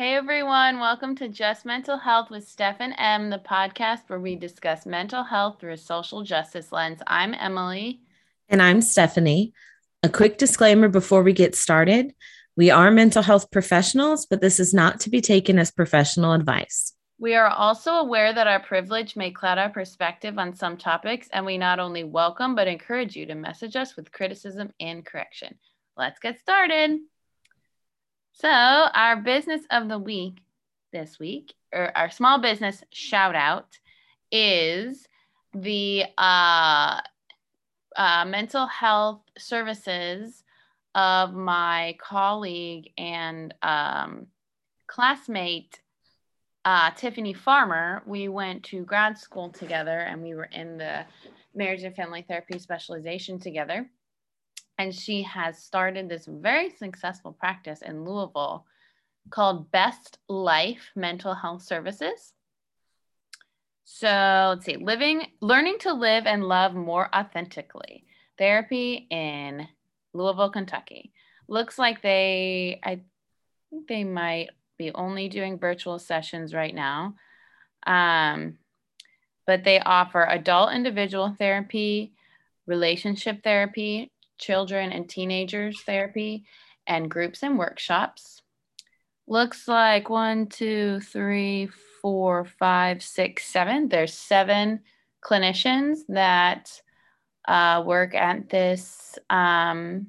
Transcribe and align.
Hey 0.00 0.14
everyone, 0.14 0.80
welcome 0.80 1.14
to 1.16 1.28
Just 1.28 1.66
Mental 1.66 1.98
Health 1.98 2.30
with 2.30 2.48
Steph 2.48 2.78
and 2.80 2.94
Em, 2.96 3.28
the 3.28 3.38
podcast 3.38 4.04
where 4.06 4.18
we 4.18 4.34
discuss 4.34 4.86
mental 4.86 5.22
health 5.22 5.60
through 5.60 5.74
a 5.74 5.76
social 5.76 6.22
justice 6.22 6.72
lens. 6.72 7.00
I'm 7.06 7.34
Emily. 7.34 8.00
And 8.48 8.62
I'm 8.62 8.80
Stephanie. 8.80 9.52
A 10.02 10.08
quick 10.08 10.38
disclaimer 10.38 10.88
before 10.88 11.22
we 11.22 11.34
get 11.34 11.54
started 11.54 12.14
we 12.56 12.70
are 12.70 12.90
mental 12.90 13.22
health 13.22 13.50
professionals, 13.50 14.24
but 14.24 14.40
this 14.40 14.58
is 14.58 14.72
not 14.72 15.00
to 15.00 15.10
be 15.10 15.20
taken 15.20 15.58
as 15.58 15.70
professional 15.70 16.32
advice. 16.32 16.94
We 17.18 17.34
are 17.34 17.48
also 17.48 17.96
aware 17.96 18.32
that 18.32 18.46
our 18.46 18.60
privilege 18.60 19.16
may 19.16 19.30
cloud 19.30 19.58
our 19.58 19.68
perspective 19.68 20.38
on 20.38 20.54
some 20.54 20.78
topics, 20.78 21.28
and 21.30 21.44
we 21.44 21.58
not 21.58 21.78
only 21.78 22.04
welcome 22.04 22.54
but 22.54 22.68
encourage 22.68 23.16
you 23.16 23.26
to 23.26 23.34
message 23.34 23.76
us 23.76 23.96
with 23.96 24.12
criticism 24.12 24.72
and 24.80 25.04
correction. 25.04 25.58
Let's 25.94 26.20
get 26.20 26.40
started. 26.40 27.00
So, 28.40 28.48
our 28.48 29.16
business 29.16 29.60
of 29.70 29.90
the 29.90 29.98
week 29.98 30.38
this 30.94 31.18
week, 31.18 31.52
or 31.74 31.94
our 31.94 32.10
small 32.10 32.40
business 32.40 32.82
shout 32.90 33.34
out, 33.34 33.78
is 34.32 35.06
the 35.52 36.04
uh, 36.16 37.02
uh, 37.94 38.24
mental 38.24 38.66
health 38.66 39.20
services 39.36 40.42
of 40.94 41.34
my 41.34 41.98
colleague 42.00 42.92
and 42.96 43.52
um, 43.60 44.28
classmate 44.86 45.78
uh, 46.64 46.92
Tiffany 46.96 47.34
Farmer. 47.34 48.02
We 48.06 48.28
went 48.28 48.62
to 48.64 48.86
grad 48.86 49.18
school 49.18 49.50
together 49.50 49.98
and 49.98 50.22
we 50.22 50.34
were 50.34 50.48
in 50.50 50.78
the 50.78 51.04
marriage 51.54 51.82
and 51.82 51.94
family 51.94 52.24
therapy 52.26 52.58
specialization 52.58 53.38
together 53.38 53.90
and 54.80 54.94
she 54.94 55.22
has 55.24 55.62
started 55.62 56.08
this 56.08 56.24
very 56.24 56.70
successful 56.70 57.32
practice 57.32 57.82
in 57.82 58.02
Louisville 58.02 58.64
called 59.28 59.70
Best 59.70 60.16
Life 60.26 60.90
Mental 60.96 61.34
Health 61.34 61.62
Services. 61.62 62.32
So 63.84 64.54
let's 64.54 64.64
see, 64.64 64.76
living, 64.76 65.26
learning 65.42 65.80
to 65.80 65.92
live 65.92 66.24
and 66.26 66.48
love 66.48 66.74
more 66.74 67.14
authentically. 67.14 68.06
Therapy 68.38 69.06
in 69.10 69.68
Louisville, 70.14 70.48
Kentucky. 70.48 71.12
Looks 71.46 71.78
like 71.78 72.00
they, 72.00 72.80
I 72.82 73.02
think 73.68 73.86
they 73.86 74.04
might 74.04 74.48
be 74.78 74.92
only 74.94 75.28
doing 75.28 75.58
virtual 75.58 75.98
sessions 75.98 76.54
right 76.54 76.74
now. 76.74 77.16
Um, 77.86 78.56
but 79.46 79.62
they 79.62 79.78
offer 79.78 80.24
adult 80.24 80.72
individual 80.72 81.36
therapy, 81.38 82.14
relationship 82.66 83.44
therapy, 83.44 84.10
children 84.40 84.92
and 84.92 85.08
teenagers 85.08 85.80
therapy 85.82 86.44
and 86.86 87.10
groups 87.10 87.42
and 87.42 87.58
workshops. 87.58 88.42
Looks 89.26 89.68
like 89.68 90.10
one, 90.10 90.46
two, 90.46 91.00
three, 91.00 91.68
four, 92.02 92.44
five, 92.44 93.02
six, 93.02 93.44
seven. 93.44 93.88
There's 93.88 94.12
seven 94.12 94.80
clinicians 95.24 95.98
that 96.08 96.80
uh, 97.46 97.82
work 97.86 98.14
at 98.14 98.48
this. 98.48 99.18
Um, 99.28 100.08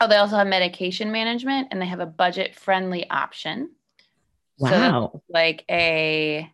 oh, 0.00 0.08
they 0.08 0.16
also 0.16 0.36
have 0.36 0.46
medication 0.46 1.12
management 1.12 1.68
and 1.70 1.80
they 1.80 1.86
have 1.86 2.00
a 2.00 2.06
budget 2.06 2.54
friendly 2.54 3.08
option. 3.08 3.70
Wow. 4.58 5.10
So 5.12 5.22
like 5.28 5.64
a 5.70 6.50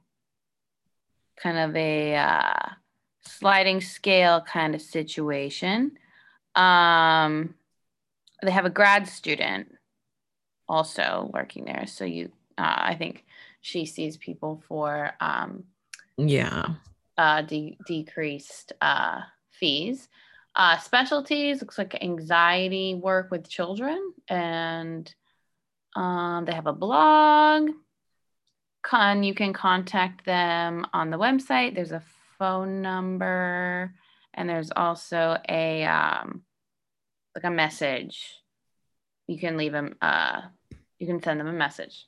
kind 1.42 1.58
of 1.58 1.76
a 1.76 2.16
uh, 2.16 2.68
sliding 3.22 3.80
scale 3.80 4.42
kind 4.42 4.74
of 4.74 4.82
situation. 4.82 5.92
Um, 6.54 7.54
they 8.42 8.50
have 8.50 8.64
a 8.64 8.70
grad 8.70 9.06
student 9.06 9.74
also 10.68 11.30
working 11.32 11.64
there. 11.64 11.86
So 11.86 12.04
you, 12.04 12.30
uh, 12.56 12.74
I 12.76 12.94
think 12.94 13.24
she 13.60 13.84
sees 13.84 14.16
people 14.16 14.62
for 14.68 15.12
um, 15.20 15.64
yeah 16.16 16.74
uh, 17.18 17.42
de- 17.42 17.76
decreased 17.86 18.72
uh, 18.80 19.20
fees. 19.50 20.08
Uh, 20.56 20.78
specialties 20.78 21.60
looks 21.60 21.78
like 21.78 22.02
anxiety 22.02 22.94
work 22.94 23.30
with 23.30 23.48
children, 23.48 24.12
and 24.28 25.14
um, 25.94 26.44
they 26.46 26.52
have 26.52 26.66
a 26.66 26.72
blog. 26.72 27.70
Con 28.82 29.22
you 29.22 29.34
can 29.34 29.52
contact 29.52 30.24
them 30.24 30.86
on 30.94 31.10
the 31.10 31.18
website. 31.18 31.74
There's 31.74 31.92
a 31.92 32.02
phone 32.38 32.80
number, 32.80 33.92
and 34.34 34.48
there's 34.48 34.70
also 34.74 35.36
a 35.48 35.84
um, 35.84 36.42
like 37.34 37.44
a 37.44 37.50
message. 37.50 38.36
You 39.26 39.38
can 39.38 39.56
leave 39.56 39.72
them. 39.72 39.96
Uh, 40.00 40.42
you 40.98 41.06
can 41.06 41.22
send 41.22 41.40
them 41.40 41.46
a 41.46 41.52
message. 41.52 42.06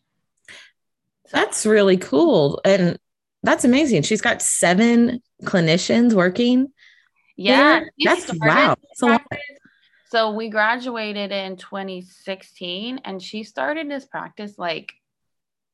So. 0.49 1.33
That's 1.33 1.65
really 1.67 1.97
cool, 1.97 2.61
and 2.65 2.99
that's 3.43 3.65
amazing. 3.65 4.03
She's 4.03 4.21
got 4.21 4.43
seven 4.43 5.23
clinicians 5.45 6.13
working. 6.13 6.73
Yeah, 7.37 7.81
that's 8.05 8.31
wow. 8.35 8.77
So 10.07 10.33
we 10.33 10.51
graduated 10.51 11.33
in 11.33 11.57
2016, 11.57 13.01
and 13.05 13.23
she 13.23 13.45
started 13.45 13.91
this 13.91 14.05
practice 14.05 14.59
like 14.59 14.93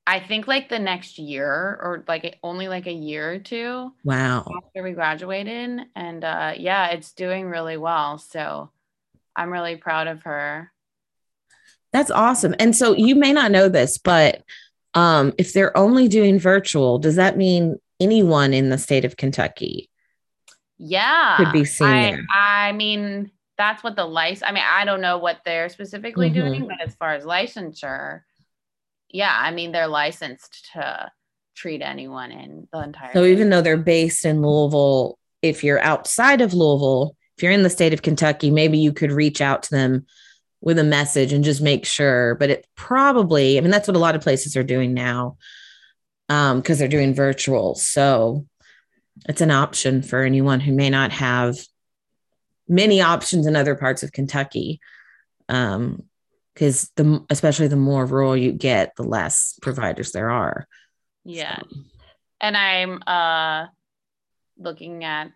I 0.09 0.21
think 0.21 0.49
like 0.49 0.71
the 0.71 0.79
next 0.79 1.19
year 1.19 1.53
or 1.53 2.03
like 2.09 2.39
only 2.43 2.67
like 2.67 2.87
a 2.87 2.93
year 2.93 3.31
or 3.31 3.39
two. 3.39 3.93
Wow. 4.05 4.47
After 4.57 4.83
we 4.83 4.93
graduated. 4.93 5.81
And 5.95 6.25
uh, 6.25 6.55
yeah, 6.57 6.87
it's 6.89 7.13
doing 7.13 7.45
really 7.45 7.77
well. 7.77 8.17
So 8.17 8.71
I'm 9.37 9.53
really 9.53 9.77
proud 9.77 10.07
of 10.07 10.23
her. 10.23 10.73
That's 11.93 12.11
awesome. 12.11 12.55
And 12.59 12.75
so 12.75 12.95
you 12.95 13.17
may 13.17 13.35
not 13.35 13.51
know 13.51 13.69
this, 13.69 13.99
but 13.99 14.43
um, 14.95 15.35
if 15.37 15.53
they're 15.53 15.77
only 15.77 16.09
doing 16.09 16.39
virtual, 16.39 16.99
does 16.99 17.17
that 17.17 17.37
mean 17.37 17.77
anyone 18.01 18.55
in 18.55 18.71
the 18.71 18.79
state 18.79 19.05
of 19.05 19.19
Kentucky? 19.19 19.91
Yeah. 20.79 21.37
Could 21.37 21.53
be 21.53 21.67
seen 21.67 21.87
I, 21.87 22.11
there. 22.13 22.25
I 22.35 22.73
mean, 22.73 23.31
that's 23.59 23.85
what 23.85 23.95
the 23.95 24.07
license, 24.07 24.49
I 24.49 24.53
mean, 24.53 24.65
I 24.67 24.87
don't 24.87 25.03
know 25.03 25.19
what 25.19 25.41
they're 25.45 25.69
specifically 25.69 26.31
mm-hmm. 26.31 26.49
doing, 26.49 26.67
but 26.67 26.81
as 26.81 26.95
far 26.95 27.13
as 27.13 27.25
licensure, 27.25 28.23
yeah, 29.11 29.35
I 29.35 29.51
mean, 29.51 29.73
they're 29.73 29.89
licensed 29.89 30.71
to 30.73 31.11
treat 31.55 31.83
anyone 31.83 32.31
in 32.31 32.69
the 32.73 32.83
entire. 32.83 33.13
So 33.13 33.23
state. 33.23 33.33
even 33.33 33.51
though 33.51 33.63
they're 33.63 33.77
based 33.77 34.25
in 34.25 34.43
Louisville, 34.43 35.19
if 35.43 35.65
you're 35.65 35.81
outside 35.81 36.41
of 36.41 36.55
Louisville, 36.55 37.17
if 37.37 37.43
you're 37.43 37.53
in 37.53 37.63
the 37.63 37.71
state 37.71 37.93
of 37.93 38.03
Kentucky, 38.03 38.51
maybe 38.51 38.79
you 38.79 38.93
could 38.93 39.13
reach 39.13 39.41
out 39.41 39.65
to 39.65 39.71
them 39.71 40.07
with 40.61 40.79
a 40.79 40.85
message 40.85 41.33
and 41.33 41.45
just 41.45 41.61
make 41.61 41.85
sure. 41.85 42.35
But 42.37 42.51
it 42.51 42.67
probably, 42.75 43.59
I 43.59 43.61
mean, 43.61 43.71
that's 43.71 43.89
what 43.89 43.97
a 43.97 44.01
lot 44.01 44.17
of 44.17 44.23
places 44.23 44.57
are 44.57 44.65
doing 44.65 44.95
now 44.95 45.37
because 46.27 46.53
um, 46.53 46.63
they're 46.63 46.89
doing 46.89 47.15
virtual. 47.15 47.75
So 47.75 48.47
it's 49.29 49.41
an 49.41 49.51
option 49.51 50.03
for 50.03 50.23
anyone 50.23 50.61
who 50.61 50.73
may 50.73 50.91
not 50.91 51.13
have 51.13 51.57
many 52.69 53.01
options 53.01 53.47
in 53.47 53.57
other 53.57 53.75
parts 53.75 54.03
of 54.03 54.13
Kentucky. 54.13 54.81
Um, 55.49 56.05
because 56.59 56.91
the 56.97 57.25
especially 57.31 57.69
the 57.69 57.77
more 57.77 58.05
rural 58.05 58.37
you 58.37 58.51
get, 58.51 58.97
the 58.97 59.05
less 59.05 59.57
providers 59.63 60.11
there 60.11 60.29
are. 60.29 60.67
Yeah. 61.25 61.61
So. 61.61 61.79
And 62.41 62.57
I'm 62.57 63.03
uh 63.07 63.67
looking 64.59 65.05
at 65.05 65.31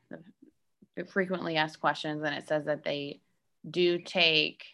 the 0.97 1.05
frequently 1.05 1.57
asked 1.57 1.81
questions 1.81 2.25
and 2.25 2.35
it 2.35 2.49
says 2.49 2.65
that 2.65 2.83
they 2.83 3.21
do 3.71 3.99
take 3.99 4.65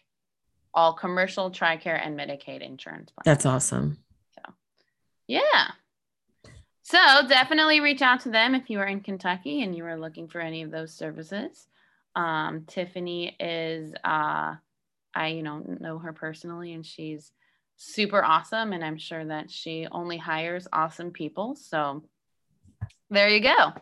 all 0.73 0.93
commercial 0.93 1.51
TRICARE 1.51 2.03
and 2.03 2.17
Medicaid 2.17 2.61
insurance 2.61 3.11
plans. 3.11 3.25
That's 3.25 3.45
awesome. 3.45 3.99
So, 4.33 4.41
yeah. 5.27 5.67
So 6.81 6.97
definitely 7.27 7.79
reach 7.79 8.01
out 8.01 8.21
to 8.21 8.31
them 8.31 8.55
if 8.55 8.71
you 8.71 8.79
are 8.79 8.87
in 8.87 9.01
Kentucky 9.01 9.61
and 9.61 9.75
you 9.75 9.85
are 9.85 9.99
looking 9.99 10.27
for 10.27 10.41
any 10.41 10.63
of 10.63 10.71
those 10.71 10.93
services. 10.93 11.67
Um, 12.15 12.65
Tiffany 12.67 13.35
is, 13.39 13.93
uh, 14.03 14.55
I 15.13 15.27
you 15.27 15.43
know 15.43 15.63
know 15.79 15.99
her 15.99 16.13
personally, 16.13 16.73
and 16.73 16.85
she's 16.85 17.31
super 17.77 18.23
awesome, 18.23 18.73
and 18.73 18.83
I'm 18.83 18.97
sure 18.97 19.25
that 19.25 19.49
she 19.49 19.87
only 19.91 20.17
hires 20.17 20.67
awesome 20.71 21.11
people. 21.11 21.55
So 21.55 22.03
there 23.09 23.29
you 23.29 23.41
go. 23.41 23.73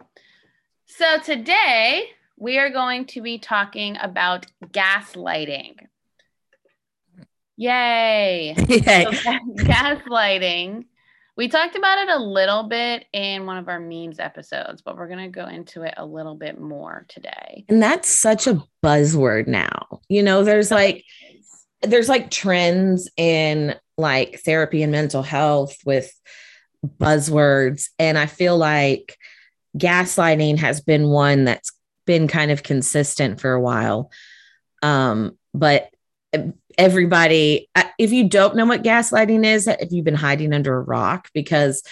So 0.85 1.19
today 1.19 2.05
we 2.37 2.57
are 2.59 2.69
going 2.69 3.05
to 3.07 3.21
be 3.21 3.39
talking 3.39 3.97
about 3.99 4.45
gaslighting. 4.63 5.75
Yay. 7.57 8.55
Yay. 8.67 8.81
So, 9.03 9.11
gaslighting. 9.57 10.85
We 11.37 11.47
talked 11.47 11.75
about 11.75 11.99
it 11.99 12.09
a 12.09 12.19
little 12.19 12.63
bit 12.63 13.05
in 13.13 13.45
one 13.45 13.57
of 13.57 13.67
our 13.67 13.79
memes 13.79 14.19
episodes, 14.19 14.81
but 14.81 14.97
we're 14.97 15.07
going 15.07 15.31
to 15.31 15.39
go 15.39 15.45
into 15.45 15.83
it 15.83 15.93
a 15.95 16.05
little 16.05 16.33
bit 16.33 16.59
more 16.59 17.05
today. 17.09 17.63
And 17.69 17.81
that's 17.81 18.09
such 18.09 18.47
a 18.47 18.63
buzzword 18.83 19.45
now. 19.45 20.01
You 20.09 20.23
know, 20.23 20.43
there's 20.43 20.71
like 20.71 21.05
there's 21.83 22.09
like 22.09 22.31
trends 22.31 23.07
in 23.17 23.75
like 23.99 24.39
therapy 24.39 24.81
and 24.81 24.91
mental 24.91 25.21
health 25.21 25.77
with 25.85 26.11
buzzwords 26.99 27.89
and 27.99 28.17
I 28.17 28.25
feel 28.25 28.57
like 28.57 29.15
gaslighting 29.77 30.57
has 30.57 30.81
been 30.81 31.07
one 31.07 31.45
that's 31.45 31.71
been 32.05 32.27
kind 32.27 32.49
of 32.49 32.63
consistent 32.63 33.39
for 33.39 33.53
a 33.53 33.61
while. 33.61 34.11
Um, 34.81 35.37
but 35.53 35.91
everybody, 36.77 37.69
if 37.97 38.11
you 38.11 38.27
don't 38.27 38.55
know 38.55 38.65
what 38.65 38.83
gaslighting 38.83 39.45
is, 39.45 39.67
if 39.67 39.91
you've 39.91 40.05
been 40.05 40.15
hiding 40.15 40.53
under 40.53 40.77
a 40.77 40.81
rock 40.81 41.29
because 41.33 41.83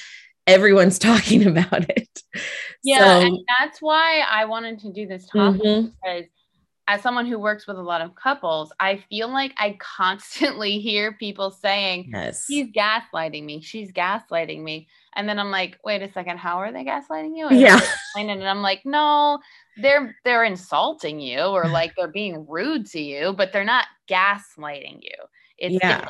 everyone's 0.47 0.99
talking 0.99 1.45
about 1.47 1.89
it. 1.89 2.21
Yeah, 2.83 3.19
so, 3.19 3.25
and 3.27 3.39
that's 3.59 3.81
why 3.81 4.19
I 4.19 4.45
wanted 4.45 4.79
to 4.79 4.93
do 4.93 5.07
this 5.07 5.27
topic 5.27 5.61
mm-hmm. 5.61 5.87
because 6.03 6.25
as 6.87 7.01
someone 7.01 7.25
who 7.25 7.39
works 7.39 7.65
with 7.65 7.77
a 7.77 7.81
lot 7.81 8.01
of 8.01 8.13
couples, 8.13 8.71
I 8.79 9.03
feel 9.09 9.27
like 9.27 9.53
I 9.57 9.77
constantly 9.79 10.79
hear 10.81 11.13
people 11.13 11.49
saying, 11.49 12.11
yes. 12.13 12.45
She's 12.45 12.67
gaslighting 12.71 13.43
me. 13.43 13.61
She's 13.61 13.91
gaslighting 13.91 14.61
me. 14.61 14.87
And 15.15 15.27
then 15.27 15.39
I'm 15.39 15.49
like, 15.49 15.79
wait 15.83 16.03
a 16.03 16.11
second, 16.11 16.37
how 16.37 16.57
are 16.57 16.71
they 16.71 16.83
gaslighting 16.83 17.35
you? 17.35 17.47
And 17.47 17.59
yeah. 17.59 17.79
And 18.15 18.43
I'm 18.43 18.61
like, 18.61 18.81
no, 18.85 19.39
they're 19.77 20.16
they're 20.24 20.44
insulting 20.44 21.19
you 21.19 21.39
or 21.39 21.68
like 21.69 21.94
they're 21.95 22.07
being 22.07 22.45
rude 22.48 22.88
to 22.88 23.00
you, 23.00 23.33
but 23.33 23.51
they're 23.51 23.63
not 23.63 23.86
gaslighting 24.10 25.00
you. 25.01 25.16
It's 25.57 25.77
yeah. 25.81 26.10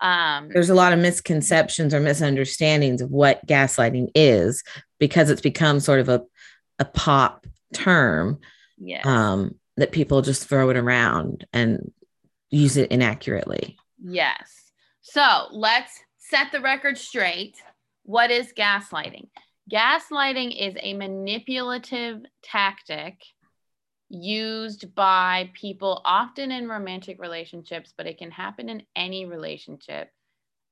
Um, 0.00 0.48
There's 0.52 0.70
a 0.70 0.74
lot 0.74 0.92
of 0.92 0.98
misconceptions 0.98 1.94
or 1.94 2.00
misunderstandings 2.00 3.00
of 3.00 3.10
what 3.10 3.46
gaslighting 3.46 4.10
is 4.16 4.64
because 4.98 5.30
it's 5.30 5.40
become 5.40 5.78
sort 5.78 6.00
of 6.00 6.08
a, 6.08 6.22
a 6.80 6.84
pop 6.84 7.46
term. 7.72 8.40
Yeah. 8.78 9.02
Um, 9.04 9.54
that 9.76 9.92
people 9.92 10.22
just 10.22 10.48
throw 10.48 10.70
it 10.70 10.76
around 10.76 11.46
and 11.52 11.92
use 12.50 12.76
it 12.76 12.90
inaccurately. 12.90 13.76
Yes. 14.02 14.70
So 15.00 15.46
let's 15.50 15.92
set 16.18 16.52
the 16.52 16.60
record 16.60 16.98
straight. 16.98 17.56
What 18.04 18.30
is 18.30 18.52
gaslighting? 18.56 19.28
Gaslighting 19.70 20.58
is 20.58 20.74
a 20.80 20.94
manipulative 20.94 22.22
tactic 22.42 23.22
used 24.08 24.94
by 24.94 25.50
people 25.54 26.02
often 26.04 26.50
in 26.50 26.68
romantic 26.68 27.20
relationships, 27.20 27.94
but 27.96 28.06
it 28.06 28.18
can 28.18 28.30
happen 28.30 28.68
in 28.68 28.82
any 28.96 29.24
relationship. 29.24 30.10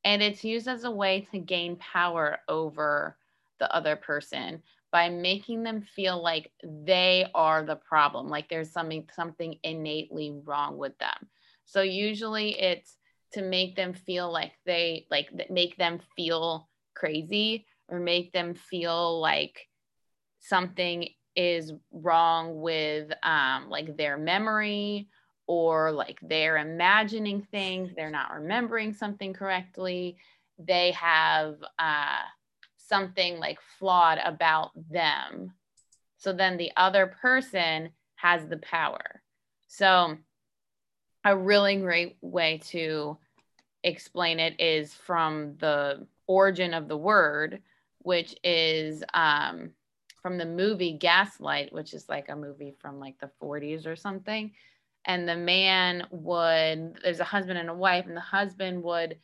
And 0.05 0.23
it's 0.23 0.45
used 0.45 0.69
as 0.69 0.85
a 0.85 0.91
way 0.91 1.27
to 1.31 1.39
gain 1.39 1.77
power 1.77 2.39
over 2.49 3.17
the 3.59 3.75
other 3.75 3.97
person 3.97 4.63
by 4.91 5.09
making 5.09 5.63
them 5.63 5.83
feel 5.83 6.23
like 6.23 6.51
they 6.65 7.27
are 7.35 7.63
the 7.65 7.77
problem, 7.77 8.29
like 8.29 8.49
there's 8.49 8.73
something 8.73 9.09
something 9.15 9.57
innately 9.63 10.33
wrong 10.45 10.77
with 10.77 10.99
them. 10.99 11.29
So 11.65 11.83
usually 11.83 12.59
it's 12.59 12.97
to 13.35 13.43
make 13.43 13.77
them 13.77 13.93
feel 13.93 14.33
like 14.33 14.53
they 14.67 15.07
like 15.11 15.29
make 15.51 15.77
them 15.77 16.01
feel 16.17 16.69
crazy 16.95 17.67
or 17.91 18.01
make 18.01 18.33
them 18.33 18.55
feel 18.55 19.21
like 19.21 19.69
something 20.41 21.09
is 21.37 21.73
wrong 21.93 22.61
with 22.61 23.13
um, 23.23 23.69
like 23.69 23.97
their 23.97 24.17
memory 24.17 25.09
or 25.47 25.93
like 25.93 26.19
they're 26.23 26.57
imagining 26.59 27.47
things 27.51 27.91
they're 27.95 28.11
not 28.11 28.33
remembering 28.33 28.93
something 28.93 29.33
correctly 29.33 30.17
they 30.67 30.91
have 30.93 31.57
uh, 31.79 32.19
something 32.77 33.39
like 33.39 33.59
flawed 33.79 34.19
about 34.25 34.71
them. 34.91 35.55
So 36.19 36.33
then 36.33 36.57
the 36.57 36.73
other 36.77 37.07
person 37.23 37.91
has 38.17 38.47
the 38.47 38.59
power. 38.59 39.23
So, 39.69 40.19
a 41.25 41.37
really 41.37 41.77
great 41.77 42.17
way 42.21 42.61
to 42.69 43.19
explain 43.85 44.41
it 44.41 44.61
is 44.61 44.93
from 44.93 45.57
the 45.59 46.07
origin 46.27 46.75
of 46.75 46.89
the 46.89 46.97
word, 46.97 47.63
which 48.03 48.35
is 48.43 49.03
um, 49.15 49.71
from 50.23 50.39
the 50.39 50.47
movie 50.47 50.93
Gaslight, 50.93 51.73
which 51.73 51.95
is 51.95 52.09
like 52.09 52.29
a 52.29 52.37
movie 52.37 52.75
from 52.81 52.99
like 52.99 53.19
the 53.21 53.31
40s 53.43 53.87
or 53.87 53.97
something. 53.97 54.53
And 55.07 55.29
the 55.29 55.37
man 55.37 56.07
would, 56.11 56.99
there's 57.03 57.21
a 57.21 57.25
husband 57.25 57.59
and 57.59 57.71
a 57.71 57.75
wife, 57.75 58.07
and 58.07 58.17
the 58.17 58.21
husband 58.21 58.83
would 58.83 59.17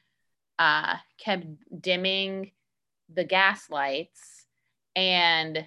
uh, 0.58 0.96
kept 1.18 1.46
dimming 1.80 2.52
the 3.12 3.24
gas 3.24 3.70
lights 3.70 4.46
and 4.94 5.64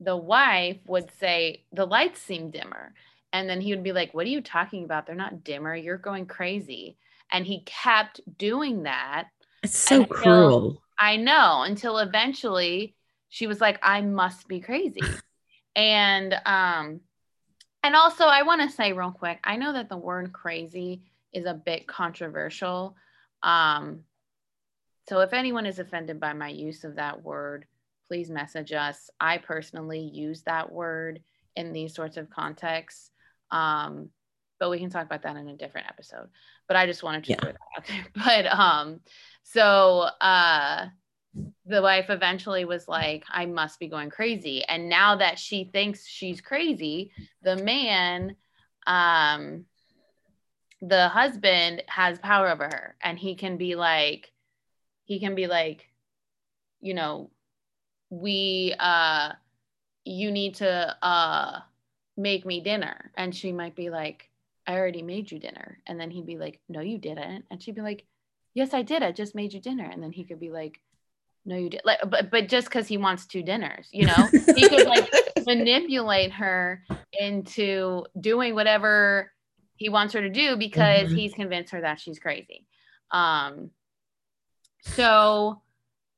the 0.00 0.16
wife 0.16 0.78
would 0.86 1.10
say 1.18 1.64
the 1.72 1.86
lights 1.86 2.20
seem 2.20 2.50
dimmer. 2.50 2.94
And 3.32 3.48
then 3.48 3.60
he 3.60 3.74
would 3.74 3.82
be 3.82 3.92
like 3.92 4.12
what 4.14 4.26
are 4.26 4.30
you 4.30 4.40
talking 4.40 4.84
about? 4.84 5.06
They're 5.06 5.14
not 5.14 5.44
dimmer. 5.44 5.74
You're 5.74 5.98
going 5.98 6.26
crazy. 6.26 6.96
And 7.30 7.46
he 7.46 7.62
kept 7.64 8.20
doing 8.38 8.82
that 8.82 9.28
it's 9.62 9.76
so 9.76 10.02
until, 10.02 10.16
cruel 10.16 10.82
i 10.98 11.16
know 11.16 11.62
until 11.62 11.98
eventually 11.98 12.94
she 13.28 13.46
was 13.46 13.60
like 13.60 13.78
i 13.82 14.00
must 14.00 14.48
be 14.48 14.60
crazy 14.60 15.00
and 15.76 16.34
um 16.46 17.00
and 17.82 17.96
also 17.96 18.24
i 18.24 18.42
want 18.42 18.60
to 18.60 18.74
say 18.74 18.92
real 18.92 19.10
quick 19.10 19.38
i 19.44 19.56
know 19.56 19.72
that 19.72 19.88
the 19.88 19.96
word 19.96 20.32
crazy 20.32 21.02
is 21.32 21.46
a 21.46 21.54
bit 21.54 21.86
controversial 21.86 22.96
um 23.42 24.04
so 25.08 25.20
if 25.20 25.32
anyone 25.32 25.66
is 25.66 25.78
offended 25.78 26.20
by 26.20 26.32
my 26.32 26.48
use 26.48 26.84
of 26.84 26.96
that 26.96 27.22
word, 27.22 27.66
please 28.08 28.30
message 28.30 28.72
us. 28.72 29.10
I 29.20 29.38
personally 29.38 30.00
use 30.00 30.42
that 30.42 30.70
word 30.70 31.20
in 31.56 31.72
these 31.72 31.94
sorts 31.94 32.16
of 32.16 32.30
contexts. 32.30 33.10
Um, 33.50 34.10
but 34.62 34.70
we 34.70 34.78
can 34.78 34.90
talk 34.90 35.06
about 35.06 35.22
that 35.22 35.34
in 35.34 35.48
a 35.48 35.56
different 35.56 35.88
episode. 35.88 36.28
But 36.68 36.76
I 36.76 36.86
just 36.86 37.02
wanted 37.02 37.24
to 37.24 37.30
yeah. 37.30 37.36
throw 37.40 37.50
that 37.50 37.58
out 37.76 37.86
there. 37.88 38.06
But 38.14 38.46
um, 38.46 39.00
so 39.42 40.02
uh 40.20 40.86
the 41.66 41.82
wife 41.82 42.10
eventually 42.10 42.64
was 42.64 42.86
like, 42.86 43.24
I 43.28 43.46
must 43.46 43.80
be 43.80 43.88
going 43.88 44.10
crazy. 44.10 44.62
And 44.62 44.88
now 44.88 45.16
that 45.16 45.40
she 45.40 45.64
thinks 45.64 46.06
she's 46.06 46.40
crazy, 46.40 47.10
the 47.42 47.56
man, 47.56 48.36
um, 48.86 49.64
the 50.80 51.08
husband 51.08 51.82
has 51.88 52.20
power 52.20 52.48
over 52.48 52.66
her 52.66 52.94
and 53.02 53.18
he 53.18 53.34
can 53.34 53.56
be 53.56 53.74
like, 53.74 54.30
he 55.02 55.18
can 55.18 55.34
be 55.34 55.48
like, 55.48 55.88
you 56.80 56.94
know, 56.94 57.32
we 58.10 58.76
uh 58.78 59.32
you 60.04 60.30
need 60.30 60.54
to 60.56 60.96
uh 61.02 61.58
make 62.16 62.46
me 62.46 62.60
dinner. 62.60 63.10
And 63.16 63.34
she 63.34 63.50
might 63.50 63.74
be 63.74 63.90
like, 63.90 64.28
I 64.66 64.74
already 64.74 65.02
made 65.02 65.30
you 65.30 65.38
dinner. 65.38 65.78
And 65.86 65.98
then 66.00 66.10
he'd 66.10 66.26
be 66.26 66.38
like, 66.38 66.60
No, 66.68 66.80
you 66.80 66.98
didn't. 66.98 67.44
And 67.50 67.62
she'd 67.62 67.74
be 67.74 67.80
like, 67.80 68.04
Yes, 68.54 68.74
I 68.74 68.82
did. 68.82 69.02
I 69.02 69.12
just 69.12 69.34
made 69.34 69.52
you 69.52 69.60
dinner. 69.60 69.88
And 69.90 70.02
then 70.02 70.12
he 70.12 70.24
could 70.24 70.40
be 70.40 70.50
like, 70.50 70.80
No, 71.44 71.56
you 71.56 71.70
did. 71.70 71.82
Like, 71.84 71.98
but 72.08 72.30
but 72.30 72.48
just 72.48 72.68
because 72.68 72.86
he 72.86 72.96
wants 72.96 73.26
two 73.26 73.42
dinners, 73.42 73.88
you 73.92 74.06
know, 74.06 74.28
he 74.56 74.68
could 74.68 74.86
like 74.86 75.10
manipulate 75.46 76.32
her 76.32 76.84
into 77.12 78.04
doing 78.18 78.54
whatever 78.54 79.32
he 79.76 79.88
wants 79.88 80.14
her 80.14 80.20
to 80.20 80.30
do 80.30 80.56
because 80.56 81.08
mm-hmm. 81.08 81.16
he's 81.16 81.34
convinced 81.34 81.72
her 81.72 81.80
that 81.80 82.00
she's 82.00 82.18
crazy. 82.18 82.66
Um, 83.10 83.70
so, 84.82 85.60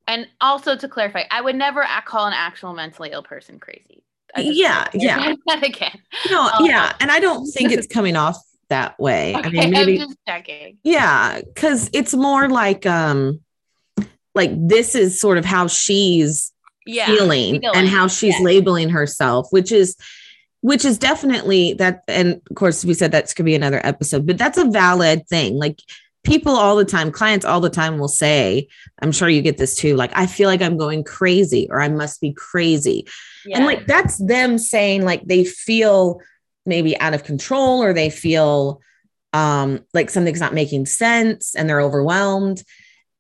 and 0.07 0.27
also 0.41 0.77
to 0.77 0.89
clarify, 0.89 1.23
I 1.31 1.41
would 1.41 1.57
never 1.57 1.85
call 2.05 2.27
an 2.27 2.33
actual 2.35 2.75
mentally 2.75 3.11
ill 3.13 3.23
person 3.23 3.59
crazy. 3.59 4.05
Yeah, 4.37 4.89
yeah. 4.95 5.35
again. 5.63 5.99
No, 6.31 6.43
um, 6.43 6.65
yeah, 6.65 6.93
and 7.01 7.11
I 7.11 7.21
don't 7.21 7.47
think 7.47 7.73
it's 7.73 7.87
coming 7.87 8.17
off 8.17 8.37
that 8.69 8.99
way. 8.99 9.35
Okay, 9.37 9.49
I 9.49 9.51
mean, 9.51 9.71
maybe 9.71 10.01
I'm 10.01 10.09
just 10.09 10.19
checking. 10.27 10.79
Yeah, 10.83 11.41
because 11.41 11.91
it's 11.93 12.15
more 12.15 12.49
like 12.49 12.87
um, 12.87 13.41
like 14.35 14.51
this 14.55 14.95
is 14.95 15.21
sort 15.21 15.39
of 15.39 15.45
how 15.45 15.67
she's 15.67 16.53
yeah, 16.87 17.07
feeling, 17.07 17.61
feeling, 17.61 17.77
and 17.77 17.89
how 17.89 18.09
she's 18.09 18.39
yeah. 18.39 18.45
labeling 18.45 18.91
herself, 18.91 19.49
which 19.51 19.73
is 19.73 19.97
which 20.61 20.85
is 20.85 20.99
definitely 20.99 21.75
that 21.75 22.03
and 22.09 22.41
of 22.49 22.57
course 22.57 22.87
we 22.87 22.95
said 22.95 23.13
that's 23.13 23.35
could 23.35 23.45
be 23.45 23.55
another 23.55 23.83
episode 23.85 24.27
but 24.27 24.39
that's 24.39 24.57
a 24.57 24.65
valid 24.65 25.29
thing 25.29 25.59
like 25.59 25.79
people 26.25 26.55
all 26.55 26.75
the 26.75 26.85
time, 26.85 27.13
clients 27.13 27.45
all 27.45 27.61
the 27.61 27.71
time 27.71 27.99
will 27.99 28.09
say, 28.09 28.67
I'm 29.01 29.13
sure 29.13 29.29
you 29.29 29.43
get 29.43 29.59
this 29.59 29.77
too, 29.77 29.95
like, 29.95 30.11
I 30.15 30.27
feel 30.27 30.49
like 30.49 30.63
I'm 30.63 30.77
going 30.77 31.05
crazy 31.05 31.69
or 31.71 31.81
I 31.81 31.89
must 31.89 32.21
be 32.21 32.33
crazy. 32.33 33.07
Yeah. 33.45 33.59
And 33.59 33.67
like, 33.67 33.87
that's 33.87 34.19
them 34.19 34.59
saying, 34.59 35.05
like, 35.05 35.25
they 35.25 35.45
feel 35.45 36.21
maybe 36.67 36.99
out 36.99 37.15
of 37.15 37.25
control 37.25 37.83
or 37.83 37.93
they 37.93 38.11
feel 38.11 38.81
um, 39.33 39.85
like 39.93 40.11
something's 40.11 40.41
not 40.41 40.55
making 40.55 40.87
sense 40.87 41.55
and 41.55 41.69
they're 41.69 41.81
overwhelmed. 41.81 42.63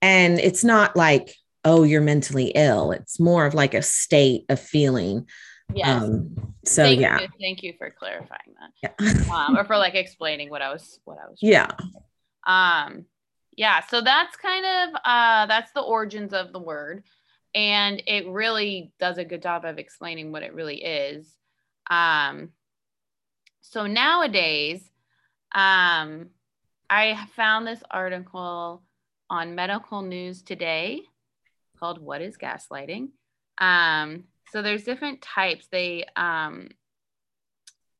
And 0.00 0.38
it's 0.38 0.64
not 0.64 0.96
like, 0.96 1.34
oh, 1.64 1.82
you're 1.82 2.00
mentally 2.00 2.52
ill. 2.54 2.92
It's 2.92 3.18
more 3.18 3.46
of 3.46 3.54
like 3.54 3.74
a 3.74 3.82
state 3.82 4.44
of 4.48 4.60
feeling. 4.60 5.26
Yes. 5.74 6.02
Um, 6.02 6.54
so 6.64 6.82
thank 6.84 7.00
yeah. 7.00 7.20
You, 7.20 7.28
thank 7.40 7.62
you 7.62 7.74
for 7.78 7.90
clarifying 7.90 8.54
that. 8.60 8.94
Yeah. 9.00 9.24
um, 9.34 9.56
or 9.56 9.64
for 9.64 9.76
like 9.76 9.94
explaining 9.94 10.50
what 10.50 10.62
I 10.62 10.72
was 10.72 11.00
what 11.04 11.18
I 11.18 11.28
was. 11.28 11.38
Yeah. 11.40 11.70
Um, 12.46 13.06
yeah, 13.56 13.80
so 13.86 14.00
that's 14.00 14.36
kind 14.36 14.64
of 14.64 15.00
uh, 15.04 15.46
that's 15.46 15.72
the 15.72 15.80
origins 15.80 16.32
of 16.32 16.52
the 16.52 16.58
word, 16.58 17.04
and 17.54 18.02
it 18.06 18.26
really 18.28 18.92
does 18.98 19.18
a 19.18 19.24
good 19.24 19.42
job 19.42 19.64
of 19.64 19.78
explaining 19.78 20.32
what 20.32 20.42
it 20.42 20.54
really 20.54 20.82
is. 20.82 21.32
Um, 21.88 22.50
so 23.60 23.86
nowadays, 23.86 24.82
um, 25.54 26.30
I 26.90 27.26
found 27.34 27.66
this 27.66 27.82
article 27.90 28.82
on 29.30 29.54
Medical 29.54 30.02
News 30.02 30.42
Today 30.42 31.02
called 31.78 32.00
"What 32.00 32.22
Is 32.22 32.36
Gaslighting." 32.36 33.08
Um, 33.58 34.24
so 34.50 34.62
there's 34.62 34.84
different 34.84 35.22
types. 35.22 35.66
They 35.70 36.04
um, 36.16 36.68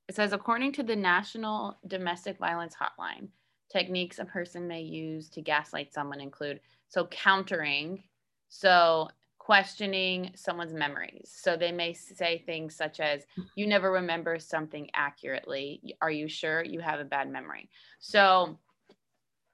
it 0.08 0.14
says 0.14 0.32
according 0.32 0.72
to 0.72 0.82
the 0.82 0.96
National 0.96 1.78
Domestic 1.86 2.38
Violence 2.38 2.74
Hotline 2.74 3.28
techniques 3.72 4.18
a 4.18 4.24
person 4.24 4.68
may 4.68 4.82
use 4.82 5.28
to 5.30 5.40
gaslight 5.40 5.92
someone 5.92 6.20
include 6.20 6.60
so 6.88 7.06
countering, 7.06 8.04
so 8.48 9.08
questioning 9.44 10.30
someone's 10.34 10.72
memories. 10.72 11.30
So 11.36 11.54
they 11.54 11.70
may 11.70 11.92
say 11.92 12.42
things 12.46 12.74
such 12.74 12.98
as, 12.98 13.26
You 13.56 13.66
never 13.66 13.92
remember 13.92 14.38
something 14.38 14.88
accurately. 14.94 15.96
Are 16.00 16.10
you 16.10 16.28
sure 16.28 16.64
you 16.64 16.80
have 16.80 16.98
a 16.98 17.04
bad 17.04 17.30
memory? 17.30 17.68
So, 18.00 18.58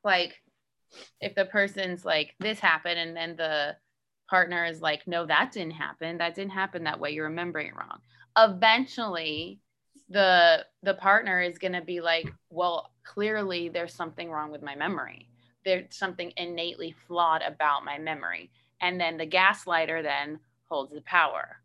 like, 0.05 0.41
if 1.21 1.35
the 1.35 1.45
person's 1.45 2.05
like, 2.05 2.37
This 2.39 2.61
happened, 2.61 3.01
and 3.01 3.17
then 3.17 3.35
the 3.35 3.77
partner 4.29 4.65
is 4.65 4.81
like, 4.81 5.09
No, 5.09 5.27
that 5.27 5.51
didn't 5.51 5.73
happen. 5.73 6.19
That 6.19 6.37
didn't 6.37 6.53
happen 6.53 6.85
that 6.85 7.01
way. 7.01 7.11
You're 7.11 7.29
remembering 7.29 7.69
it 7.69 7.77
wrong. 7.77 7.99
Eventually, 8.39 9.59
the 10.09 10.65
the 10.85 10.95
partner 10.95 11.41
is 11.41 11.59
going 11.59 11.73
to 11.73 11.81
be 11.81 12.01
like 12.01 12.33
well 12.51 12.91
clearly 13.05 13.69
there's 13.69 13.95
something 13.95 14.29
wrong 14.29 14.51
with 14.51 14.61
my 14.61 14.75
memory 14.75 15.29
there's 15.65 15.85
something 15.91 16.33
innately 16.37 16.95
flawed 17.07 17.43
about 17.43 17.85
my 17.85 17.97
memory 17.97 18.51
and 18.81 19.01
then 19.01 19.17
the 19.17 19.27
gaslighter 19.27 20.03
then 20.03 20.41
holds 20.69 20.93
the 20.93 21.03
power. 21.03 21.59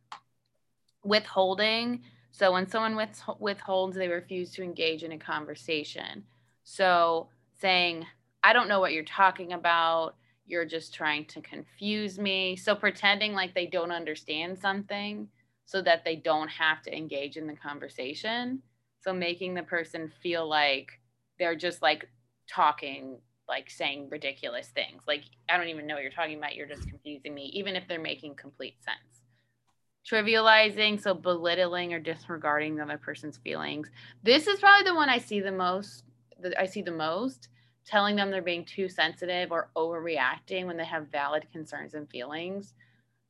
Withholding. 1.03 2.01
So 2.31 2.51
when 2.51 2.67
someone 2.67 2.95
with, 2.95 3.21
withholds, 3.39 3.95
they 3.95 4.07
refuse 4.07 4.51
to 4.51 4.63
engage 4.63 5.03
in 5.03 5.13
a 5.13 5.17
conversation. 5.17 6.23
So 6.63 7.29
saying, 7.59 8.05
I 8.43 8.53
don't 8.53 8.67
know 8.67 8.79
what 8.79 8.93
you're 8.93 9.03
talking 9.03 9.53
about. 9.53 10.15
You're 10.45 10.65
just 10.65 10.93
trying 10.93 11.25
to 11.25 11.41
confuse 11.41 12.19
me. 12.19 12.55
So 12.55 12.75
pretending 12.75 13.33
like 13.33 13.55
they 13.55 13.67
don't 13.67 13.91
understand 13.91 14.59
something 14.59 15.29
so 15.65 15.81
that 15.81 16.05
they 16.05 16.15
don't 16.15 16.49
have 16.49 16.81
to 16.83 16.95
engage 16.95 17.37
in 17.37 17.47
the 17.47 17.55
conversation. 17.55 18.61
So 19.01 19.13
making 19.13 19.53
the 19.53 19.63
person 19.63 20.11
feel 20.21 20.47
like 20.47 20.99
they're 21.39 21.55
just 21.55 21.81
like 21.81 22.07
talking 22.47 23.17
like 23.47 23.69
saying 23.69 24.09
ridiculous 24.09 24.67
things. 24.67 25.03
Like, 25.07 25.23
I 25.49 25.57
don't 25.57 25.67
even 25.67 25.87
know 25.87 25.95
what 25.95 26.03
you're 26.03 26.11
talking 26.11 26.37
about. 26.37 26.55
You're 26.55 26.67
just 26.67 26.87
confusing 26.87 27.33
me, 27.33 27.51
even 27.53 27.75
if 27.75 27.87
they're 27.87 27.99
making 27.99 28.35
complete 28.35 28.75
sense. 28.83 29.23
Trivializing, 30.09 31.01
so 31.01 31.13
belittling 31.13 31.93
or 31.93 31.99
disregarding 31.99 32.75
the 32.75 32.83
other 32.83 32.97
person's 32.97 33.37
feelings. 33.37 33.89
This 34.23 34.47
is 34.47 34.59
probably 34.59 34.89
the 34.89 34.95
one 34.95 35.09
I 35.09 35.17
see 35.17 35.39
the 35.39 35.51
most. 35.51 36.03
That 36.41 36.59
I 36.59 36.65
see 36.65 36.81
the 36.81 36.91
most. 36.91 37.49
Telling 37.85 38.15
them 38.15 38.31
they're 38.31 38.41
being 38.41 38.65
too 38.65 38.89
sensitive 38.89 39.51
or 39.51 39.69
overreacting 39.75 40.65
when 40.65 40.77
they 40.77 40.85
have 40.85 41.07
valid 41.11 41.45
concerns 41.51 41.93
and 41.93 42.09
feelings. 42.09 42.73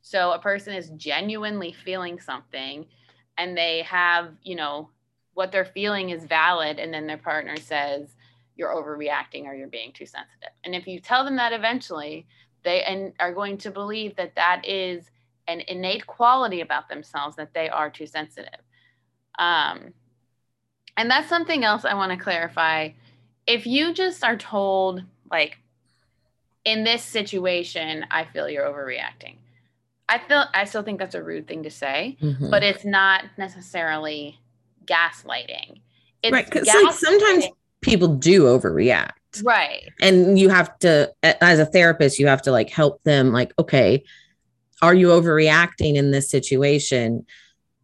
So 0.01 0.31
a 0.31 0.39
person 0.39 0.73
is 0.73 0.91
genuinely 0.91 1.73
feeling 1.73 2.19
something, 2.19 2.85
and 3.37 3.57
they 3.57 3.81
have, 3.81 4.29
you 4.43 4.55
know, 4.55 4.89
what 5.33 5.51
they're 5.51 5.65
feeling 5.65 6.11
is 6.11 6.23
valid, 6.25 6.79
and 6.79 6.93
then 6.93 7.07
their 7.07 7.17
partner 7.17 7.57
says, 7.57 8.14
you're 8.55 8.69
overreacting 8.69 9.45
or 9.45 9.53
you're 9.53 9.67
being 9.67 9.91
too 9.91 10.05
sensitive. 10.05 10.49
And 10.63 10.73
if 10.75 10.87
you 10.87 10.99
tell 10.99 11.23
them 11.25 11.35
that 11.37 11.53
eventually, 11.53 12.25
they 12.63 12.83
and 12.83 13.13
are 13.19 13.33
going 13.33 13.57
to 13.59 13.71
believe 13.71 14.15
that 14.15 14.35
that 14.35 14.65
is 14.67 15.09
an 15.47 15.61
innate 15.67 16.07
quality 16.07 16.61
about 16.61 16.89
themselves 16.89 17.35
that 17.35 17.53
they 17.53 17.69
are 17.69 17.89
too 17.89 18.07
sensitive. 18.07 18.59
Um, 19.37 19.93
and 20.97 21.11
that's 21.11 21.29
something 21.29 21.63
else 21.63 21.85
I 21.85 21.93
want 21.93 22.11
to 22.11 22.17
clarify. 22.17 22.89
If 23.45 23.67
you 23.67 23.93
just 23.93 24.23
are 24.23 24.37
told, 24.37 25.03
like, 25.29 25.57
in 26.63 26.83
this 26.83 27.03
situation, 27.03 28.05
I 28.09 28.25
feel 28.25 28.49
you're 28.49 28.65
overreacting. 28.65 29.35
I 30.07 30.19
feel 30.19 30.45
I 30.53 30.65
still 30.65 30.83
think 30.83 30.99
that's 30.99 31.15
a 31.15 31.21
rude 31.21 31.47
thing 31.47 31.63
to 31.63 31.69
say, 31.69 32.17
mm-hmm. 32.21 32.49
but 32.49 32.63
it's 32.63 32.85
not 32.85 33.25
necessarily 33.37 34.39
gaslighting. 34.85 35.81
It's 36.23 36.31
right, 36.31 36.45
because 36.45 36.67
like 36.67 36.93
sometimes 36.93 37.45
people 37.85 38.09
do 38.09 38.43
overreact. 38.43 39.11
Right. 39.43 39.89
And 40.01 40.39
you 40.39 40.49
have 40.49 40.77
to, 40.79 41.13
as 41.23 41.59
a 41.59 41.65
therapist, 41.65 42.19
you 42.19 42.27
have 42.27 42.41
to 42.41 42.51
like 42.51 42.69
help 42.69 43.03
them, 43.03 43.31
like, 43.31 43.53
okay, 43.59 44.03
are 44.81 44.93
you 44.93 45.07
overreacting 45.09 45.95
in 45.95 46.11
this 46.11 46.29
situation? 46.29 47.25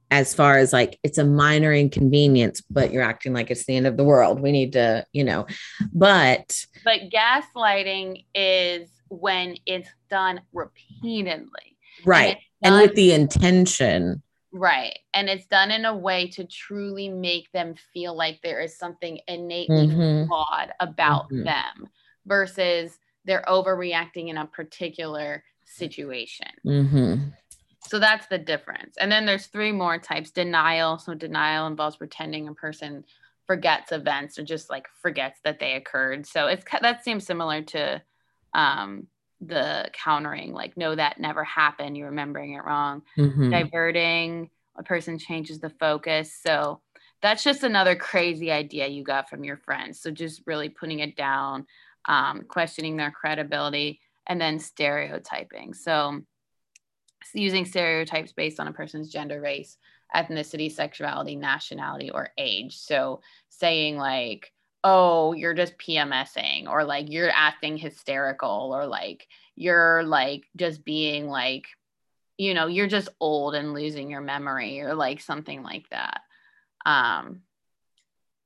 As 0.09 0.35
far 0.35 0.57
as 0.57 0.73
like 0.73 0.99
it's 1.03 1.17
a 1.17 1.23
minor 1.23 1.73
inconvenience, 1.73 2.61
but 2.69 2.91
you're 2.91 3.01
acting 3.01 3.31
like 3.31 3.49
it's 3.49 3.65
the 3.65 3.77
end 3.77 3.87
of 3.87 3.95
the 3.95 4.03
world. 4.03 4.41
We 4.41 4.51
need 4.51 4.73
to, 4.73 5.05
you 5.13 5.23
know, 5.23 5.47
but 5.93 6.65
but 6.83 7.09
gaslighting 7.09 8.25
is 8.35 8.89
when 9.07 9.55
it's 9.65 9.87
done 10.09 10.41
repeatedly. 10.51 11.77
Right. 12.03 12.39
And, 12.61 12.75
and 12.75 12.81
with 12.81 12.95
the 12.95 13.13
intention 13.13 14.21
Right. 14.53 14.97
And 15.13 15.29
it's 15.29 15.45
done 15.45 15.71
in 15.71 15.85
a 15.85 15.95
way 15.95 16.27
to 16.29 16.43
truly 16.43 17.07
make 17.07 17.51
them 17.51 17.75
feel 17.93 18.15
like 18.15 18.41
there 18.41 18.59
is 18.59 18.77
something 18.77 19.19
innately 19.27 19.87
mm-hmm. 19.87 20.27
flawed 20.27 20.73
about 20.79 21.25
mm-hmm. 21.25 21.43
them 21.43 21.89
versus 22.25 22.99
they're 23.23 23.45
overreacting 23.47 24.29
in 24.29 24.37
a 24.37 24.45
particular 24.45 25.43
situation. 25.65 26.47
Mm-hmm. 26.65 27.29
So 27.87 27.97
that's 27.97 28.27
the 28.27 28.37
difference. 28.37 28.97
And 28.99 29.11
then 29.11 29.25
there's 29.25 29.47
three 29.47 29.71
more 29.71 29.97
types 29.97 30.31
denial. 30.31 30.97
So 30.97 31.13
denial 31.13 31.67
involves 31.67 31.97
pretending 31.97 32.47
a 32.47 32.53
person 32.53 33.05
forgets 33.47 33.91
events 33.91 34.37
or 34.37 34.43
just 34.43 34.69
like 34.69 34.87
forgets 35.01 35.39
that 35.43 35.59
they 35.59 35.73
occurred. 35.73 36.25
So 36.27 36.47
it's 36.47 36.63
that 36.81 37.03
seems 37.03 37.25
similar 37.25 37.61
to 37.63 38.01
um, 38.53 39.07
the 39.41 39.89
countering 39.93 40.53
like 40.53 40.77
no 40.77 40.93
that 40.93 41.19
never 41.19 41.43
happened 41.43 41.97
you're 41.97 42.09
remembering 42.09 42.53
it 42.53 42.63
wrong 42.63 43.01
mm-hmm. 43.17 43.49
diverting 43.49 44.49
a 44.75 44.83
person 44.83 45.17
changes 45.17 45.59
the 45.59 45.69
focus 45.69 46.39
so 46.45 46.79
that's 47.21 47.43
just 47.43 47.63
another 47.63 47.95
crazy 47.95 48.51
idea 48.51 48.87
you 48.87 49.03
got 49.03 49.29
from 49.29 49.43
your 49.43 49.57
friends 49.57 49.99
so 49.99 50.11
just 50.11 50.43
really 50.45 50.69
putting 50.69 50.99
it 50.99 51.15
down 51.15 51.65
um, 52.05 52.43
questioning 52.47 52.97
their 52.97 53.11
credibility 53.11 53.99
and 54.27 54.39
then 54.39 54.59
stereotyping 54.59 55.73
so 55.73 56.21
using 57.33 57.65
stereotypes 57.65 58.33
based 58.33 58.59
on 58.59 58.67
a 58.67 58.73
person's 58.73 59.09
gender 59.09 59.41
race 59.41 59.77
ethnicity 60.15 60.71
sexuality 60.71 61.35
nationality 61.35 62.11
or 62.11 62.29
age 62.37 62.77
so 62.77 63.21
saying 63.49 63.97
like 63.97 64.51
oh, 64.83 65.33
you're 65.33 65.53
just 65.53 65.77
PMSing 65.77 66.67
or 66.67 66.83
like 66.83 67.11
you're 67.11 67.29
acting 67.29 67.77
hysterical 67.77 68.71
or 68.73 68.85
like 68.85 69.27
you're 69.55 70.03
like 70.03 70.45
just 70.55 70.83
being 70.83 71.27
like, 71.27 71.67
you 72.37 72.53
know, 72.53 72.67
you're 72.67 72.87
just 72.87 73.09
old 73.19 73.53
and 73.53 73.73
losing 73.73 74.09
your 74.09 74.21
memory 74.21 74.81
or 74.81 74.95
like 74.95 75.21
something 75.21 75.61
like 75.61 75.87
that. 75.89 76.21
Um, 76.85 77.41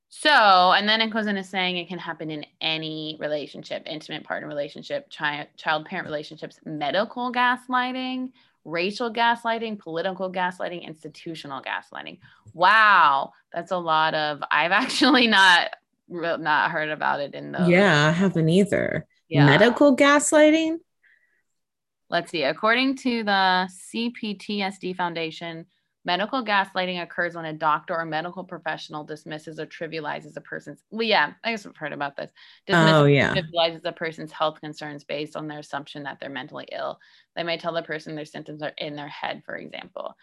so, 0.09 0.29
and 0.29 0.87
then 0.87 1.01
it 1.01 1.09
goes 1.09 1.27
into 1.27 1.43
saying 1.43 1.77
it 1.77 1.87
can 1.87 1.99
happen 1.99 2.31
in 2.31 2.45
any 2.61 3.17
relationship, 3.19 3.83
intimate 3.85 4.23
partner 4.23 4.47
relationship, 4.47 5.09
child 5.09 5.47
child 5.57 5.85
parent 5.85 6.07
relationships, 6.07 6.59
medical 6.65 7.33
gaslighting, 7.33 8.31
racial 8.63 9.11
gaslighting, 9.13 9.77
political 9.77 10.31
gaslighting, 10.31 10.83
institutional 10.83 11.61
gaslighting. 11.61 12.19
Wow, 12.53 13.33
that's 13.51 13.71
a 13.71 13.77
lot 13.77 14.13
of. 14.13 14.41
I've 14.49 14.71
actually 14.83 15.27
not 15.27 15.71
not 16.07 16.71
heard 16.71 16.89
about 16.89 17.19
it 17.19 17.33
in 17.33 17.51
the 17.51 17.65
yeah 17.67 18.07
i 18.07 18.11
haven't 18.11 18.49
either. 18.49 19.05
Yeah. 19.27 19.45
medical 19.45 19.95
gaslighting? 19.95 20.77
Let's 22.11 22.29
see. 22.29 22.43
According 22.43 22.97
to 22.97 23.23
the 23.23 23.69
cptsd 23.93 24.95
foundation 24.95 25.65
medical 26.05 26.45
gaslighting 26.45 27.01
occurs 27.01 27.35
when 27.35 27.45
a 27.45 27.53
doctor 27.53 27.95
or 27.95 28.05
medical 28.05 28.43
professional 28.43 29.03
dismisses 29.03 29.59
or 29.59 29.65
trivializes 29.65 30.37
a 30.37 30.41
person's 30.41 30.83
well 30.91 31.01
yeah 31.01 31.33
i 31.43 31.51
guess 31.51 31.65
i've 31.65 31.75
heard 31.75 31.93
about 31.93 32.15
this. 32.15 32.31
Dismisses 32.67 32.93
oh 32.93 33.05
yeah. 33.05 33.33
trivializes 33.33 33.83
a 33.83 33.91
person's 33.91 34.31
health 34.31 34.61
concerns 34.61 35.03
based 35.03 35.35
on 35.35 35.47
their 35.47 35.59
assumption 35.59 36.03
that 36.03 36.19
they're 36.19 36.29
mentally 36.29 36.67
ill. 36.71 36.99
They 37.35 37.43
may 37.43 37.57
tell 37.57 37.73
the 37.73 37.81
person 37.81 38.15
their 38.15 38.25
symptoms 38.25 38.61
are 38.61 38.73
in 38.77 38.95
their 38.95 39.09
head 39.09 39.41
for 39.45 39.55
example 39.55 40.15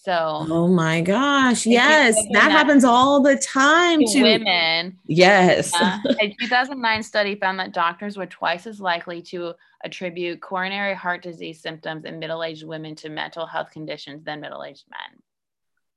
so, 0.00 0.46
oh 0.48 0.68
my 0.68 1.00
gosh, 1.00 1.66
yes, 1.66 2.16
that 2.32 2.52
happens 2.52 2.84
all 2.84 3.20
the 3.20 3.36
time 3.36 4.00
to 4.00 4.22
women. 4.22 4.96
Yes. 5.06 5.74
Uh, 5.74 5.98
a 6.20 6.34
2009 6.40 7.02
study 7.02 7.34
found 7.34 7.58
that 7.58 7.72
doctors 7.72 8.16
were 8.16 8.26
twice 8.26 8.66
as 8.66 8.80
likely 8.80 9.20
to 9.22 9.54
attribute 9.84 10.40
coronary 10.40 10.94
heart 10.94 11.22
disease 11.22 11.60
symptoms 11.60 12.04
in 12.04 12.18
middle 12.18 12.44
aged 12.44 12.64
women 12.64 12.94
to 12.94 13.08
mental 13.08 13.44
health 13.44 13.70
conditions 13.72 14.24
than 14.24 14.40
middle 14.40 14.62
aged 14.62 14.84
men. 14.88 15.20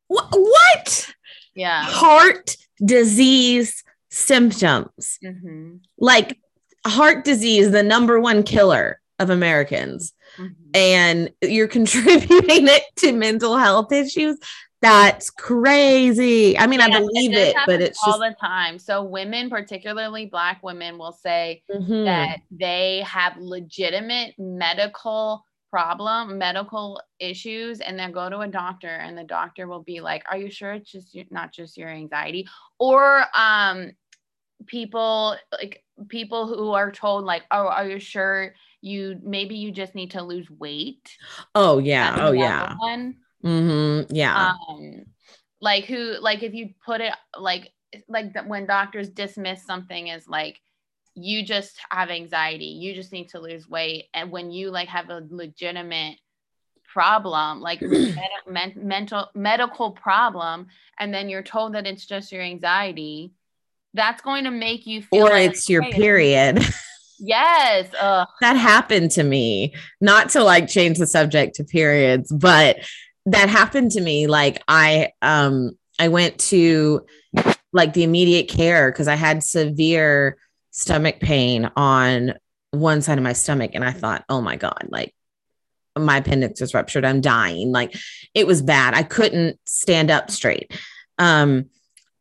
What? 0.07 1.13
Yeah. 1.55 1.83
Heart 1.83 2.57
disease 2.83 3.83
symptoms. 4.09 5.19
Mm-hmm. 5.23 5.75
Like 5.99 6.39
heart 6.85 7.23
disease, 7.23 7.71
the 7.71 7.83
number 7.83 8.19
one 8.19 8.43
killer 8.43 8.99
of 9.19 9.29
Americans 9.29 10.13
mm-hmm. 10.37 10.53
and 10.73 11.31
you're 11.41 11.67
contributing 11.79 12.67
it 12.67 12.83
to 12.97 13.11
mental 13.11 13.57
health 13.57 13.91
issues 13.91 14.37
that's 14.81 15.29
crazy. 15.29 16.57
I 16.57 16.65
mean, 16.65 16.79
yeah, 16.79 16.87
I 16.87 16.99
believe 16.99 17.33
it, 17.33 17.49
it 17.49 17.55
but 17.67 17.81
it's 17.81 17.99
all 18.03 18.19
just... 18.19 18.21
the 18.21 18.35
time. 18.41 18.79
So 18.79 19.03
women, 19.03 19.47
particularly 19.47 20.25
black 20.25 20.63
women, 20.63 20.97
will 20.97 21.11
say 21.11 21.61
mm-hmm. 21.71 22.05
that 22.05 22.39
they 22.49 23.03
have 23.05 23.37
legitimate 23.37 24.33
medical 24.39 25.45
problem, 25.69 26.39
medical 26.39 26.99
issues, 27.19 27.79
and 27.79 27.97
then 27.97 28.11
go 28.11 28.27
to 28.27 28.39
a 28.39 28.47
doctor, 28.47 28.87
and 28.87 29.15
the 29.15 29.23
doctor 29.23 29.67
will 29.67 29.83
be 29.83 30.01
like, 30.01 30.23
"Are 30.31 30.37
you 30.37 30.49
sure 30.49 30.73
it's 30.73 30.91
just 30.91 31.15
not 31.29 31.53
just 31.53 31.77
your 31.77 31.89
anxiety?" 31.89 32.47
Or 32.79 33.23
um, 33.35 33.91
people 34.65 35.37
like 35.51 35.83
people 36.07 36.47
who 36.47 36.71
are 36.71 36.91
told 36.91 37.25
like 37.25 37.43
oh 37.51 37.67
are 37.67 37.87
you 37.87 37.99
sure 37.99 38.53
you 38.81 39.19
maybe 39.23 39.55
you 39.55 39.71
just 39.71 39.95
need 39.95 40.11
to 40.11 40.21
lose 40.21 40.49
weight 40.49 41.15
oh 41.55 41.77
yeah. 41.77 42.15
oh 42.19 42.31
yeah. 42.31 42.75
one. 42.79 43.15
Mm-hmm. 43.43 44.13
yeah. 44.13 44.53
Um 44.69 45.05
like 45.61 45.85
who 45.85 46.15
like 46.19 46.43
if 46.43 46.53
you 46.53 46.69
put 46.85 47.01
it 47.01 47.13
like 47.39 47.71
like 48.07 48.35
when 48.47 48.65
doctors 48.65 49.09
dismiss 49.09 49.63
something 49.65 50.09
as 50.09 50.27
like 50.27 50.59
you 51.13 51.45
just 51.45 51.77
have 51.89 52.09
anxiety 52.09 52.65
you 52.65 52.93
just 52.93 53.11
need 53.11 53.29
to 53.29 53.39
lose 53.39 53.69
weight 53.69 54.05
and 54.13 54.31
when 54.31 54.49
you 54.49 54.71
like 54.71 54.87
have 54.87 55.09
a 55.09 55.25
legitimate 55.29 56.17
problem 56.91 57.61
like 57.61 57.81
med- 58.47 58.75
mental 58.77 59.27
medical 59.35 59.91
problem 59.91 60.67
and 60.99 61.13
then 61.13 61.29
you're 61.29 61.43
told 61.43 61.73
that 61.73 61.85
it's 61.85 62.05
just 62.05 62.31
your 62.31 62.41
anxiety 62.41 63.33
that's 63.93 64.21
going 64.21 64.45
to 64.45 64.51
make 64.51 64.87
you 64.87 65.01
feel 65.01 65.27
or 65.27 65.31
like, 65.31 65.51
it's 65.51 65.69
your 65.69 65.83
period 65.83 66.63
yes. 67.21 67.87
Ugh. 67.99 68.27
that 68.41 68.55
happened 68.55 69.11
to 69.11 69.23
me. 69.23 69.73
Not 69.99 70.29
to 70.29 70.43
like 70.43 70.67
change 70.67 70.97
the 70.97 71.07
subject 71.07 71.55
to 71.55 71.63
periods 71.63 72.31
but 72.31 72.77
that 73.27 73.49
happened 73.49 73.91
to 73.91 74.01
me. 74.01 74.27
Like 74.27 74.61
i 74.67 75.11
um 75.21 75.71
i 75.99 76.07
went 76.07 76.37
to 76.39 77.05
like 77.71 77.93
the 77.93 78.03
immediate 78.03 78.49
care 78.49 78.91
because 78.91 79.07
i 79.07 79.15
had 79.15 79.43
severe 79.43 80.37
stomach 80.71 81.19
pain 81.19 81.69
on 81.75 82.33
one 82.71 83.01
side 83.01 83.17
of 83.17 83.23
my 83.23 83.33
stomach 83.33 83.71
and 83.73 83.83
i 83.83 83.91
thought 83.91 84.23
oh 84.29 84.41
my 84.41 84.55
god 84.55 84.87
like 84.89 85.13
my 85.97 86.17
appendix 86.17 86.61
is 86.61 86.73
ruptured. 86.73 87.05
I'm 87.05 87.21
dying. 87.21 87.71
Like 87.71 87.95
it 88.33 88.47
was 88.47 88.61
bad. 88.61 88.93
I 88.93 89.03
couldn't 89.03 89.59
stand 89.65 90.11
up 90.11 90.31
straight. 90.31 90.71
Um 91.17 91.65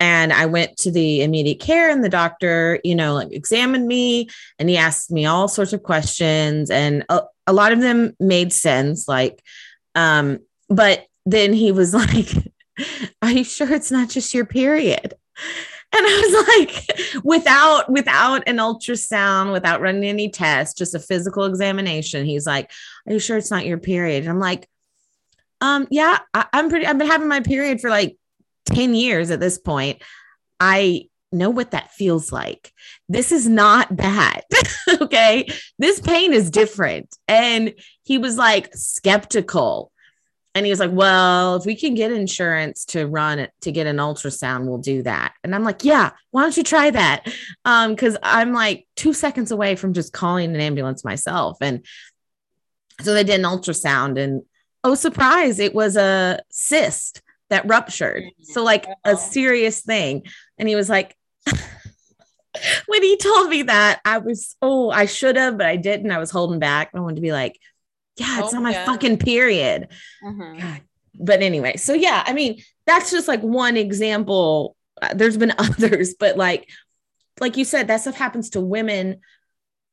and 0.00 0.32
I 0.32 0.46
went 0.46 0.78
to 0.78 0.90
the 0.90 1.22
immediate 1.22 1.60
care 1.60 1.90
and 1.90 2.02
the 2.02 2.08
doctor, 2.08 2.80
you 2.82 2.94
know, 2.94 3.14
like 3.14 3.30
examined 3.30 3.86
me 3.86 4.28
and 4.58 4.68
he 4.68 4.78
asked 4.78 5.10
me 5.10 5.26
all 5.26 5.46
sorts 5.46 5.74
of 5.74 5.82
questions 5.82 6.70
and 6.70 7.04
a, 7.10 7.22
a 7.46 7.52
lot 7.52 7.72
of 7.72 7.80
them 7.80 8.16
made 8.18 8.52
sense 8.52 9.06
like 9.06 9.42
um 9.94 10.38
but 10.68 11.06
then 11.26 11.52
he 11.52 11.70
was 11.70 11.92
like 11.94 12.32
are 13.22 13.30
you 13.30 13.44
sure 13.44 13.72
it's 13.72 13.90
not 13.90 14.08
just 14.08 14.32
your 14.32 14.46
period? 14.46 15.14
And 15.92 16.06
I 16.06 16.20
was 16.20 16.46
like, 16.48 17.24
without 17.24 17.90
without 17.90 18.44
an 18.46 18.58
ultrasound, 18.58 19.52
without 19.52 19.80
running 19.80 20.04
any 20.04 20.30
tests, 20.30 20.78
just 20.78 20.94
a 20.94 21.00
physical 21.00 21.44
examination. 21.44 22.24
He's 22.24 22.46
like, 22.46 22.70
"Are 23.06 23.12
you 23.12 23.18
sure 23.18 23.36
it's 23.36 23.50
not 23.50 23.66
your 23.66 23.78
period?" 23.78 24.22
And 24.22 24.30
I'm 24.30 24.38
like, 24.38 24.68
"Um, 25.60 25.88
yeah, 25.90 26.18
I, 26.32 26.46
I'm 26.52 26.70
pretty. 26.70 26.86
I've 26.86 26.96
been 26.96 27.08
having 27.08 27.26
my 27.26 27.40
period 27.40 27.80
for 27.80 27.90
like 27.90 28.16
10 28.66 28.94
years 28.94 29.30
at 29.30 29.40
this 29.40 29.58
point, 29.58 30.02
I 30.58 31.08
know 31.32 31.50
what 31.50 31.72
that 31.72 31.92
feels 31.92 32.32
like. 32.32 32.72
This 33.08 33.32
is 33.32 33.48
not 33.48 33.96
that. 33.96 34.42
okay. 35.00 35.48
This 35.78 36.00
pain 36.00 36.32
is 36.32 36.50
different. 36.50 37.14
And 37.28 37.74
he 38.02 38.18
was 38.18 38.36
like 38.36 38.74
skeptical. 38.74 39.92
And 40.54 40.66
he 40.66 40.70
was 40.70 40.80
like, 40.80 40.90
Well, 40.90 41.56
if 41.56 41.64
we 41.64 41.76
can 41.76 41.94
get 41.94 42.10
insurance 42.10 42.84
to 42.86 43.06
run 43.06 43.38
it 43.38 43.52
to 43.60 43.70
get 43.70 43.86
an 43.86 43.98
ultrasound, 43.98 44.66
we'll 44.66 44.78
do 44.78 45.04
that. 45.04 45.34
And 45.44 45.54
I'm 45.54 45.62
like, 45.62 45.84
Yeah, 45.84 46.10
why 46.32 46.42
don't 46.42 46.56
you 46.56 46.64
try 46.64 46.90
that? 46.90 47.32
Um, 47.64 47.94
because 47.94 48.16
I'm 48.22 48.52
like 48.52 48.88
two 48.96 49.12
seconds 49.12 49.52
away 49.52 49.76
from 49.76 49.92
just 49.92 50.12
calling 50.12 50.52
an 50.52 50.60
ambulance 50.60 51.04
myself. 51.04 51.58
And 51.60 51.86
so 53.02 53.14
they 53.14 53.24
did 53.24 53.40
an 53.40 53.46
ultrasound, 53.46 54.18
and 54.18 54.42
oh, 54.84 54.94
surprise, 54.94 55.58
it 55.58 55.74
was 55.74 55.96
a 55.96 56.40
cyst 56.50 57.22
that 57.50 57.68
ruptured. 57.68 58.24
So, 58.42 58.64
like 58.64 58.86
a 59.04 59.16
serious 59.16 59.82
thing. 59.82 60.24
And 60.58 60.68
he 60.68 60.74
was 60.74 60.88
like, 60.88 61.16
when 62.86 63.02
he 63.02 63.16
told 63.16 63.50
me 63.50 63.62
that, 63.62 64.00
I 64.04 64.18
was, 64.18 64.56
oh, 64.62 64.90
I 64.90 65.06
should 65.06 65.36
have, 65.36 65.58
but 65.58 65.66
I 65.66 65.76
didn't. 65.76 66.10
I 66.10 66.18
was 66.18 66.30
holding 66.30 66.58
back. 66.58 66.90
I 66.94 67.00
wanted 67.00 67.16
to 67.16 67.22
be 67.22 67.32
like, 67.32 67.58
yeah, 68.16 68.40
it's 68.40 68.52
oh, 68.52 68.56
not 68.56 68.62
my 68.62 68.72
yeah. 68.72 68.84
fucking 68.84 69.18
period. 69.18 69.88
Mm-hmm. 70.24 70.76
But 71.14 71.42
anyway, 71.42 71.76
so 71.76 71.92
yeah, 71.92 72.22
I 72.26 72.32
mean, 72.32 72.62
that's 72.86 73.10
just 73.10 73.28
like 73.28 73.42
one 73.42 73.76
example. 73.76 74.76
Uh, 75.00 75.14
there's 75.14 75.36
been 75.36 75.54
others, 75.58 76.14
but 76.18 76.36
like, 76.36 76.68
like 77.40 77.56
you 77.56 77.64
said, 77.64 77.88
that 77.88 78.02
stuff 78.02 78.16
happens 78.16 78.50
to 78.50 78.60
women 78.60 79.20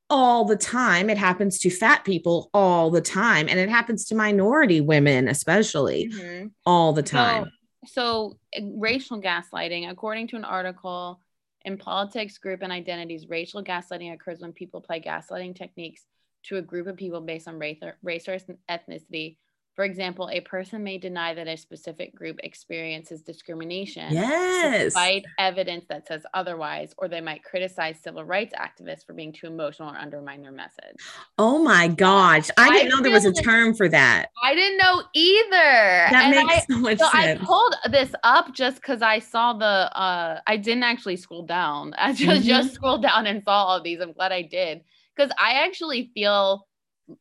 all 0.10 0.46
the 0.46 0.56
time. 0.56 1.10
It 1.10 1.18
happens 1.18 1.60
to 1.60 1.70
fat 1.70 2.06
people 2.06 2.50
all 2.54 2.90
the 2.92 3.02
time. 3.02 3.48
And 3.50 3.60
it 3.60 3.70
happens 3.70 4.06
to 4.06 4.16
minority 4.16 4.82
women, 4.82 5.28
especially 5.28 6.10
mm-hmm. 6.10 6.48
all 6.66 6.94
the 6.94 7.04
time. 7.04 7.52
So, 7.86 8.38
so, 8.54 8.70
racial 8.76 9.22
gaslighting, 9.22 9.90
according 9.90 10.28
to 10.30 10.36
an 10.36 10.46
article 10.46 11.22
in 11.64 11.78
Politics, 11.78 12.38
Group, 12.38 12.62
and 12.62 12.72
Identities, 12.72 13.28
racial 13.30 13.64
gaslighting 13.64 14.14
occurs 14.14 14.40
when 14.40 14.54
people 14.54 14.80
apply 14.80 15.02
gaslighting 15.02 15.56
techniques 15.56 16.06
to 16.44 16.58
a 16.58 16.62
group 16.62 16.88
of 16.88 16.96
people 16.96 17.22
based 17.22 17.48
on 17.48 17.60
race 17.60 17.80
or, 17.82 17.98
race 18.02 18.28
or 18.28 18.38
ethnicity 18.70 19.38
for 19.78 19.84
example, 19.84 20.28
a 20.32 20.42
person 20.42 20.84
may 20.84 20.98
deny 20.98 21.36
that 21.36 21.48
a 21.48 21.56
specific 21.56 22.16
group 22.16 22.40
experiences 22.42 23.22
discrimination 23.22 24.12
yes. 24.12 24.86
despite 24.86 25.24
evidence 25.38 25.86
that 25.88 26.08
says 26.08 26.24
otherwise, 26.34 26.96
or 26.98 27.08
they 27.08 27.22
might 27.22 27.44
criticize 27.44 28.00
civil 28.00 28.24
rights 28.24 28.56
activists 28.60 29.06
for 29.06 29.14
being 29.14 29.32
too 29.32 29.46
emotional 29.46 29.92
or 29.92 29.96
undermine 29.96 30.42
their 30.42 30.52
message. 30.52 30.96
Oh 31.38 31.60
my 31.60 31.90
gosh. 31.90 32.50
I 32.58 32.72
didn't 32.72 32.90
know 32.90 33.04
there 33.04 33.12
was 33.12 33.26
a 33.26 33.32
term 33.32 33.76
for 33.76 33.88
that. 33.88 34.30
I 34.44 34.56
didn't 34.56 34.80
know 34.80 35.04
either. 35.14 35.52
That 35.52 36.34
and 36.34 36.48
makes 36.48 36.54
I, 36.56 36.74
so 36.74 36.80
much 36.80 36.98
so 36.98 37.10
sense. 37.12 37.40
I 37.40 37.46
pulled 37.46 37.76
this 37.92 38.16
up 38.24 38.56
just 38.56 38.78
because 38.78 39.04
I 39.04 39.20
saw 39.20 39.54
the 39.54 39.66
uh 39.96 40.40
I 40.48 40.58
didn't 40.58 40.86
actually 40.86 41.18
scroll 41.18 41.44
down. 41.44 41.94
I 42.00 42.14
just 42.14 42.24
mm-hmm. 42.24 42.48
just 42.48 42.74
scrolled 42.74 43.04
down 43.04 43.28
and 43.28 43.44
saw 43.44 43.66
all 43.66 43.84
these. 43.84 44.00
I'm 44.02 44.14
glad 44.14 44.32
I 44.32 44.42
did. 44.42 44.82
Because 45.16 45.32
I 45.40 45.64
actually 45.66 46.10
feel 46.16 46.66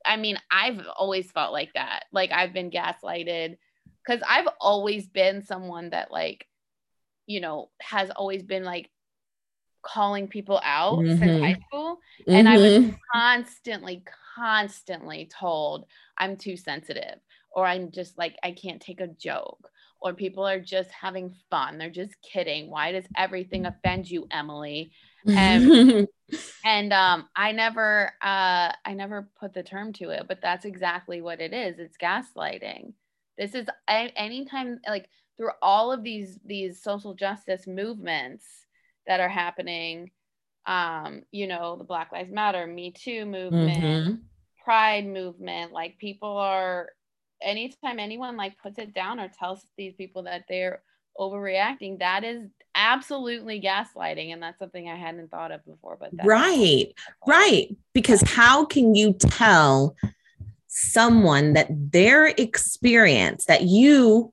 I 0.04 0.16
mean, 0.16 0.38
I've 0.50 0.80
always 0.96 1.30
felt 1.30 1.52
like 1.52 1.72
that. 1.74 2.04
Like 2.12 2.32
I've 2.32 2.52
been 2.52 2.70
gaslighted 2.70 3.56
because 4.04 4.22
I've 4.28 4.48
always 4.60 5.06
been 5.06 5.42
someone 5.42 5.90
that 5.90 6.10
like, 6.10 6.46
you 7.26 7.40
know, 7.40 7.70
has 7.80 8.10
always 8.10 8.42
been 8.42 8.64
like 8.64 8.90
calling 9.82 10.28
people 10.28 10.60
out 10.64 10.98
mm-hmm. 10.98 11.18
since 11.18 11.42
high 11.42 11.60
school. 11.68 11.98
Mm-hmm. 12.22 12.32
And 12.32 12.48
I 12.48 12.58
was 12.58 12.72
mm-hmm. 12.72 12.94
constantly, 13.14 14.04
constantly 14.36 15.30
told 15.38 15.86
I'm 16.18 16.36
too 16.36 16.56
sensitive 16.56 17.18
or 17.54 17.66
I'm 17.66 17.90
just 17.90 18.18
like, 18.18 18.36
I 18.42 18.52
can't 18.52 18.82
take 18.82 19.00
a 19.00 19.06
joke 19.06 19.70
or 20.00 20.14
people 20.14 20.46
are 20.46 20.60
just 20.60 20.90
having 20.90 21.34
fun. 21.50 21.78
They're 21.78 21.90
just 21.90 22.14
kidding. 22.22 22.70
Why 22.70 22.92
does 22.92 23.06
everything 23.16 23.66
offend 23.66 24.10
you, 24.10 24.26
Emily? 24.30 24.92
And 25.28 26.08
and 26.64 26.92
um 26.92 27.28
i 27.36 27.52
never 27.52 28.12
uh 28.22 28.72
i 28.84 28.94
never 28.94 29.28
put 29.38 29.54
the 29.54 29.62
term 29.62 29.92
to 29.92 30.10
it 30.10 30.24
but 30.26 30.40
that's 30.42 30.64
exactly 30.64 31.20
what 31.20 31.40
it 31.40 31.52
is 31.52 31.78
it's 31.78 31.96
gaslighting 31.96 32.92
this 33.38 33.54
is 33.54 33.66
anytime 33.88 34.80
like 34.88 35.08
through 35.36 35.50
all 35.62 35.92
of 35.92 36.02
these 36.02 36.38
these 36.44 36.82
social 36.82 37.14
justice 37.14 37.66
movements 37.66 38.44
that 39.06 39.20
are 39.20 39.28
happening 39.28 40.10
um 40.66 41.22
you 41.30 41.46
know 41.46 41.76
the 41.76 41.84
black 41.84 42.10
lives 42.12 42.32
matter 42.32 42.66
me 42.66 42.90
too 42.90 43.24
movement 43.24 43.84
mm-hmm. 43.84 44.14
pride 44.64 45.06
movement 45.06 45.72
like 45.72 45.96
people 45.98 46.36
are 46.36 46.88
anytime 47.40 47.98
anyone 47.98 48.36
like 48.36 48.58
puts 48.58 48.78
it 48.78 48.94
down 48.94 49.20
or 49.20 49.28
tells 49.28 49.64
these 49.76 49.94
people 49.94 50.24
that 50.24 50.44
they're 50.48 50.82
overreacting 51.18 51.98
that 51.98 52.24
is 52.24 52.44
absolutely 52.74 53.60
gaslighting 53.60 54.32
and 54.32 54.42
that's 54.42 54.58
something 54.58 54.88
i 54.88 54.96
hadn't 54.96 55.30
thought 55.30 55.50
of 55.50 55.64
before 55.64 55.96
but 55.98 56.10
right 56.24 56.92
right 57.26 57.74
because 57.94 58.20
how 58.22 58.64
can 58.64 58.94
you 58.94 59.12
tell 59.14 59.96
someone 60.66 61.54
that 61.54 61.68
their 61.70 62.26
experience 62.26 63.46
that 63.46 63.62
you 63.62 64.32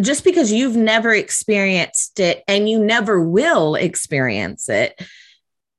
just 0.00 0.24
because 0.24 0.50
you've 0.50 0.76
never 0.76 1.12
experienced 1.12 2.18
it 2.18 2.42
and 2.48 2.68
you 2.68 2.82
never 2.82 3.20
will 3.20 3.74
experience 3.74 4.68
it 4.70 4.98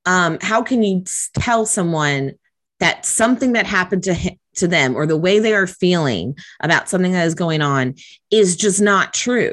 um, 0.06 0.38
how 0.40 0.62
can 0.62 0.82
you 0.82 1.02
tell 1.38 1.66
someone 1.66 2.34
that 2.80 3.06
something 3.06 3.52
that 3.54 3.66
happened 3.66 4.04
to 4.04 4.14
him, 4.14 4.36
to 4.56 4.68
them 4.68 4.96
or 4.96 5.06
the 5.06 5.16
way 5.16 5.38
they 5.38 5.54
are 5.54 5.66
feeling 5.66 6.36
about 6.60 6.88
something 6.88 7.12
that 7.12 7.26
is 7.26 7.34
going 7.34 7.62
on 7.62 7.94
is 8.30 8.56
just 8.56 8.80
not 8.80 9.14
true 9.14 9.52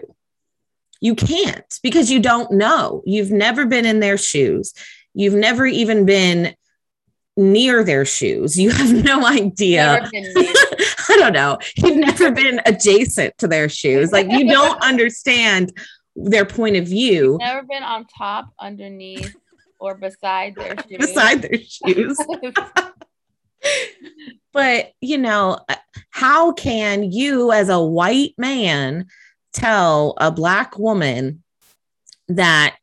you 1.01 1.15
can't 1.15 1.79
because 1.81 2.09
you 2.09 2.19
don't 2.19 2.51
know. 2.51 3.01
You've 3.05 3.31
never 3.31 3.65
been 3.65 3.85
in 3.85 3.99
their 3.99 4.17
shoes. 4.17 4.73
You've 5.13 5.33
never 5.33 5.65
even 5.65 6.05
been 6.05 6.55
near 7.35 7.83
their 7.83 8.05
shoes. 8.05 8.57
You 8.57 8.69
have 8.69 9.03
no 9.03 9.25
idea. 9.27 10.07
I 10.13 11.17
don't 11.17 11.33
know. 11.33 11.57
You've 11.75 11.97
never 11.97 12.31
been 12.31 12.61
adjacent 12.65 13.37
to 13.39 13.47
their 13.47 13.67
shoes. 13.67 14.11
Like 14.11 14.27
you 14.29 14.47
don't 14.47 14.81
understand 14.83 15.73
their 16.15 16.45
point 16.45 16.77
of 16.77 16.85
view. 16.85 17.31
You've 17.31 17.39
never 17.39 17.63
been 17.63 17.83
on 17.83 18.05
top, 18.05 18.53
underneath, 18.59 19.35
or 19.79 19.95
beside 19.95 20.55
their 20.55 20.75
shoes. 20.87 20.97
Beside 20.99 21.41
their 21.41 21.57
shoes. 21.57 22.17
But 24.53 24.91
you 25.01 25.17
know, 25.17 25.59
how 26.09 26.51
can 26.53 27.11
you 27.11 27.51
as 27.51 27.69
a 27.69 27.81
white 27.81 28.33
man 28.37 29.07
tell 29.53 30.15
a 30.17 30.31
black 30.31 30.77
woman 30.77 31.43
that 32.27 32.75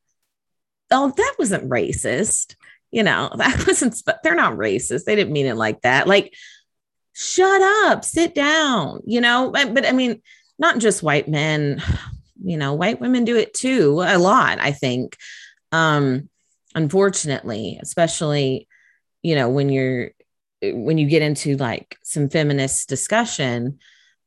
oh, 0.90 1.12
that 1.16 1.34
wasn't 1.38 1.68
racist. 1.68 2.54
You 2.90 3.02
know, 3.02 3.30
that 3.36 3.66
wasn't, 3.66 4.00
they're 4.22 4.34
not 4.34 4.54
racist. 4.54 5.04
They 5.04 5.16
didn't 5.16 5.32
mean 5.32 5.46
it 5.46 5.56
like 5.56 5.82
that. 5.82 6.06
Like, 6.06 6.34
shut 7.12 7.60
up, 7.86 8.04
sit 8.04 8.34
down, 8.34 9.00
you 9.04 9.20
know, 9.20 9.50
but, 9.52 9.74
but 9.74 9.86
I 9.86 9.92
mean, 9.92 10.22
not 10.58 10.78
just 10.78 11.02
white 11.02 11.28
men, 11.28 11.82
you 12.42 12.56
know, 12.56 12.74
white 12.74 13.00
women 13.00 13.24
do 13.24 13.36
it 13.36 13.54
too, 13.54 14.00
a 14.04 14.18
lot, 14.18 14.58
I 14.60 14.72
think. 14.72 15.16
Um, 15.72 16.28
unfortunately, 16.74 17.78
especially, 17.82 18.68
you 19.22 19.34
know, 19.34 19.48
when 19.48 19.68
you're, 19.68 20.10
when 20.62 20.98
you 20.98 21.08
get 21.08 21.22
into 21.22 21.56
like 21.56 21.96
some 22.02 22.28
feminist 22.28 22.88
discussion, 22.88 23.78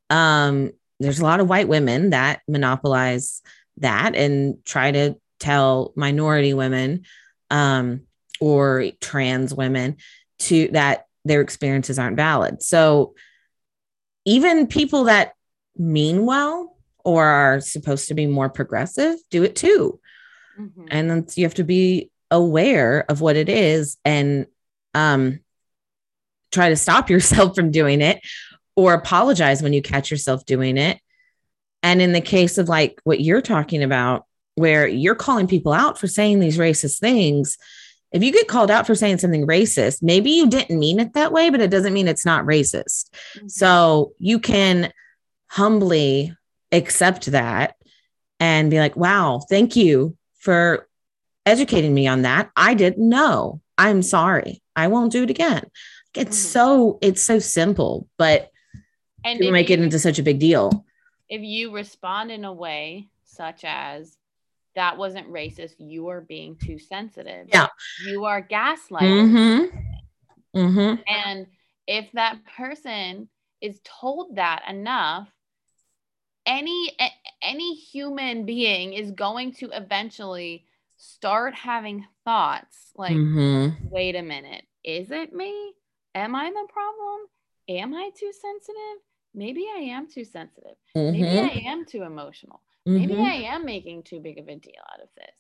um, 0.10 0.72
there's 1.00 1.20
a 1.20 1.24
lot 1.24 1.40
of 1.40 1.50
white 1.50 1.68
women 1.68 2.12
that 2.12 2.42
monopolize 2.48 3.42
that 3.78 4.16
and 4.16 4.64
try 4.66 4.92
to 4.92 5.16
tell 5.40 5.92
minority 5.96 6.54
women 6.54 7.04
um, 7.50 8.02
or 8.40 8.86
trans 9.02 9.54
women 9.54 9.98
to 10.40 10.68
that 10.70 11.08
their 11.26 11.42
experiences 11.42 12.00
aren't 12.00 12.16
valid. 12.16 12.62
So 12.64 13.16
even 14.26 14.68
people 14.68 15.06
that 15.06 15.34
mean 15.78 16.26
well 16.26 16.78
or 17.04 17.26
are 17.26 17.60
supposed 17.60 18.08
to 18.08 18.14
be 18.14 18.28
more 18.28 18.50
progressive 18.50 19.18
do 19.30 19.44
it 19.44 19.56
too. 19.56 20.00
Mm-hmm. 20.60 20.86
And 20.90 21.10
then 21.10 21.26
you 21.36 21.46
have 21.46 21.56
to 21.56 21.64
be 21.64 22.12
aware 22.30 23.06
of 23.10 23.22
what 23.22 23.36
it 23.36 23.50
is 23.50 23.98
and 24.06 24.46
um, 24.94 25.40
try 26.52 26.70
to 26.70 26.76
stop 26.76 27.10
yourself 27.10 27.56
from 27.56 27.72
doing 27.72 28.02
it 28.02 28.22
or 28.76 28.94
apologize 28.94 29.62
when 29.62 29.74
you 29.74 29.82
catch 29.82 30.12
yourself 30.12 30.46
doing 30.46 30.78
it. 30.78 31.00
And 31.84 32.02
in 32.02 32.12
the 32.12 32.22
case 32.22 32.58
of 32.58 32.70
like 32.70 33.00
what 33.04 33.22
you're 33.22 33.42
talking 33.42 33.84
about, 33.84 34.26
where 34.56 34.88
you're 34.88 35.16
calling 35.16 35.48
people 35.48 35.74
out 35.74 35.98
for 35.98 36.08
saying 36.08 36.40
these 36.40 36.58
racist 36.58 37.00
things, 37.00 37.58
if 38.12 38.24
you 38.24 38.32
get 38.32 38.48
called 38.48 38.70
out 38.70 38.86
for 38.86 38.94
saying 38.94 39.18
something 39.20 39.48
racist, 39.48 40.04
maybe 40.04 40.32
you 40.32 40.50
didn't 40.50 40.78
mean 40.78 41.00
it 41.00 41.14
that 41.14 41.32
way, 41.32 41.50
but 41.50 41.62
it 41.62 41.72
doesn't 41.72 41.94
mean 41.94 42.08
it's 42.08 42.26
not 42.26 42.46
racist. 42.46 43.10
Mm-hmm. 43.36 43.48
So 43.48 44.14
you 44.20 44.40
can 44.40 44.92
humbly 45.48 46.36
accept 46.72 47.28
that 47.28 47.76
and 48.40 48.70
be 48.70 48.80
like, 48.80 48.96
wow, 48.96 49.42
thank 49.50 49.76
you 49.76 50.18
for 50.40 50.88
educating 51.46 51.94
me 51.94 52.08
on 52.08 52.24
that. 52.24 52.52
I 52.56 52.74
didn't 52.74 53.08
know. 53.08 53.62
I'm 53.78 54.02
sorry. 54.02 54.62
I 54.76 54.88
won't 54.88 55.12
do 55.12 55.24
it 55.24 55.30
again. 55.30 55.64
It's 56.16 56.38
mm-hmm. 56.38 56.52
so 56.52 57.00
it's 57.02 57.22
so 57.22 57.40
simple, 57.40 58.08
but 58.18 58.52
and 59.24 59.40
people 59.40 59.54
make 59.54 59.70
you, 59.70 59.76
it 59.76 59.82
into 59.82 60.00
such 60.00 60.20
a 60.20 60.24
big 60.24 60.40
deal. 60.40 60.86
If 61.30 61.42
you 61.42 61.74
respond 61.74 62.32
in 62.32 62.46
a 62.46 62.54
way 62.54 63.10
such 63.24 63.64
as 63.64 64.18
that 64.76 64.98
wasn't 64.98 65.32
racist, 65.32 65.76
you 65.78 66.10
are 66.10 66.22
being 66.22 66.58
too 66.58 66.80
sensitive. 66.80 67.48
Yeah. 67.52 67.68
You 68.06 68.26
are 68.26 68.42
gaslighting. 68.42 69.32
Mm-hmm. 69.32 70.60
Mm-hmm. 70.60 71.02
And 71.08 71.48
if 71.88 72.12
that 72.14 72.40
person 72.58 73.30
is 73.62 73.80
told 73.84 74.36
that 74.36 74.64
enough, 74.68 75.30
any 76.46 76.98
any 77.42 77.76
human 77.76 78.46
being 78.46 78.94
is 78.94 79.12
going 79.12 79.54
to 79.54 79.70
eventually 79.72 80.66
start 80.98 81.54
having 81.56 82.06
thoughts 82.26 82.92
like 82.96 83.16
mm-hmm. 83.16 83.88
wait 83.90 84.16
a 84.16 84.22
minute 84.22 84.64
is 84.84 85.12
it 85.12 85.34
me 85.34 85.74
am 86.16 86.36
i 86.36 86.50
the 86.50 86.68
problem 86.72 87.20
am 87.70 87.94
i 87.94 88.10
too 88.16 88.32
sensitive 88.34 89.02
maybe 89.34 89.66
I 89.74 89.80
am 89.80 90.08
too 90.08 90.26
sensitive. 90.26 90.76
Mm-hmm. 90.96 91.12
Maybe 91.12 91.40
I 91.40 91.70
am 91.70 91.86
too 91.86 92.04
emotional. 92.04 92.62
Mm-hmm. 92.88 93.00
Maybe 93.00 93.22
I 93.22 93.54
am 93.54 93.66
making 93.66 94.04
too 94.04 94.20
big 94.20 94.38
of 94.38 94.48
a 94.48 94.56
deal 94.56 94.74
out 94.94 95.02
of 95.02 95.10
this. 95.16 95.36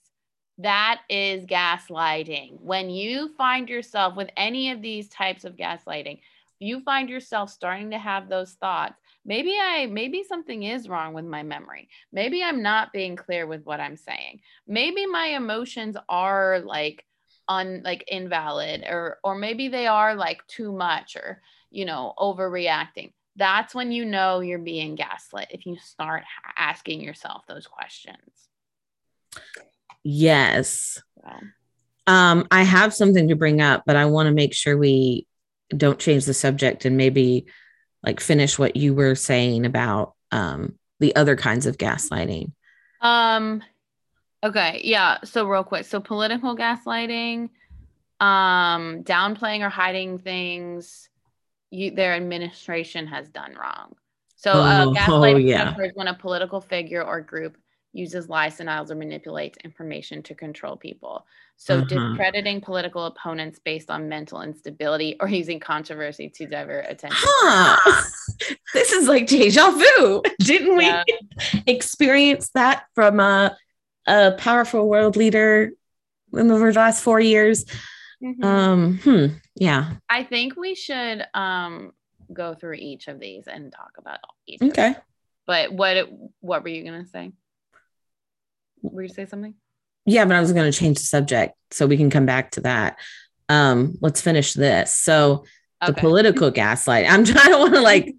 That 0.59 1.01
is 1.09 1.45
gaslighting. 1.45 2.61
When 2.61 2.89
you 2.89 3.33
find 3.37 3.67
yourself 3.67 4.15
with 4.15 4.29
any 4.37 4.71
of 4.71 4.81
these 4.81 5.09
types 5.09 5.43
of 5.43 5.55
gaslighting, 5.55 6.19
you 6.59 6.81
find 6.81 7.09
yourself 7.09 7.49
starting 7.49 7.89
to 7.91 7.97
have 7.97 8.29
those 8.29 8.51
thoughts. 8.53 8.93
Maybe 9.25 9.55
I 9.59 9.87
maybe 9.87 10.23
something 10.23 10.63
is 10.63 10.87
wrong 10.87 11.13
with 11.13 11.25
my 11.25 11.41
memory. 11.41 11.89
Maybe 12.11 12.43
I'm 12.43 12.61
not 12.61 12.93
being 12.93 13.15
clear 13.15 13.47
with 13.47 13.65
what 13.65 13.79
I'm 13.79 13.97
saying. 13.97 14.41
Maybe 14.67 15.07
my 15.07 15.27
emotions 15.27 15.97
are 16.07 16.59
like 16.59 17.05
un 17.51 17.81
like 17.83 18.03
invalid 18.07 18.83
or 18.87 19.19
or 19.23 19.35
maybe 19.35 19.67
they 19.67 19.87
are 19.87 20.15
like 20.15 20.45
too 20.47 20.71
much 20.71 21.15
or 21.15 21.41
you 21.69 21.85
know 21.85 22.13
overreacting 22.17 23.11
that's 23.35 23.73
when 23.73 23.91
you 23.91 24.05
know 24.05 24.39
you're 24.39 24.59
being 24.59 24.95
gaslit 24.95 25.47
if 25.51 25.65
you 25.65 25.77
start 25.77 26.23
asking 26.57 27.01
yourself 27.01 27.45
those 27.47 27.65
questions. 27.65 28.49
Yes. 30.03 31.01
Um 32.07 32.47
i 32.51 32.63
have 32.63 32.93
something 32.93 33.27
to 33.27 33.35
bring 33.35 33.61
up 33.61 33.83
but 33.85 33.95
i 33.95 34.05
want 34.05 34.27
to 34.27 34.33
make 34.33 34.53
sure 34.53 34.77
we 34.77 35.27
don't 35.69 35.99
change 35.99 36.25
the 36.25 36.33
subject 36.33 36.83
and 36.85 36.97
maybe 36.97 37.45
like 38.03 38.19
finish 38.19 38.57
what 38.57 38.75
you 38.75 38.93
were 38.93 39.15
saying 39.15 39.65
about 39.65 40.15
um 40.31 40.77
the 40.99 41.15
other 41.15 41.35
kinds 41.35 41.65
of 41.65 41.77
gaslighting. 41.77 42.51
Um 43.01 43.63
okay 44.43 44.81
yeah 44.83 45.17
so 45.23 45.47
real 45.47 45.63
quick 45.63 45.85
so 45.85 45.99
political 45.99 46.55
gaslighting 46.55 47.49
um 48.19 49.03
downplaying 49.03 49.61
or 49.61 49.69
hiding 49.69 50.17
things 50.19 51.09
you, 51.71 51.91
their 51.91 52.13
administration 52.13 53.07
has 53.07 53.29
done 53.29 53.55
wrong. 53.59 53.95
So, 54.35 54.51
uh, 54.51 54.85
oh, 54.87 54.93
gaslighting 54.93 55.35
oh, 55.35 55.37
yeah. 55.37 55.71
occurs 55.71 55.91
when 55.95 56.07
a 56.07 56.13
political 56.13 56.61
figure 56.61 57.03
or 57.03 57.21
group 57.21 57.57
uses 57.93 58.29
lies, 58.29 58.57
denials, 58.57 58.91
or 58.91 58.95
manipulates 58.95 59.57
information 59.63 60.23
to 60.23 60.35
control 60.35 60.75
people. 60.75 61.25
So, 61.57 61.77
uh-huh. 61.77 61.85
discrediting 61.85 62.61
political 62.61 63.05
opponents 63.05 63.59
based 63.59 63.89
on 63.89 64.09
mental 64.09 64.41
instability 64.41 65.15
or 65.19 65.27
using 65.27 65.59
controversy 65.59 66.29
to 66.29 66.47
divert 66.47 66.85
attention. 66.89 67.19
Huh. 67.21 68.01
this 68.73 68.91
is 68.91 69.07
like 69.07 69.27
deja 69.27 69.71
vu. 69.71 70.23
Didn't 70.39 70.75
we 70.75 70.85
yeah. 70.87 71.03
experience 71.67 72.49
that 72.55 72.85
from 72.95 73.19
a, 73.19 73.55
a 74.07 74.31
powerful 74.31 74.87
world 74.87 75.15
leader 75.15 75.71
in 76.33 76.47
the 76.47 76.57
last 76.57 77.03
four 77.03 77.19
years? 77.19 77.65
Mm-hmm. 78.23 78.43
Um, 78.43 78.97
hmm, 78.99 79.25
yeah. 79.55 79.93
I 80.09 80.23
think 80.23 80.55
we 80.55 80.75
should 80.75 81.25
um 81.33 81.91
go 82.33 82.53
through 82.53 82.75
each 82.75 83.07
of 83.07 83.19
these 83.19 83.47
and 83.47 83.71
talk 83.71 83.93
about 83.97 84.19
each. 84.45 84.61
Okay. 84.61 84.95
But 85.45 85.73
what 85.73 86.09
what 86.39 86.63
were 86.63 86.69
you 86.69 86.83
gonna 86.83 87.07
say? 87.07 87.31
Were 88.81 89.03
you 89.03 89.09
say 89.09 89.25
something? 89.25 89.55
Yeah, 90.05 90.25
but 90.25 90.35
I 90.35 90.39
was 90.39 90.53
gonna 90.53 90.71
change 90.71 90.99
the 90.99 91.05
subject 91.05 91.55
so 91.71 91.87
we 91.87 91.97
can 91.97 92.09
come 92.09 92.25
back 92.25 92.51
to 92.51 92.61
that. 92.61 92.99
Um, 93.49 93.97
let's 94.01 94.21
finish 94.21 94.53
this. 94.53 94.93
So 94.93 95.45
okay. 95.81 95.91
the 95.91 95.93
political 95.93 96.51
gaslight. 96.51 97.05
I'm 97.09 97.25
trying 97.25 97.51
to 97.51 97.57
want 97.57 97.73
to 97.73 97.81
like 97.81 98.15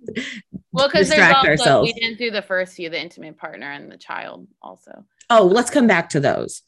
well 0.73 0.89
because 0.89 1.09
there's 1.09 1.35
also 1.35 1.49
ourselves. 1.49 1.93
we 1.93 1.99
didn't 1.99 2.19
do 2.19 2.31
the 2.31 2.43
first 2.43 2.75
few, 2.75 2.91
the 2.91 3.01
intimate 3.01 3.39
partner 3.39 3.71
and 3.71 3.91
the 3.91 3.97
child 3.97 4.47
also. 4.61 5.05
Oh, 5.31 5.45
let's 5.45 5.71
come 5.71 5.87
back 5.87 6.11
to 6.11 6.21
those. 6.21 6.63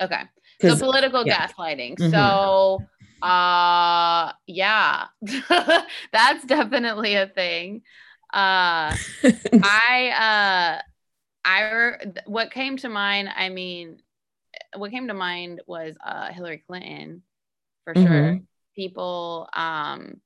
Okay. 0.00 0.22
So 0.60 0.76
political 0.76 1.26
yeah. 1.26 1.46
gaslighting. 1.46 1.96
Mm-hmm. 1.98 2.10
So 2.10 2.82
uh 3.22 4.32
yeah. 4.46 5.06
That's 6.12 6.44
definitely 6.46 7.14
a 7.14 7.26
thing. 7.26 7.82
Uh 8.32 8.94
I 9.62 10.78
uh 10.78 10.82
I 11.44 11.96
what 12.26 12.50
came 12.50 12.76
to 12.78 12.88
mind, 12.88 13.28
I 13.34 13.48
mean 13.48 13.98
what 14.76 14.90
came 14.90 15.08
to 15.08 15.14
mind 15.14 15.60
was 15.66 15.96
uh 16.04 16.32
Hillary 16.32 16.62
Clinton 16.66 17.22
for 17.84 17.94
mm-hmm. 17.94 18.06
sure. 18.06 18.40
People 18.74 19.48
um 19.52 20.20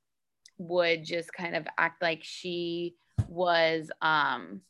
would 0.58 1.04
just 1.04 1.32
kind 1.32 1.54
of 1.54 1.66
act 1.76 2.02
like 2.02 2.20
she 2.22 2.94
was 3.28 3.90
um 4.02 4.62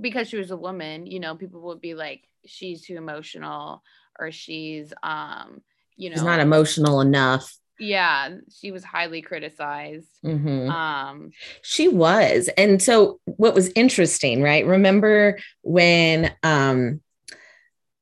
because 0.00 0.28
she 0.28 0.36
was 0.36 0.50
a 0.50 0.56
woman, 0.56 1.06
you 1.06 1.20
know, 1.20 1.34
people 1.34 1.62
would 1.62 1.80
be 1.80 1.94
like, 1.94 2.24
she's 2.46 2.82
too 2.82 2.96
emotional 2.96 3.82
or 4.18 4.30
she's 4.30 4.92
um 5.02 5.60
you 5.96 6.10
know 6.10 6.16
she's 6.16 6.24
not 6.24 6.40
emotional 6.40 7.00
enough. 7.00 7.56
Yeah 7.78 8.30
she 8.60 8.72
was 8.72 8.84
highly 8.84 9.22
criticized. 9.22 10.08
Mm-hmm. 10.24 10.70
um 10.70 11.30
she 11.62 11.88
was. 11.88 12.48
And 12.56 12.82
so 12.82 13.20
what 13.24 13.54
was 13.54 13.70
interesting 13.74 14.42
right? 14.42 14.66
Remember 14.66 15.38
when 15.62 16.34
um 16.42 17.00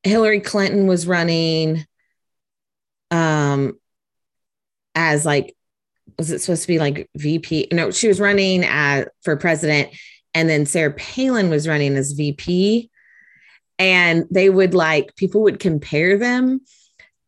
hillary 0.03 0.39
clinton 0.39 0.87
was 0.87 1.05
running 1.05 1.85
um 3.11 3.77
as 4.95 5.27
like 5.27 5.57
was 6.17 6.31
it 6.31 6.41
supposed 6.41 6.63
to 6.63 6.69
be 6.69 6.79
like 6.79 7.11
vp 7.17 7.67
no 7.73 7.91
she 7.91 8.07
was 8.07 8.21
running 8.21 8.63
as 8.65 9.07
for 9.23 9.37
president 9.37 9.91
and 10.37 10.49
then 10.49 10.65
sarah 10.65 10.93
palin 10.93 11.51
was 11.51 11.67
running 11.67 11.97
as 11.97 12.13
vp 12.13 12.89
and 13.79 14.27
they 14.31 14.51
would 14.51 14.75
like 14.75 15.17
people 15.17 15.43
would 15.43 15.61
compare 15.61 16.17
them. 16.17 16.61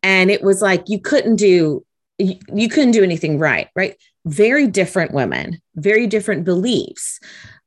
And 0.03 0.31
it 0.31 0.43
was 0.43 0.63
like 0.63 0.89
you 0.89 1.01
couldn't 1.01 1.37
do 1.37 1.85
you, 2.19 2.37
you 2.53 2.69
couldn't 2.69 2.93
do 2.93 3.03
anything 3.03 3.39
right 3.39 3.69
right? 3.75 3.97
Very 4.25 4.67
different 4.67 5.13
women 5.13 5.61
very 5.75 6.07
different 6.07 6.45
beliefs 6.45 7.21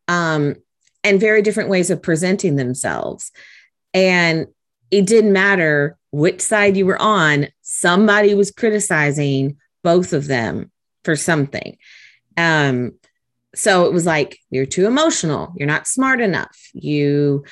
um 0.08 0.56
and 1.04 1.20
very 1.20 1.42
different 1.42 1.70
ways 1.70 1.90
of 1.90 2.02
presenting 2.02 2.56
themselves. 2.56 3.32
And 3.94 4.48
it 4.92 5.08
didn't 5.08 5.34
matter 5.34 5.98
which 6.12 6.42
side 6.42 6.78
you 6.78 6.86
were 6.86 7.02
on, 7.02 7.48
somebody 7.62 8.36
was 8.36 8.52
criticizing 8.52 9.58
both 9.84 10.14
of 10.14 10.28
them 10.28 10.72
for 11.04 11.16
something. 11.16 11.78
Um, 12.38 12.94
so 13.56 13.86
it 13.86 13.94
was 13.94 14.06
like 14.06 14.38
you're 14.50 14.66
too 14.66 14.86
emotional, 14.86 15.54
you're 15.58 15.68
not 15.68 15.88
smart 15.88 16.22
enough, 16.22 16.58
you 16.74 17.44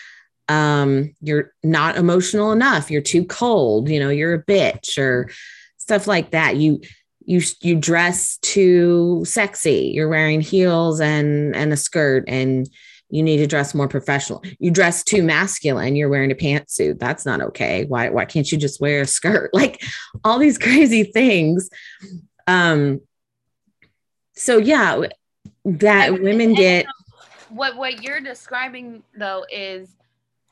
um, 0.48 1.14
you're 1.22 1.54
not 1.64 1.96
emotional 1.96 2.52
enough, 2.52 2.90
you're 2.90 3.02
too 3.02 3.24
cold, 3.24 3.88
you 3.88 4.00
know, 4.00 4.10
you're 4.10 4.34
a 4.34 4.44
bitch 4.44 4.98
or 4.98 5.30
stuff 5.78 6.08
like 6.08 6.32
that. 6.32 6.58
You 6.58 6.82
you 7.22 7.42
you 7.62 7.76
dress 7.76 8.38
too 8.42 9.24
sexy, 9.26 9.92
you're 9.94 10.10
wearing 10.10 10.42
heels 10.42 11.00
and 11.00 11.56
and 11.56 11.72
a 11.72 11.78
skirt 11.78 12.24
and 12.28 12.68
you 13.12 13.24
need 13.24 13.38
to 13.38 13.48
dress 13.48 13.74
more 13.74 13.88
professional. 13.88 14.44
You 14.60 14.72
dress 14.72 15.04
too 15.04 15.24
masculine, 15.24 15.96
you're 15.96 16.10
wearing 16.10 16.32
a 16.32 16.36
pantsuit. 16.36 17.00
That's 17.00 17.26
not 17.26 17.42
okay. 17.42 17.86
Why 17.86 18.10
why 18.10 18.26
can't 18.26 18.52
you 18.52 18.58
just 18.58 18.82
wear 18.82 19.02
a 19.02 19.08
skirt? 19.08 19.52
Like 19.60 19.82
all 20.24 20.40
these 20.40 20.58
crazy 20.68 21.04
things. 21.04 21.70
Um 22.48 23.02
so 24.36 24.58
yeah, 24.58 25.04
that 25.66 26.10
and, 26.10 26.24
women 26.24 26.54
get 26.54 26.86
what 27.50 27.78
what 27.78 28.04
you're 28.04 28.22
describing 28.22 29.04
though 29.18 29.46
is 29.52 29.96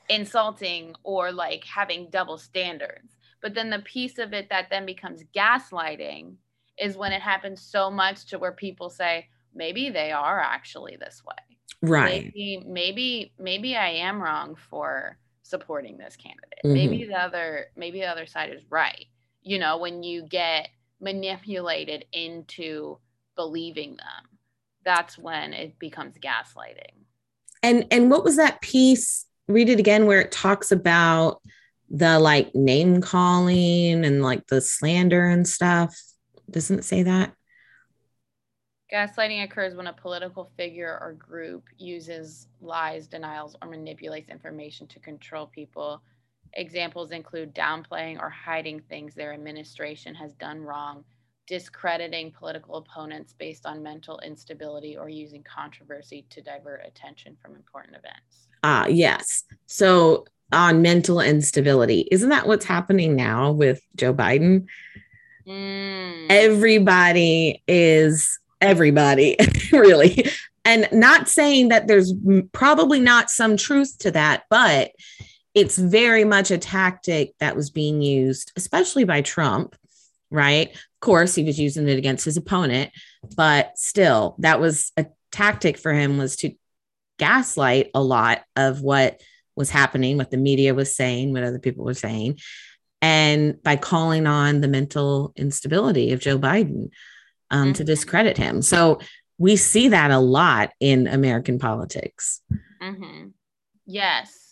insulting 0.09 0.95
or 1.03 1.31
like 1.31 1.63
having 1.63 2.09
double 2.09 2.37
standards. 2.37 3.17
But 3.41 3.53
then 3.53 3.69
the 3.69 3.79
piece 3.79 4.17
of 4.17 4.33
it 4.33 4.49
that 4.49 4.69
then 4.69 4.85
becomes 4.85 5.23
gaslighting 5.35 6.35
is 6.77 6.97
when 6.97 7.11
it 7.11 7.21
happens 7.21 7.61
so 7.61 7.89
much 7.89 8.25
to 8.27 8.39
where 8.39 8.51
people 8.51 8.89
say 8.89 9.27
maybe 9.53 9.89
they 9.89 10.11
are 10.11 10.39
actually 10.39 10.97
this 10.97 11.23
way. 11.25 11.57
Right. 11.81 12.31
Maybe 12.35 12.63
maybe 12.65 13.33
maybe 13.37 13.75
i 13.75 13.89
am 13.89 14.21
wrong 14.21 14.55
for 14.69 15.17
supporting 15.43 15.97
this 15.97 16.15
candidate. 16.15 16.59
Mm-hmm. 16.65 16.73
maybe 16.73 17.05
the 17.05 17.19
other 17.19 17.67
maybe 17.75 17.99
the 17.99 18.07
other 18.07 18.25
side 18.25 18.51
is 18.51 18.63
right. 18.69 19.05
You 19.43 19.59
know 19.59 19.77
when 19.77 20.03
you 20.03 20.23
get 20.23 20.69
manipulated 20.99 22.05
into 22.11 22.97
believing 23.35 23.97
them 23.97 24.36
that's 24.87 25.17
when 25.17 25.51
it 25.51 25.77
becomes 25.79 26.15
gaslighting. 26.17 27.03
And 27.61 27.87
and 27.91 28.09
what 28.09 28.23
was 28.23 28.37
that 28.37 28.61
piece 28.61 29.25
read 29.49 29.67
it 29.67 29.79
again 29.79 30.05
where 30.05 30.21
it 30.21 30.31
talks 30.31 30.71
about 30.71 31.41
the 31.89 32.19
like 32.19 32.55
name 32.55 33.01
calling 33.01 34.05
and 34.05 34.23
like 34.23 34.47
the 34.47 34.61
slander 34.61 35.27
and 35.27 35.45
stuff? 35.45 36.01
Doesn't 36.49 36.79
it 36.79 36.85
say 36.85 37.03
that? 37.03 37.33
Gaslighting 38.89 39.43
occurs 39.43 39.75
when 39.75 39.87
a 39.87 39.93
political 39.93 40.49
figure 40.55 40.97
or 41.01 41.11
group 41.11 41.65
uses 41.77 42.47
lies, 42.61 43.07
denials, 43.07 43.57
or 43.61 43.67
manipulates 43.67 44.29
information 44.29 44.87
to 44.87 44.99
control 45.01 45.47
people. 45.47 46.01
Examples 46.53 47.11
include 47.11 47.53
downplaying 47.53 48.21
or 48.21 48.29
hiding 48.29 48.79
things 48.79 49.13
their 49.13 49.33
administration 49.33 50.15
has 50.15 50.33
done 50.35 50.61
wrong, 50.61 51.03
discrediting 51.47 52.31
political 52.31 52.75
opponents 52.75 53.33
based 53.33 53.65
on 53.65 53.81
mental 53.81 54.19
instability, 54.19 54.97
or 54.97 55.09
using 55.09 55.43
controversy 55.43 56.25
to 56.29 56.41
divert 56.41 56.85
attention 56.85 57.35
from 57.41 57.55
important 57.55 57.95
events. 57.95 58.47
Ah, 58.63 58.83
uh, 58.83 58.87
yes. 58.87 59.43
So, 59.65 60.25
on 60.51 60.81
mental 60.81 61.19
instability, 61.19 62.07
isn't 62.11 62.29
that 62.29 62.47
what's 62.47 62.65
happening 62.65 63.15
now 63.15 63.51
with 63.51 63.81
Joe 63.95 64.13
Biden? 64.13 64.65
Mm. 65.47 66.27
Everybody 66.29 67.63
is 67.67 68.39
everybody, 68.61 69.37
really. 69.71 70.25
And 70.65 70.89
not 70.91 71.29
saying 71.29 71.69
that 71.69 71.87
there's 71.87 72.13
probably 72.51 72.99
not 72.99 73.29
some 73.29 73.55
truth 73.55 73.97
to 73.99 74.11
that, 74.11 74.43
but 74.49 74.91
it's 75.53 75.77
very 75.77 76.25
much 76.25 76.51
a 76.51 76.57
tactic 76.57 77.33
that 77.39 77.55
was 77.55 77.69
being 77.69 78.01
used, 78.01 78.51
especially 78.57 79.05
by 79.05 79.21
Trump, 79.21 79.75
right? 80.29 80.77
Of 80.97 81.05
course, 81.05 81.35
he 81.35 81.43
was 81.43 81.59
using 81.59 81.87
it 81.87 81.97
against 81.97 82.25
his 82.25 82.37
opponent, 82.37 82.91
but 83.35 83.77
still, 83.77 84.35
that 84.39 84.59
was 84.59 84.91
a 84.97 85.05
tactic 85.31 85.77
for 85.77 85.93
him 85.93 86.17
was 86.17 86.35
to 86.37 86.51
gaslight 87.19 87.91
a 87.93 88.01
lot 88.01 88.41
of 88.55 88.81
what 88.81 89.21
was 89.55 89.69
happening, 89.69 90.17
what 90.17 90.31
the 90.31 90.37
media 90.37 90.73
was 90.73 90.95
saying, 90.95 91.33
what 91.33 91.43
other 91.43 91.59
people 91.59 91.85
were 91.85 91.93
saying, 91.93 92.39
and 93.01 93.61
by 93.61 93.75
calling 93.75 94.25
on 94.25 94.61
the 94.61 94.67
mental 94.67 95.33
instability 95.35 96.13
of 96.13 96.19
Joe 96.19 96.39
Biden 96.39 96.89
um, 97.51 97.67
mm-hmm. 97.67 97.71
to 97.73 97.83
discredit 97.83 98.37
him. 98.37 98.61
So 98.61 98.99
we 99.37 99.55
see 99.55 99.89
that 99.89 100.11
a 100.11 100.19
lot 100.19 100.71
in 100.79 101.07
American 101.07 101.59
politics. 101.59 102.41
Mm-hmm. 102.81 103.27
Yes. 103.85 104.46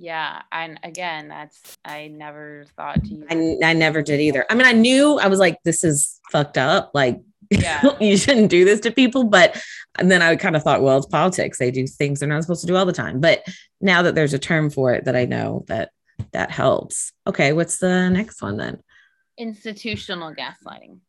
Yeah. 0.00 0.40
And 0.50 0.80
again, 0.82 1.28
that's, 1.28 1.76
I 1.84 2.08
never 2.08 2.64
thought 2.74 3.04
to 3.04 3.14
use 3.14 3.26
I, 3.30 3.58
I 3.62 3.72
never 3.74 4.00
did 4.00 4.18
either. 4.18 4.46
I 4.48 4.54
mean, 4.54 4.66
I 4.66 4.72
knew 4.72 5.18
I 5.18 5.26
was 5.26 5.38
like, 5.38 5.58
this 5.62 5.84
is 5.84 6.18
fucked 6.32 6.56
up. 6.56 6.92
Like, 6.94 7.20
yeah. 7.50 7.82
you 8.00 8.16
shouldn't 8.16 8.48
do 8.48 8.64
this 8.64 8.80
to 8.80 8.92
people. 8.92 9.24
But 9.24 9.62
and 9.98 10.10
then 10.10 10.22
I 10.22 10.36
kind 10.36 10.56
of 10.56 10.62
thought, 10.62 10.80
well, 10.80 10.96
it's 10.96 11.06
politics. 11.06 11.58
They 11.58 11.70
do 11.70 11.86
things 11.86 12.18
they're 12.18 12.28
not 12.30 12.42
supposed 12.42 12.62
to 12.62 12.66
do 12.66 12.76
all 12.76 12.86
the 12.86 12.94
time. 12.94 13.20
But 13.20 13.44
now 13.82 14.00
that 14.00 14.14
there's 14.14 14.32
a 14.32 14.38
term 14.38 14.70
for 14.70 14.94
it 14.94 15.04
that 15.04 15.16
I 15.16 15.26
know 15.26 15.66
that 15.68 15.90
that 16.32 16.50
helps. 16.50 17.12
Okay, 17.26 17.52
what's 17.52 17.76
the 17.76 18.08
next 18.08 18.40
one 18.40 18.56
then? 18.56 18.82
Institutional 19.36 20.34
gaslighting. 20.34 21.00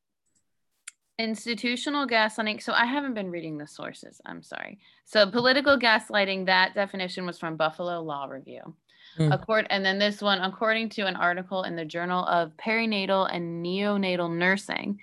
Institutional 1.17 2.07
gaslighting. 2.07 2.61
So 2.61 2.73
I 2.73 2.85
haven't 2.85 3.13
been 3.13 3.29
reading 3.29 3.57
the 3.57 3.67
sources. 3.67 4.19
I'm 4.25 4.43
sorry. 4.43 4.79
So 5.05 5.29
political 5.29 5.77
gaslighting, 5.77 6.47
that 6.47 6.73
definition 6.73 7.25
was 7.25 7.39
from 7.39 7.55
Buffalo 7.55 8.01
Law 8.01 8.25
Review. 8.25 8.75
Mm. 9.17 9.33
Accord, 9.33 9.67
and 9.69 9.83
then 9.83 9.99
this 9.99 10.21
one, 10.21 10.39
according 10.39 10.89
to 10.89 11.01
an 11.05 11.15
article 11.15 11.63
in 11.63 11.75
the 11.75 11.85
Journal 11.85 12.25
of 12.25 12.55
Perinatal 12.57 13.29
and 13.33 13.65
Neonatal 13.65 14.33
Nursing, 14.33 14.99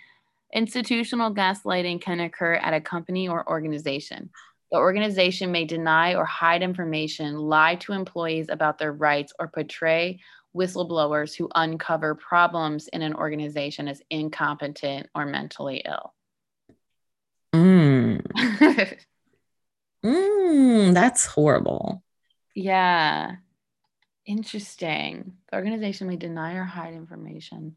institutional 0.53 1.35
gaslighting 1.35 2.01
can 2.01 2.21
occur 2.21 2.55
at 2.55 2.75
a 2.75 2.81
company 2.81 3.29
or 3.29 3.49
organization. 3.49 4.31
The 4.71 4.79
organization 4.79 5.53
may 5.53 5.64
deny 5.64 6.14
or 6.14 6.25
hide 6.25 6.62
information, 6.62 7.37
lie 7.37 7.77
to 7.77 7.92
employees 7.92 8.47
about 8.49 8.79
their 8.79 8.92
rights, 8.92 9.33
or 9.38 9.49
portray 9.49 10.21
whistleblowers 10.57 11.37
who 11.37 11.49
uncover 11.55 12.14
problems 12.14 12.88
in 12.88 13.03
an 13.03 13.14
organization 13.14 13.88
as 13.88 14.03
incompetent 14.11 15.09
or 15.14 15.27
mentally 15.27 15.83
ill. 15.87 16.14
Mm. 17.55 18.23
mm, 20.05 20.94
that's 20.94 21.27
horrible. 21.27 22.03
Yeah. 22.55 23.37
Interesting. 24.29 25.33
The 25.51 25.57
organization 25.57 26.07
may 26.07 26.17
deny 26.17 26.55
or 26.55 26.64
hide 26.64 26.93
information. 26.93 27.77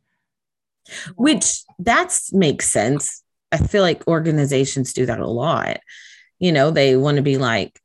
Which 1.16 1.64
that's 1.80 2.34
makes 2.34 2.70
sense. 2.70 3.24
I 3.54 3.58
feel 3.58 3.82
like 3.82 4.06
organizations 4.06 4.92
do 4.92 5.06
that 5.06 5.22
a 5.22 5.28
lot. 5.28 5.80
You 6.40 6.52
know, 6.52 6.70
they 6.70 6.98
want 6.98 7.16
to 7.16 7.24
be 7.24 7.38
like, 7.38 7.80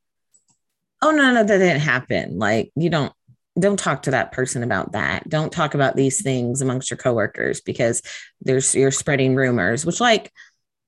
oh 1.01 1.11
no, 1.11 1.31
no, 1.31 1.45
that 1.45 1.57
didn't 1.57 1.79
happen. 1.79 2.37
Like 2.37 2.71
you 2.75 2.89
don't 2.89 3.13
don't 3.57 3.79
talk 3.79 4.03
to 4.03 4.11
that 4.11 4.33
person 4.33 4.63
about 4.63 4.91
that. 4.91 5.29
Don't 5.29 5.51
talk 5.51 5.73
about 5.73 5.95
these 5.95 6.21
things 6.21 6.61
amongst 6.61 6.89
your 6.91 6.97
coworkers 6.97 7.61
because 7.61 8.01
there's 8.41 8.75
you're 8.75 8.91
spreading 8.91 9.33
rumors, 9.35 9.85
which 9.85 10.01
like 10.01 10.33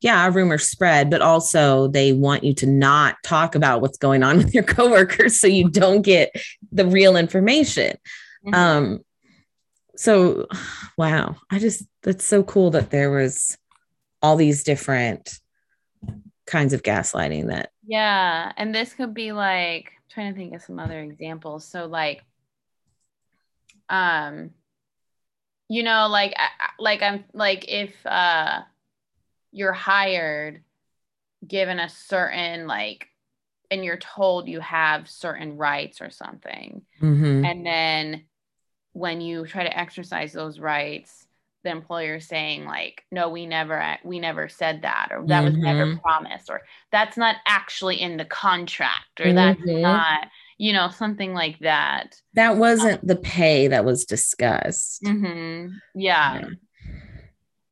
yeah, 0.02 0.28
rumors 0.34 0.68
spread, 0.68 1.10
but 1.10 1.22
also 1.22 1.88
they 1.88 2.14
want 2.14 2.44
you 2.44 2.54
to 2.56 2.66
not 2.66 3.16
talk 3.24 3.56
about 3.56 3.82
what's 3.82 3.98
going 3.98 4.24
on 4.24 4.38
with 4.40 4.54
your 4.54 4.64
coworkers 4.64 5.40
so 5.40 5.48
you 5.48 5.70
don't 5.70 6.02
get 6.02 6.32
the 6.72 6.86
real 6.86 7.18
information. 7.18 7.98
Mm-hmm. 8.46 8.54
Um 8.54 9.00
so 9.96 10.48
wow, 10.98 11.36
I 11.52 11.60
just 11.60 11.84
that's 12.04 12.26
so 12.26 12.44
cool 12.44 12.72
that 12.72 12.90
there 12.90 13.12
was 13.12 13.58
all 14.22 14.36
these 14.36 14.64
different 14.64 15.40
kinds 16.46 16.74
of 16.74 16.84
gaslighting 16.84 17.48
that 17.48 17.72
yeah, 17.86 18.52
and 18.56 18.74
this 18.74 18.94
could 18.94 19.14
be 19.14 19.32
like 19.32 19.92
I'm 19.96 20.04
trying 20.10 20.34
to 20.34 20.38
think 20.38 20.54
of 20.54 20.62
some 20.62 20.80
other 20.80 21.00
examples. 21.00 21.66
So 21.68 21.86
like 21.88 22.24
um 23.90 24.52
you 25.68 25.84
know 25.84 26.08
like 26.08 26.34
like 26.78 27.02
i'm 27.02 27.24
like 27.34 27.66
if 27.68 27.94
uh 28.06 28.62
you're 29.52 29.74
hired 29.74 30.64
given 31.46 31.80
a 31.80 31.90
certain 31.90 32.68
like 32.68 33.08
and 33.72 33.86
you're 33.86 33.98
told 33.98 34.48
you 34.48 34.60
have 34.60 35.10
certain 35.10 35.58
rights 35.58 36.02
or 36.02 36.10
something 36.10 36.82
mm-hmm. 37.02 37.46
and 37.46 37.66
then 37.66 38.24
when 38.94 39.22
you 39.22 39.46
try 39.46 39.64
to 39.64 39.78
exercise 39.78 40.34
those 40.34 40.60
rights 40.60 41.26
the 41.64 41.70
employer 41.70 42.20
saying 42.20 42.66
like 42.66 43.04
no 43.12 43.30
we 43.30 43.46
never 43.46 43.98
we 44.04 44.20
never 44.20 44.50
said 44.50 44.82
that 44.82 45.10
or 45.12 45.26
that 45.28 45.44
mm-hmm. 45.44 45.56
was 45.56 45.64
never 45.64 45.86
mm-hmm. 45.86 46.00
promised 46.00 46.50
or 46.50 46.62
that's 46.92 47.18
not 47.18 47.36
actually 47.46 48.02
in 48.02 48.18
the 48.18 48.26
contract 48.26 49.20
or 49.20 49.26
mm-hmm. 49.26 49.36
that's 49.36 49.62
not 49.66 50.28
you 50.60 50.74
know, 50.74 50.90
something 50.90 51.34
like 51.34 51.58
that. 51.60 52.22
That 52.34 52.58
wasn't 52.58 53.02
um, 53.02 53.08
the 53.08 53.16
pay 53.16 53.70
that 53.70 53.86
was 53.86 54.06
discussed. 54.06 55.02
Mm-hmm. 55.04 55.74
Yeah. 55.96 56.40
yeah. 56.40 56.50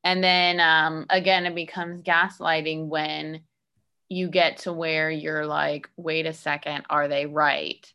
And 0.07 0.23
then 0.23 0.61
um, 0.61 1.05
again, 1.09 1.45
it 1.45 1.53
becomes 1.53 2.01
gaslighting 2.01 2.87
when 2.87 3.41
you 4.07 4.29
get 4.29 4.59
to 4.59 4.71
where 4.71 5.11
you're 5.11 5.45
like, 5.45 5.89
wait 5.97 6.25
a 6.25 6.31
second, 6.31 6.85
are 6.89 7.09
they 7.09 7.25
right? 7.25 7.85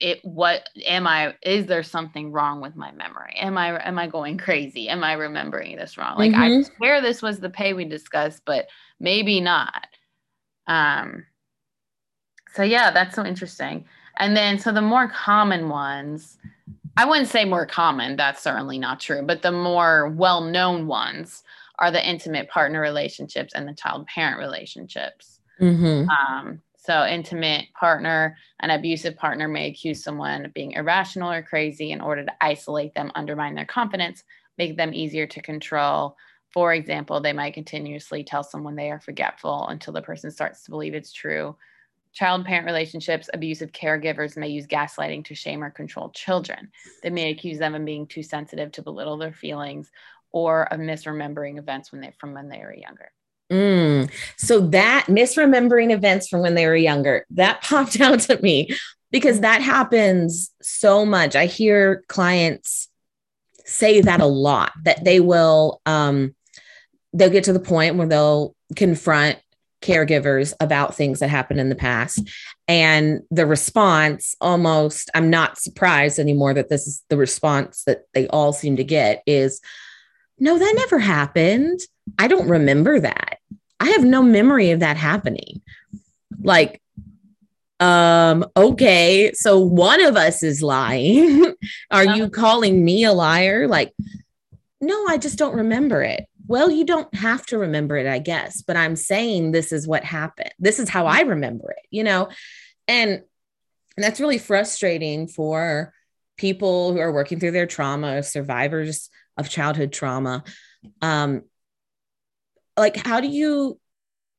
it 0.00 0.18
what 0.24 0.70
am 0.86 1.06
i 1.06 1.34
is 1.42 1.66
there 1.66 1.82
something 1.82 2.32
wrong 2.32 2.62
with 2.62 2.74
my 2.74 2.90
memory? 2.92 3.34
Am 3.36 3.58
i 3.58 3.86
am 3.86 3.98
i 3.98 4.06
going 4.06 4.38
crazy? 4.38 4.88
Am 4.88 5.04
i 5.04 5.12
remembering 5.12 5.76
this 5.76 5.98
wrong? 5.98 6.16
Like 6.16 6.32
mm-hmm. 6.32 6.60
i 6.70 6.76
swear 6.76 7.02
this 7.02 7.20
was 7.20 7.38
the 7.38 7.50
pay 7.50 7.74
we 7.74 7.84
discussed 7.84 8.44
but 8.46 8.66
maybe 8.98 9.42
not. 9.42 9.86
Um 10.66 11.26
so 12.54 12.62
yeah 12.62 12.92
that's 12.92 13.14
so 13.14 13.26
interesting. 13.26 13.84
And 14.16 14.34
then 14.34 14.58
so 14.58 14.72
the 14.72 14.80
more 14.80 15.06
common 15.06 15.68
ones 15.68 16.38
i 16.96 17.04
wouldn't 17.04 17.28
say 17.28 17.44
more 17.44 17.66
common 17.66 18.16
that's 18.16 18.42
certainly 18.42 18.78
not 18.78 19.00
true 19.00 19.22
but 19.22 19.42
the 19.42 19.52
more 19.52 20.08
well-known 20.10 20.86
ones 20.86 21.42
are 21.78 21.90
the 21.90 22.08
intimate 22.08 22.48
partner 22.48 22.80
relationships 22.80 23.52
and 23.54 23.66
the 23.66 23.74
child 23.74 24.06
parent 24.06 24.38
relationships 24.38 25.40
mm-hmm. 25.60 26.08
um 26.08 26.60
so, 26.84 27.06
intimate 27.06 27.72
partner, 27.72 28.36
an 28.60 28.68
abusive 28.68 29.16
partner 29.16 29.48
may 29.48 29.70
accuse 29.70 30.04
someone 30.04 30.44
of 30.44 30.52
being 30.52 30.72
irrational 30.72 31.32
or 31.32 31.42
crazy 31.42 31.92
in 31.92 32.02
order 32.02 32.26
to 32.26 32.44
isolate 32.44 32.92
them, 32.92 33.10
undermine 33.14 33.54
their 33.54 33.64
confidence, 33.64 34.22
make 34.58 34.76
them 34.76 34.92
easier 34.92 35.26
to 35.26 35.40
control. 35.40 36.14
For 36.50 36.74
example, 36.74 37.22
they 37.22 37.32
might 37.32 37.54
continuously 37.54 38.22
tell 38.22 38.42
someone 38.42 38.76
they 38.76 38.90
are 38.90 39.00
forgetful 39.00 39.66
until 39.68 39.94
the 39.94 40.02
person 40.02 40.30
starts 40.30 40.64
to 40.64 40.70
believe 40.70 40.92
it's 40.92 41.10
true. 41.10 41.56
Child 42.14 42.46
parent 42.46 42.66
relationships, 42.66 43.28
abusive 43.34 43.72
caregivers 43.72 44.36
may 44.36 44.48
use 44.48 44.66
gaslighting 44.66 45.24
to 45.26 45.34
shame 45.34 45.62
or 45.62 45.70
control 45.70 46.10
children. 46.10 46.70
They 47.02 47.10
may 47.10 47.30
accuse 47.30 47.58
them 47.58 47.74
of 47.74 47.84
being 47.84 48.06
too 48.06 48.22
sensitive 48.22 48.72
to 48.72 48.82
belittle 48.82 49.18
their 49.18 49.32
feelings 49.32 49.90
or 50.30 50.72
of 50.72 50.80
misremembering 50.80 51.58
events 51.58 51.92
when 51.92 52.00
they 52.00 52.12
from 52.18 52.34
when 52.34 52.48
they 52.48 52.58
were 52.58 52.74
younger. 52.74 53.10
Mm. 53.52 54.10
So 54.36 54.60
that 54.68 55.06
misremembering 55.08 55.92
events 55.92 56.28
from 56.28 56.40
when 56.40 56.54
they 56.54 56.66
were 56.66 56.76
younger, 56.76 57.26
that 57.30 57.62
popped 57.64 58.00
out 58.00 58.20
to 58.20 58.40
me 58.40 58.68
because 59.10 59.40
that 59.40 59.60
happens 59.62 60.50
so 60.62 61.04
much. 61.04 61.36
I 61.36 61.46
hear 61.46 62.04
clients 62.08 62.88
say 63.66 64.00
that 64.02 64.20
a 64.20 64.26
lot 64.26 64.72
that 64.84 65.04
they 65.04 65.20
will 65.20 65.80
um 65.86 66.34
they'll 67.12 67.30
get 67.30 67.44
to 67.44 67.52
the 67.52 67.60
point 67.60 67.96
where 67.96 68.08
they'll 68.08 68.54
confront 68.76 69.38
caregivers 69.84 70.54
about 70.60 70.94
things 70.94 71.20
that 71.20 71.28
happened 71.28 71.60
in 71.60 71.68
the 71.68 71.74
past 71.74 72.28
and 72.66 73.20
the 73.30 73.44
response 73.44 74.34
almost 74.40 75.10
i'm 75.14 75.28
not 75.28 75.58
surprised 75.58 76.18
anymore 76.18 76.54
that 76.54 76.70
this 76.70 76.86
is 76.86 77.02
the 77.10 77.16
response 77.16 77.84
that 77.84 78.04
they 78.14 78.26
all 78.28 78.52
seem 78.52 78.76
to 78.76 78.84
get 78.84 79.22
is 79.26 79.60
no 80.38 80.58
that 80.58 80.74
never 80.76 80.98
happened 80.98 81.80
I 82.18 82.28
don't 82.28 82.48
remember 82.48 83.00
that. 83.00 83.38
I 83.80 83.90
have 83.90 84.04
no 84.04 84.22
memory 84.22 84.70
of 84.70 84.80
that 84.80 84.96
happening. 84.96 85.62
Like, 86.42 86.80
um, 87.80 88.44
okay, 88.56 89.32
so 89.34 89.58
one 89.58 90.02
of 90.02 90.16
us 90.16 90.42
is 90.42 90.62
lying. 90.62 91.54
Are 91.90 92.04
you 92.16 92.28
calling 92.30 92.84
me 92.84 93.04
a 93.04 93.12
liar? 93.12 93.66
Like, 93.66 93.92
no, 94.80 95.06
I 95.08 95.18
just 95.18 95.38
don't 95.38 95.56
remember 95.56 96.02
it. 96.02 96.26
Well, 96.46 96.70
you 96.70 96.84
don't 96.84 97.12
have 97.14 97.46
to 97.46 97.58
remember 97.58 97.96
it, 97.96 98.06
I 98.06 98.18
guess, 98.18 98.62
but 98.62 98.76
I'm 98.76 98.96
saying 98.96 99.52
this 99.52 99.72
is 99.72 99.86
what 99.86 100.04
happened. 100.04 100.52
This 100.58 100.78
is 100.78 100.88
how 100.88 101.06
I 101.06 101.20
remember 101.20 101.70
it, 101.70 101.86
you 101.90 102.04
know? 102.04 102.28
And 102.86 103.22
that's 103.96 104.20
really 104.20 104.38
frustrating 104.38 105.26
for 105.28 105.92
people 106.36 106.92
who 106.92 106.98
are 106.98 107.12
working 107.12 107.40
through 107.40 107.52
their 107.52 107.66
trauma, 107.66 108.22
survivors 108.22 109.08
of 109.36 109.48
childhood 109.48 109.92
trauma. 109.92 110.44
Um, 111.00 111.42
like 112.76 112.96
how 112.96 113.20
do 113.20 113.28
you 113.28 113.78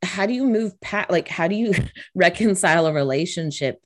how 0.03 0.25
do 0.25 0.33
you 0.33 0.45
move 0.45 0.79
past 0.81 1.09
like 1.09 1.27
how 1.27 1.47
do 1.47 1.55
you 1.55 1.73
reconcile 2.15 2.85
a 2.85 2.93
relationship 2.93 3.81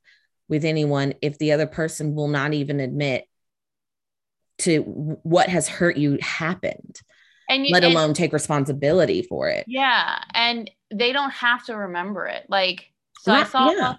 with 0.47 0.65
anyone 0.65 1.13
if 1.21 1.38
the 1.38 1.51
other 1.51 1.67
person 1.67 2.15
will 2.15 2.27
not 2.27 2.53
even 2.53 2.79
admit 2.79 3.25
to 4.58 4.82
what 4.82 5.47
has 5.47 5.69
hurt 5.69 5.97
you 5.97 6.17
happened 6.21 6.99
and 7.50 7.66
you, 7.66 7.74
let 7.74 7.84
alone 7.84 8.06
and, 8.06 8.16
take 8.16 8.32
responsibility 8.32 9.22
for 9.22 9.50
it 9.50 9.66
yeah 9.68 10.24
and 10.34 10.70
they 10.94 11.12
don't 11.12 11.32
have 11.32 11.66
to 11.66 11.76
remember 11.76 12.26
it 12.28 12.46
like 12.48 12.92
so 13.20 13.34
i 13.34 13.44
saw 13.44 13.72
yeah. 13.72 13.96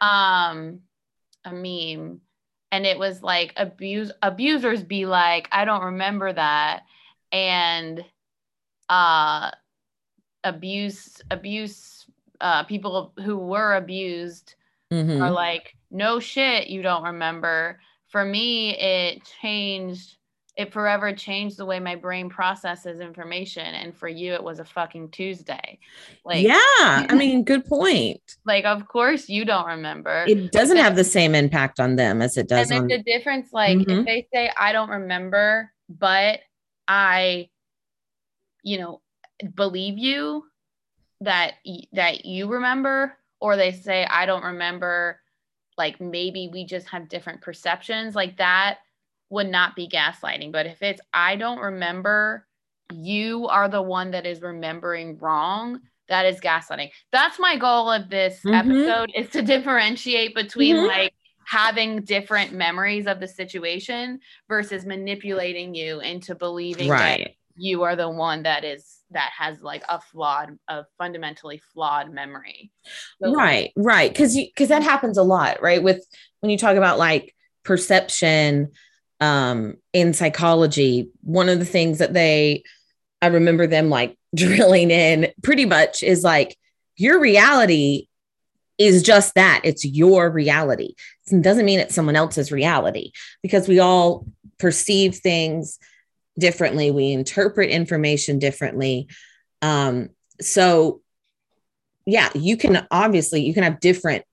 um 0.00 0.80
a 1.44 1.52
meme 1.52 2.20
and 2.72 2.86
it 2.86 2.98
was 2.98 3.22
like 3.22 3.52
abuse 3.56 4.10
abusers 4.22 4.82
be 4.82 5.04
like 5.04 5.48
i 5.52 5.64
don't 5.64 5.82
remember 5.82 6.32
that 6.32 6.82
and 7.32 8.04
uh 8.88 9.50
abuse 10.44 11.20
abuse 11.30 12.06
uh, 12.40 12.64
people 12.64 13.14
who 13.24 13.38
were 13.38 13.76
abused 13.76 14.54
mm-hmm. 14.92 15.22
are 15.22 15.30
like 15.30 15.74
no 15.90 16.20
shit 16.20 16.68
you 16.68 16.82
don't 16.82 17.04
remember 17.04 17.80
for 18.08 18.24
me 18.24 18.76
it 18.76 19.22
changed 19.40 20.15
it 20.56 20.72
forever 20.72 21.12
changed 21.12 21.58
the 21.58 21.66
way 21.66 21.78
my 21.78 21.94
brain 21.94 22.30
processes 22.30 23.00
information 23.00 23.66
and 23.66 23.96
for 23.96 24.08
you 24.08 24.32
it 24.32 24.42
was 24.42 24.58
a 24.58 24.64
fucking 24.64 25.10
tuesday. 25.10 25.78
Like 26.24 26.42
yeah 26.42 26.54
i 27.08 27.14
mean 27.14 27.44
good 27.44 27.64
point. 27.64 28.20
Like 28.44 28.64
of 28.64 28.88
course 28.88 29.28
you 29.28 29.44
don't 29.44 29.66
remember. 29.66 30.24
It 30.26 30.52
doesn't 30.52 30.78
have 30.78 30.96
the 30.96 31.04
same 31.04 31.34
impact 31.34 31.80
on 31.80 31.96
them 31.96 32.22
as 32.22 32.36
it 32.36 32.48
does 32.48 32.70
and 32.70 32.80
on 32.80 32.86
the 32.88 33.02
difference 33.02 33.52
like 33.52 33.78
mm-hmm. 33.78 33.90
if 33.90 34.06
they 34.06 34.26
say 34.32 34.50
i 34.56 34.72
don't 34.72 34.90
remember 34.90 35.72
but 35.88 36.40
i 36.88 37.48
you 38.62 38.78
know 38.78 39.00
believe 39.54 39.98
you 39.98 40.44
that 41.20 41.54
that 41.92 42.24
you 42.24 42.48
remember 42.48 43.16
or 43.40 43.56
they 43.56 43.72
say 43.72 44.06
i 44.10 44.26
don't 44.26 44.44
remember 44.44 45.20
like 45.78 46.00
maybe 46.00 46.48
we 46.52 46.64
just 46.64 46.88
have 46.88 47.08
different 47.08 47.40
perceptions 47.40 48.14
like 48.14 48.36
that 48.38 48.78
would 49.30 49.48
not 49.48 49.74
be 49.74 49.88
gaslighting 49.88 50.52
but 50.52 50.66
if 50.66 50.82
it's 50.82 51.00
i 51.12 51.36
don't 51.36 51.58
remember 51.58 52.46
you 52.92 53.48
are 53.48 53.68
the 53.68 53.82
one 53.82 54.12
that 54.12 54.26
is 54.26 54.40
remembering 54.40 55.18
wrong 55.18 55.80
that 56.08 56.24
is 56.26 56.40
gaslighting 56.40 56.90
that's 57.12 57.38
my 57.38 57.56
goal 57.56 57.90
of 57.90 58.08
this 58.08 58.40
mm-hmm. 58.44 58.54
episode 58.54 59.12
is 59.14 59.28
to 59.30 59.42
differentiate 59.42 60.34
between 60.34 60.76
mm-hmm. 60.76 60.86
like 60.86 61.12
having 61.46 62.02
different 62.02 62.52
memories 62.52 63.06
of 63.06 63.20
the 63.20 63.28
situation 63.28 64.18
versus 64.48 64.84
manipulating 64.84 65.74
you 65.74 66.00
into 66.00 66.34
believing 66.34 66.88
right. 66.88 67.18
that 67.18 67.30
you 67.56 67.84
are 67.84 67.96
the 67.96 68.08
one 68.08 68.42
that 68.42 68.64
is 68.64 68.98
that 69.10 69.30
has 69.36 69.62
like 69.62 69.82
a 69.88 70.00
flawed 70.00 70.58
a 70.68 70.84
fundamentally 70.98 71.60
flawed 71.72 72.12
memory 72.12 72.70
so, 73.22 73.32
right 73.32 73.72
right 73.76 74.12
because 74.12 74.36
you 74.36 74.46
because 74.46 74.68
that 74.68 74.82
happens 74.82 75.16
a 75.16 75.22
lot 75.22 75.62
right 75.62 75.82
with 75.82 76.04
when 76.40 76.50
you 76.50 76.58
talk 76.58 76.76
about 76.76 76.98
like 76.98 77.34
perception 77.62 78.72
um 79.20 79.74
in 79.92 80.12
psychology 80.12 81.10
one 81.22 81.48
of 81.48 81.58
the 81.58 81.64
things 81.64 81.98
that 81.98 82.12
they 82.12 82.62
i 83.22 83.26
remember 83.26 83.66
them 83.66 83.88
like 83.88 84.16
drilling 84.34 84.90
in 84.90 85.28
pretty 85.42 85.64
much 85.64 86.02
is 86.02 86.22
like 86.22 86.56
your 86.96 87.20
reality 87.20 88.06
is 88.78 89.02
just 89.02 89.34
that. 89.34 89.62
It's 89.64 89.86
your 89.86 90.30
reality. 90.30 90.94
It 91.30 91.40
doesn't 91.40 91.64
mean 91.64 91.80
it's 91.80 91.94
someone 91.94 92.16
else's 92.16 92.52
reality 92.52 93.12
because 93.42 93.68
we 93.68 93.78
all 93.78 94.26
perceive 94.58 95.16
things 95.16 95.78
differently. 96.38 96.90
We 96.90 97.12
interpret 97.12 97.70
information 97.70 98.38
differently. 98.38 99.08
Um, 99.62 100.10
so 100.40 101.00
yeah 102.06 102.30
you 102.34 102.56
can 102.56 102.86
obviously 102.90 103.42
you 103.42 103.52
can 103.52 103.64
have 103.64 103.80
different 103.80 104.24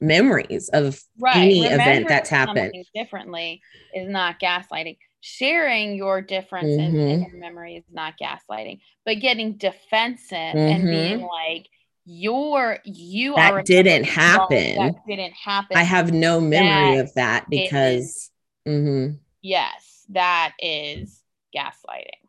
memories 0.00 0.68
of 0.70 1.00
right. 1.18 1.36
any 1.36 1.64
event 1.64 2.08
that's 2.08 2.28
happened 2.28 2.72
differently 2.94 3.60
is 3.94 4.08
not 4.08 4.40
gaslighting 4.40 4.96
sharing 5.20 5.94
your 5.94 6.20
differences 6.20 6.78
mm-hmm. 6.78 6.98
in 6.98 7.20
your 7.22 7.40
memory 7.40 7.76
is 7.76 7.84
not 7.90 8.14
gaslighting 8.20 8.80
but 9.06 9.20
getting 9.20 9.56
defensive 9.56 10.36
mm-hmm. 10.36 10.58
and 10.58 10.84
being 10.84 11.20
like 11.20 11.68
your 12.04 12.78
you 12.84 13.34
are 13.34 13.56
that 13.56 13.64
didn't 13.64 14.04
happen 14.04 14.76
that 14.76 14.94
didn't 15.08 15.32
happen 15.32 15.76
i 15.76 15.82
have 15.82 16.12
no 16.12 16.38
memory 16.40 16.96
that 16.96 17.04
of 17.04 17.14
that 17.14 17.48
because 17.48 18.30
mm-hmm. 18.68 19.14
yes 19.40 20.04
that 20.10 20.52
is 20.58 21.22
gaslighting 21.56 22.24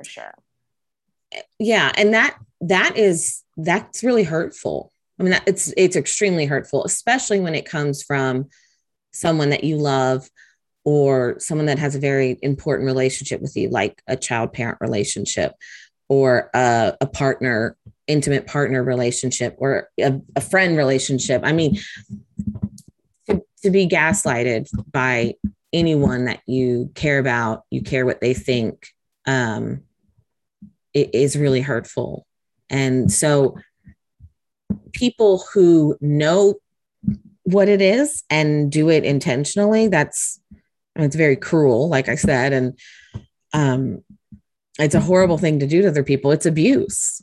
for 0.00 0.04
sure. 0.04 0.34
Yeah, 1.58 1.92
and 1.94 2.14
that 2.14 2.36
that 2.62 2.96
is 2.96 3.42
that's 3.56 4.02
really 4.02 4.24
hurtful. 4.24 4.92
I 5.20 5.22
mean, 5.22 5.32
that, 5.32 5.42
it's 5.46 5.72
it's 5.76 5.96
extremely 5.96 6.46
hurtful, 6.46 6.84
especially 6.84 7.40
when 7.40 7.54
it 7.54 7.66
comes 7.66 8.02
from 8.02 8.48
someone 9.12 9.50
that 9.50 9.64
you 9.64 9.76
love 9.76 10.28
or 10.82 11.38
someone 11.38 11.66
that 11.66 11.78
has 11.78 11.94
a 11.94 12.00
very 12.00 12.38
important 12.40 12.86
relationship 12.86 13.42
with 13.42 13.54
you, 13.54 13.68
like 13.68 14.00
a 14.06 14.16
child 14.16 14.54
parent 14.54 14.78
relationship 14.80 15.52
or 16.08 16.48
a, 16.54 16.96
a 17.02 17.06
partner, 17.06 17.76
intimate 18.06 18.46
partner 18.46 18.82
relationship 18.82 19.56
or 19.58 19.90
a, 20.00 20.18
a 20.36 20.40
friend 20.40 20.78
relationship. 20.78 21.42
I 21.44 21.52
mean, 21.52 21.78
to, 23.28 23.42
to 23.62 23.70
be 23.70 23.86
gaslighted 23.86 24.70
by 24.90 25.34
anyone 25.70 26.24
that 26.24 26.40
you 26.46 26.90
care 26.94 27.18
about, 27.18 27.64
you 27.70 27.82
care 27.82 28.06
what 28.06 28.22
they 28.22 28.32
think, 28.32 28.88
um, 29.26 29.82
it 30.94 31.14
is 31.14 31.36
really 31.36 31.60
hurtful. 31.60 32.26
And 32.70 33.12
so 33.12 33.58
people 34.92 35.44
who 35.52 35.96
know 36.00 36.54
what 37.44 37.68
it 37.68 37.80
is 37.80 38.22
and 38.30 38.70
do 38.70 38.90
it 38.90 39.04
intentionally, 39.04 39.88
that's 39.88 40.40
it's 40.96 41.16
very 41.16 41.36
cruel, 41.36 41.88
like 41.88 42.08
I 42.08 42.14
said, 42.14 42.52
and 42.52 42.78
um, 43.52 44.02
it's 44.78 44.94
a 44.94 45.00
horrible 45.00 45.38
thing 45.38 45.60
to 45.60 45.66
do 45.66 45.82
to 45.82 45.88
other 45.88 46.04
people. 46.04 46.32
It's 46.32 46.46
abuse. 46.46 47.22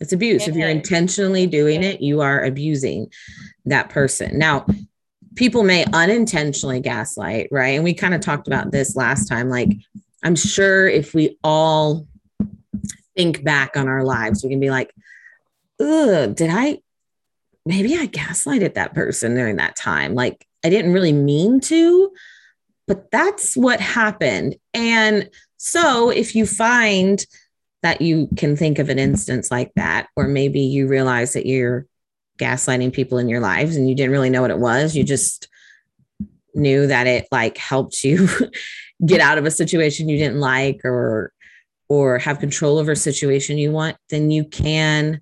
It's 0.00 0.12
abuse. 0.12 0.48
If 0.48 0.56
you're 0.56 0.68
intentionally 0.68 1.46
doing 1.46 1.82
it, 1.82 2.00
you 2.00 2.20
are 2.20 2.42
abusing 2.42 3.10
that 3.66 3.90
person. 3.90 4.38
Now, 4.38 4.66
people 5.34 5.62
may 5.62 5.84
unintentionally 5.92 6.80
gaslight, 6.80 7.48
right? 7.50 7.74
And 7.74 7.84
we 7.84 7.94
kind 7.94 8.14
of 8.14 8.20
talked 8.20 8.46
about 8.46 8.70
this 8.70 8.96
last 8.96 9.28
time. 9.28 9.48
Like, 9.48 9.70
I'm 10.22 10.36
sure 10.36 10.88
if 10.88 11.14
we 11.14 11.38
all 11.42 12.06
think 13.16 13.44
back 13.44 13.76
on 13.76 13.88
our 13.88 14.04
lives, 14.04 14.42
we 14.42 14.50
can 14.50 14.60
be 14.60 14.70
like, 14.70 14.92
ugh, 15.80 16.34
did 16.34 16.50
I 16.50 16.78
maybe 17.66 17.96
I 17.96 18.06
gaslighted 18.06 18.74
that 18.74 18.94
person 18.94 19.34
during 19.34 19.56
that 19.56 19.76
time? 19.76 20.14
Like, 20.14 20.46
I 20.64 20.70
didn't 20.70 20.92
really 20.92 21.12
mean 21.12 21.60
to, 21.60 22.12
but 22.86 23.10
that's 23.10 23.56
what 23.56 23.80
happened. 23.80 24.56
And 24.72 25.30
so 25.56 26.10
if 26.10 26.34
you 26.34 26.46
find 26.46 27.24
that 27.82 28.00
you 28.00 28.28
can 28.36 28.56
think 28.56 28.78
of 28.78 28.88
an 28.88 28.98
instance 28.98 29.50
like 29.50 29.72
that, 29.76 30.08
or 30.16 30.26
maybe 30.26 30.60
you 30.60 30.86
realize 30.86 31.34
that 31.34 31.46
you're 31.46 31.86
gaslighting 32.38 32.92
people 32.92 33.18
in 33.18 33.28
your 33.28 33.40
lives 33.40 33.76
and 33.76 33.88
you 33.88 33.94
didn't 33.94 34.12
really 34.12 34.30
know 34.30 34.42
what 34.42 34.50
it 34.50 34.58
was, 34.58 34.96
you 34.96 35.04
just 35.04 35.48
knew 36.54 36.86
that 36.86 37.06
it 37.06 37.26
like 37.30 37.58
helped 37.58 38.04
you 38.04 38.28
get 39.06 39.20
out 39.20 39.38
of 39.38 39.44
a 39.44 39.50
situation 39.50 40.08
you 40.08 40.18
didn't 40.18 40.40
like 40.40 40.80
or 40.84 41.32
or 41.88 42.18
have 42.18 42.38
control 42.38 42.78
over 42.78 42.92
a 42.92 42.96
situation 42.96 43.58
you 43.58 43.70
want, 43.70 43.96
then 44.08 44.30
you 44.30 44.44
can 44.44 45.20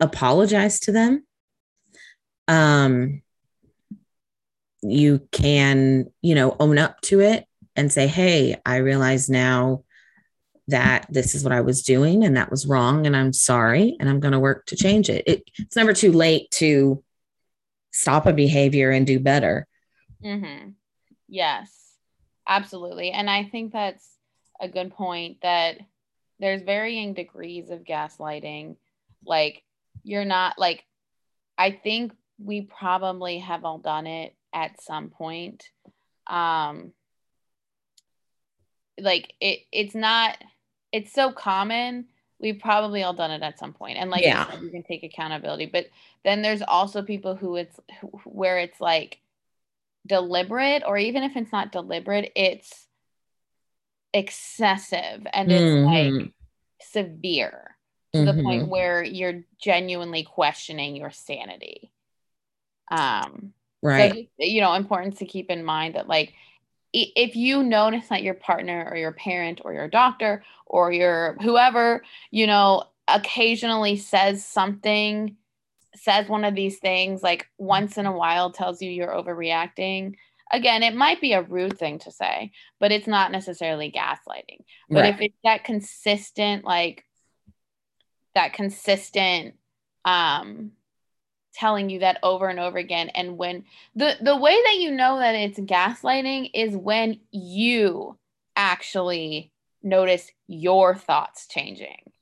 apologize 0.00 0.80
to 0.80 0.92
them. 0.92 1.24
Um, 2.46 3.22
you 4.82 5.26
can, 5.32 6.06
you 6.22 6.34
know, 6.34 6.56
own 6.58 6.78
up 6.78 7.00
to 7.02 7.20
it 7.20 7.46
and 7.76 7.92
say, 7.92 8.06
Hey, 8.06 8.56
I 8.64 8.76
realize 8.76 9.28
now 9.28 9.84
that 10.68 11.06
this 11.08 11.34
is 11.34 11.42
what 11.42 11.52
I 11.52 11.62
was 11.62 11.82
doing 11.82 12.24
and 12.24 12.36
that 12.36 12.50
was 12.50 12.66
wrong. 12.66 13.06
And 13.06 13.16
I'm 13.16 13.32
sorry. 13.32 13.96
And 13.98 14.08
I'm 14.08 14.20
going 14.20 14.32
to 14.32 14.38
work 14.38 14.66
to 14.66 14.76
change 14.76 15.08
it. 15.08 15.24
it. 15.26 15.42
It's 15.58 15.76
never 15.76 15.94
too 15.94 16.12
late 16.12 16.50
to 16.52 17.02
stop 17.90 18.26
a 18.26 18.32
behavior 18.32 18.90
and 18.90 19.06
do 19.06 19.18
better. 19.18 19.66
Mm-hmm. 20.22 20.70
Yes, 21.26 21.70
absolutely. 22.46 23.10
And 23.10 23.30
I 23.30 23.44
think 23.44 23.72
that's 23.72 24.06
a 24.60 24.68
good 24.68 24.92
point 24.92 25.38
that 25.42 25.78
there's 26.38 26.62
varying 26.62 27.14
degrees 27.14 27.70
of 27.70 27.84
gaslighting. 27.84 28.76
Like, 29.24 29.62
you're 30.02 30.24
not 30.24 30.58
like, 30.58 30.84
I 31.56 31.70
think 31.70 32.12
we 32.38 32.62
probably 32.62 33.38
have 33.38 33.64
all 33.64 33.78
done 33.78 34.06
it 34.06 34.34
at 34.52 34.80
some 34.80 35.10
point. 35.10 35.68
Um, 36.26 36.92
like 39.00 39.34
it, 39.40 39.60
it's 39.72 39.94
not, 39.94 40.36
it's 40.92 41.12
so 41.12 41.32
common. 41.32 42.06
We've 42.40 42.58
probably 42.58 43.02
all 43.02 43.14
done 43.14 43.32
it 43.32 43.42
at 43.42 43.58
some 43.58 43.72
point, 43.72 43.98
and 43.98 44.10
like 44.10 44.22
yeah. 44.22 44.46
you, 44.60 44.70
can 44.70 44.84
take 44.84 45.02
accountability. 45.02 45.66
But 45.66 45.88
then 46.24 46.40
there's 46.40 46.62
also 46.62 47.02
people 47.02 47.34
who 47.34 47.56
it's 47.56 47.80
where 48.24 48.58
it's 48.58 48.80
like 48.80 49.18
deliberate, 50.06 50.84
or 50.86 50.96
even 50.96 51.24
if 51.24 51.36
it's 51.36 51.50
not 51.50 51.72
deliberate, 51.72 52.30
it's 52.36 52.86
excessive 54.14 55.26
and 55.32 55.50
it's 55.50 55.62
mm-hmm. 55.62 56.16
like 56.16 56.32
severe 56.80 57.76
to 58.12 58.18
mm-hmm. 58.18 58.36
the 58.36 58.42
point 58.42 58.62
mm-hmm. 58.62 58.70
where 58.70 59.02
you're 59.02 59.44
genuinely 59.60 60.22
questioning 60.22 60.96
your 60.96 61.10
sanity. 61.10 61.90
Um, 62.90 63.52
right. 63.82 64.28
So, 64.38 64.46
you 64.46 64.60
know, 64.60 64.72
important 64.74 65.18
to 65.18 65.26
keep 65.26 65.50
in 65.50 65.64
mind 65.64 65.94
that, 65.94 66.08
like, 66.08 66.32
if 66.92 67.36
you 67.36 67.62
notice 67.62 68.08
that 68.08 68.22
your 68.22 68.34
partner 68.34 68.88
or 68.90 68.96
your 68.96 69.12
parent 69.12 69.60
or 69.64 69.74
your 69.74 69.88
doctor 69.88 70.42
or 70.64 70.90
your 70.90 71.36
whoever, 71.42 72.02
you 72.30 72.46
know, 72.46 72.84
occasionally 73.06 73.96
says 73.96 74.44
something, 74.44 75.36
says 75.94 76.28
one 76.28 76.44
of 76.44 76.54
these 76.54 76.78
things, 76.78 77.22
like 77.22 77.46
once 77.58 77.98
in 77.98 78.06
a 78.06 78.16
while 78.16 78.50
tells 78.52 78.80
you 78.80 78.90
you're 78.90 79.08
overreacting, 79.08 80.14
again, 80.50 80.82
it 80.82 80.94
might 80.94 81.20
be 81.20 81.34
a 81.34 81.42
rude 81.42 81.78
thing 81.78 81.98
to 82.00 82.10
say, 82.10 82.52
but 82.80 82.90
it's 82.90 83.06
not 83.06 83.32
necessarily 83.32 83.92
gaslighting. 83.92 84.60
But 84.88 85.00
right. 85.00 85.14
if 85.14 85.20
it's 85.20 85.38
that 85.44 85.64
consistent, 85.64 86.64
like 86.64 87.04
that 88.34 88.52
consistent 88.52 89.54
um 90.04 90.72
telling 91.54 91.90
you 91.90 92.00
that 92.00 92.18
over 92.22 92.48
and 92.48 92.60
over 92.60 92.78
again. 92.78 93.08
And 93.10 93.36
when 93.36 93.64
the 93.94 94.16
the 94.20 94.36
way 94.36 94.54
that 94.54 94.76
you 94.78 94.92
know 94.92 95.18
that 95.18 95.34
it's 95.34 95.58
gaslighting 95.58 96.50
is 96.54 96.76
when 96.76 97.20
you 97.30 98.16
actually 98.54 99.52
notice 99.82 100.30
your 100.46 100.94
thoughts 100.94 101.46
changing. 101.48 102.12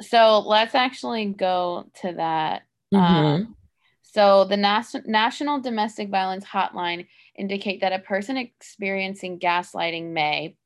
So 0.00 0.40
let's 0.40 0.74
actually 0.74 1.26
go 1.26 1.86
to 2.02 2.12
that 2.14 2.62
mm-hmm. 2.92 2.96
um, 2.96 3.56
so 4.02 4.44
the 4.44 4.56
Nas- 4.56 5.06
national 5.06 5.60
domestic 5.60 6.08
violence 6.08 6.44
hotline 6.44 7.06
indicate 7.36 7.80
that 7.82 7.92
a 7.92 7.98
person 7.98 8.36
experiencing 8.36 9.38
gaslighting 9.38 10.12
may 10.12 10.56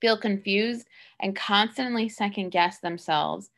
feel 0.00 0.18
confused 0.18 0.86
and 1.20 1.34
constantly 1.34 2.08
second 2.08 2.50
guess 2.50 2.78
themselves 2.78 3.50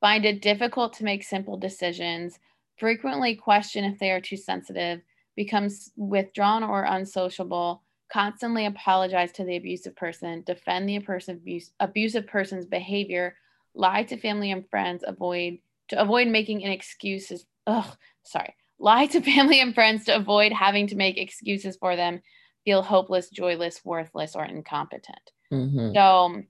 find 0.00 0.24
it 0.24 0.42
difficult 0.42 0.92
to 0.94 1.04
make 1.04 1.22
simple 1.22 1.56
decisions 1.56 2.38
frequently 2.78 3.34
question 3.34 3.84
if 3.84 3.98
they 3.98 4.10
are 4.10 4.20
too 4.20 4.36
sensitive, 4.36 5.00
becomes 5.34 5.90
withdrawn 5.96 6.62
or 6.62 6.84
unsociable, 6.84 7.82
constantly 8.12 8.66
apologize 8.66 9.32
to 9.32 9.44
the 9.44 9.56
abusive 9.56 9.96
person, 9.96 10.42
defend 10.46 10.88
the 10.88 10.98
person 11.00 11.36
abuse, 11.36 11.70
abusive 11.80 12.26
person's 12.26 12.66
behavior, 12.66 13.36
lie 13.74 14.02
to 14.04 14.16
family 14.16 14.50
and 14.50 14.68
friends, 14.68 15.04
avoid 15.06 15.58
to 15.88 16.00
avoid 16.00 16.26
making 16.28 16.64
an 16.64 16.72
excuses. 16.72 17.46
Ugh, 17.66 17.96
sorry. 18.24 18.54
Lie 18.78 19.06
to 19.06 19.20
family 19.22 19.60
and 19.60 19.74
friends 19.74 20.04
to 20.06 20.16
avoid 20.16 20.52
having 20.52 20.86
to 20.88 20.96
make 20.96 21.18
excuses 21.18 21.76
for 21.76 21.96
them, 21.96 22.22
feel 22.64 22.82
hopeless, 22.82 23.30
joyless, 23.30 23.80
worthless, 23.84 24.34
or 24.34 24.44
incompetent. 24.44 25.30
Mm-hmm. 25.52 25.94
So 25.94 26.42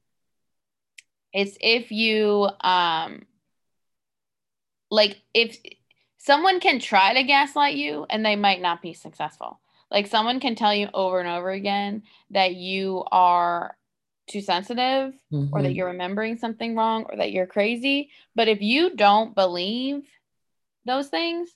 it's 1.32 1.58
if 1.60 1.90
you 1.90 2.48
um 2.62 3.26
like 4.90 5.20
if 5.34 5.58
someone 6.18 6.60
can 6.60 6.80
try 6.80 7.14
to 7.14 7.22
gaslight 7.22 7.76
you 7.76 8.06
and 8.10 8.24
they 8.24 8.36
might 8.36 8.60
not 8.60 8.82
be 8.82 8.92
successful. 8.92 9.60
Like 9.90 10.08
someone 10.08 10.40
can 10.40 10.56
tell 10.56 10.74
you 10.74 10.88
over 10.92 11.20
and 11.20 11.28
over 11.28 11.50
again 11.50 12.02
that 12.30 12.56
you 12.56 13.04
are 13.12 13.76
too 14.28 14.40
sensitive 14.40 15.14
mm-hmm. 15.32 15.54
or 15.54 15.62
that 15.62 15.68
mm-hmm. 15.68 15.76
you're 15.76 15.86
remembering 15.86 16.36
something 16.36 16.74
wrong 16.74 17.04
or 17.08 17.16
that 17.16 17.30
you're 17.30 17.46
crazy. 17.46 18.10
But 18.34 18.48
if 18.48 18.60
you 18.60 18.96
don't 18.96 19.36
believe 19.36 20.02
those 20.84 21.06
things, 21.06 21.48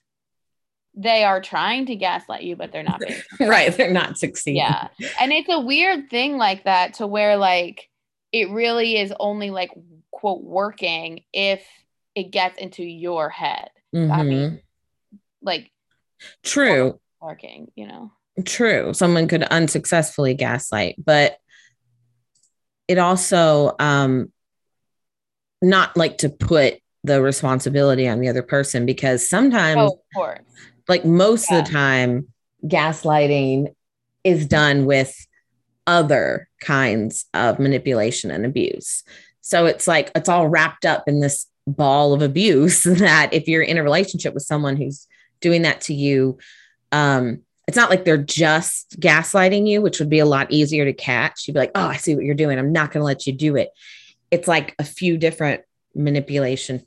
they 0.95 1.25
are 1.25 1.41
trying 1.41 1.87
to 1.87 1.97
gaslight 1.97 2.43
you, 2.43 2.55
but 2.55 2.71
they're 2.71 2.83
not 2.85 3.01
right. 3.41 3.77
They're 3.77 3.91
not 3.91 4.19
succeeding. 4.19 4.59
Yeah. 4.59 4.89
And 5.21 5.33
it's 5.33 5.49
a 5.49 5.61
weird 5.61 6.11
thing 6.11 6.37
like 6.37 6.65
that 6.65 6.95
to 6.95 7.07
where 7.07 7.37
like 7.37 7.89
it 8.33 8.51
really 8.51 8.97
is 8.97 9.13
only 9.19 9.51
like 9.51 9.71
quote 10.13 10.45
working 10.45 11.25
if 11.33 11.65
it 12.21 12.31
gets 12.31 12.59
into 12.59 12.85
your 12.85 13.31
head. 13.31 13.71
Mm-hmm. 13.95 14.13
I 14.13 14.23
mean, 14.23 14.61
like 15.41 15.71
true 16.43 17.01
working, 17.21 17.73
you 17.75 17.87
know. 17.87 18.13
True. 18.45 18.93
Someone 18.93 19.27
could 19.27 19.43
unsuccessfully 19.43 20.35
gaslight, 20.35 20.97
but 21.03 21.39
it 22.89 22.99
also 22.99 23.75
um 23.79 24.31
not 25.63 25.97
like 25.97 26.19
to 26.19 26.29
put 26.29 26.75
the 27.05 27.23
responsibility 27.23 28.07
on 28.07 28.21
the 28.21 28.29
other 28.29 28.43
person 28.43 28.85
because 28.85 29.27
sometimes 29.27 29.91
oh, 30.15 30.35
like 30.89 31.05
most 31.07 31.51
yeah. 31.51 31.59
of 31.59 31.65
the 31.65 31.73
time 31.73 32.29
gaslighting 32.67 33.75
is 34.25 34.47
done 34.47 34.85
with 34.85 35.15
other 35.87 36.49
kinds 36.61 37.25
of 37.33 37.59
manipulation 37.59 38.31
and 38.31 38.45
abuse. 38.45 39.03
So 39.41 39.65
it's 39.65 39.89
like 39.89 40.11
it's 40.15 40.29
all 40.29 40.49
wrapped 40.49 40.85
up 40.85 41.05
in 41.07 41.21
this 41.21 41.47
ball 41.77 42.13
of 42.13 42.23
abuse 42.23 42.83
that 42.85 43.33
if 43.33 43.49
you're 43.49 43.63
in 43.63 43.79
a 43.79 43.83
relationship 43.83 44.35
with 44.35 44.43
someone 44.43 44.77
who's 44.77 45.07
doing 45.41 45.63
that 45.63 45.81
to 45.81 45.95
you 45.95 46.39
um 46.93 47.41
it's 47.71 47.77
not 47.77 47.89
like 47.89 48.05
they're 48.05 48.17
just 48.17 48.99
gaslighting 48.99 49.69
you 49.69 49.81
which 49.81 50.01
would 50.01 50.11
be 50.11 50.19
a 50.19 50.27
lot 50.27 50.51
easier 50.51 50.85
to 50.85 50.93
catch. 50.93 51.47
You'd 51.47 51.55
be 51.55 51.61
like 51.61 51.71
oh 51.77 51.87
i 51.87 51.97
see 51.97 52.17
what 52.17 52.25
you're 52.25 52.35
doing. 52.35 52.59
I'm 52.59 52.73
not 52.73 52.91
going 52.91 53.01
to 53.01 53.07
let 53.07 53.29
you 53.29 53.33
do 53.33 53.55
it. 53.55 53.71
It's 54.33 54.49
like 54.49 54.75
a 54.81 54.85
few 54.85 55.17
different 55.17 55.63
manipulation 55.95 56.85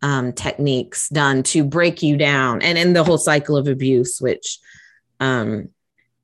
um, 0.00 0.32
techniques 0.32 1.10
done 1.10 1.42
to 1.44 1.64
break 1.64 2.02
you 2.02 2.16
down 2.16 2.62
and 2.62 2.78
in 2.78 2.94
the 2.94 3.04
whole 3.04 3.18
cycle 3.18 3.58
of 3.58 3.68
abuse 3.68 4.18
which 4.18 4.58
um, 5.20 5.68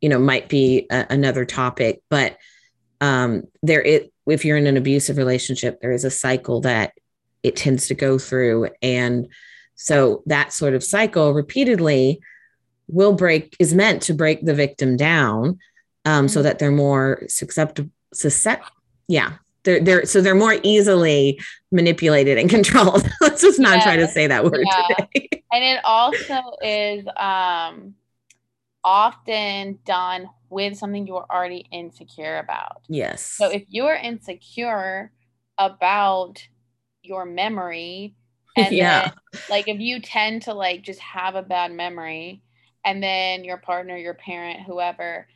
you 0.00 0.08
know 0.08 0.18
might 0.18 0.48
be 0.48 0.86
a, 0.90 1.06
another 1.10 1.44
topic. 1.44 2.00
But 2.08 2.38
um, 3.02 3.44
there 3.62 3.82
it 3.82 4.10
if 4.26 4.46
you're 4.46 4.56
in 4.56 4.66
an 4.66 4.78
abusive 4.78 5.18
relationship 5.18 5.82
there 5.82 5.92
is 5.92 6.04
a 6.04 6.10
cycle 6.10 6.62
that 6.62 6.94
it 7.42 7.56
tends 7.56 7.88
to 7.88 7.94
go 7.94 8.18
through. 8.18 8.68
And 8.82 9.28
so 9.74 10.22
that 10.26 10.52
sort 10.52 10.74
of 10.74 10.84
cycle 10.84 11.32
repeatedly 11.34 12.20
will 12.88 13.12
break 13.12 13.56
is 13.58 13.74
meant 13.74 14.02
to 14.02 14.14
break 14.14 14.44
the 14.44 14.54
victim 14.54 14.96
down 14.96 15.58
um, 16.04 16.28
so 16.28 16.42
that 16.42 16.58
they're 16.58 16.70
more 16.70 17.22
susceptible 17.28 17.90
suscept 18.14 18.64
yeah 19.08 19.32
they're 19.64 19.80
they're 19.80 20.04
so 20.04 20.20
they're 20.20 20.34
more 20.34 20.56
easily 20.62 21.40
manipulated 21.70 22.36
and 22.36 22.50
controlled 22.56 23.08
let's 23.22 23.40
just 23.40 23.58
not 23.58 23.78
yeah. 23.78 23.84
try 23.84 23.96
to 23.96 24.06
say 24.06 24.26
that 24.26 24.44
word 24.44 24.64
yeah. 24.64 24.94
today 24.96 25.28
and 25.50 25.64
it 25.64 25.80
also 25.84 26.40
is 26.62 27.06
um 27.16 27.94
often 28.84 29.78
done 29.86 30.28
with 30.50 30.76
something 30.76 31.06
you're 31.06 31.26
already 31.30 31.66
insecure 31.72 32.36
about 32.38 32.82
yes 32.88 33.24
so 33.24 33.50
if 33.50 33.64
you're 33.68 33.94
insecure 33.94 35.10
about 35.56 36.46
your 37.02 37.24
memory 37.24 38.14
and 38.56 38.74
yeah 38.74 39.10
then, 39.32 39.42
like 39.48 39.68
if 39.68 39.80
you 39.80 40.00
tend 40.00 40.42
to 40.42 40.52
like 40.52 40.82
just 40.82 41.00
have 41.00 41.34
a 41.34 41.42
bad 41.42 41.72
memory 41.72 42.42
and 42.84 43.02
then 43.02 43.44
your 43.44 43.56
partner 43.56 43.96
your 43.96 44.14
parent 44.14 44.60
whoever 44.60 45.26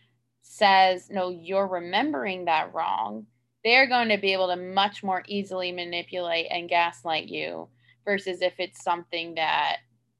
says 0.42 1.08
no 1.10 1.30
you're 1.30 1.66
remembering 1.66 2.44
that 2.44 2.72
wrong 2.74 3.26
they're 3.64 3.88
going 3.88 4.10
to 4.10 4.18
be 4.18 4.32
able 4.32 4.48
to 4.48 4.56
much 4.56 5.02
more 5.02 5.24
easily 5.26 5.72
manipulate 5.72 6.46
and 6.50 6.68
gaslight 6.68 7.26
you 7.26 7.68
versus 8.04 8.42
if 8.42 8.54
it's 8.58 8.84
something 8.84 9.34
that 9.34 9.78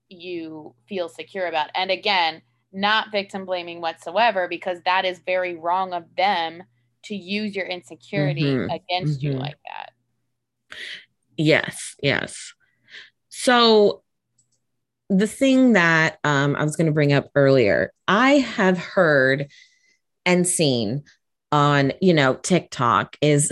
you 0.08 0.74
feel 0.88 1.08
secure 1.08 1.46
about 1.46 1.70
and 1.74 1.90
again 1.90 2.40
not 2.72 3.12
victim 3.12 3.44
blaming 3.44 3.80
whatsoever 3.80 4.48
because 4.48 4.78
that 4.84 5.04
is 5.04 5.20
very 5.20 5.54
wrong 5.54 5.92
of 5.92 6.04
them 6.16 6.62
to 7.02 7.14
use 7.14 7.54
your 7.54 7.66
insecurity 7.66 8.42
mm-hmm. 8.42 8.70
against 8.70 9.20
mm-hmm. 9.20 9.32
you 9.32 9.38
like 9.38 9.56
that 9.64 9.92
Yes, 11.36 11.94
yes. 12.02 12.52
So 13.28 14.02
the 15.08 15.26
thing 15.26 15.74
that 15.74 16.18
um, 16.24 16.56
I 16.56 16.64
was 16.64 16.76
going 16.76 16.86
to 16.86 16.92
bring 16.92 17.12
up 17.12 17.30
earlier, 17.34 17.92
I 18.08 18.32
have 18.32 18.78
heard 18.78 19.48
and 20.24 20.46
seen 20.46 21.04
on 21.52 21.92
you 22.00 22.12
know 22.12 22.34
TikTok 22.34 23.16
is 23.20 23.50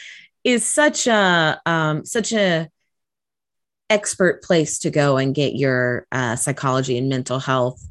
is 0.44 0.64
such 0.64 1.06
a 1.06 1.60
um, 1.66 2.04
such 2.04 2.32
a 2.32 2.68
expert 3.88 4.42
place 4.42 4.78
to 4.80 4.90
go 4.90 5.16
and 5.16 5.34
get 5.34 5.54
your 5.54 6.06
uh, 6.12 6.36
psychology 6.36 6.96
and 6.96 7.08
mental 7.08 7.40
health 7.40 7.82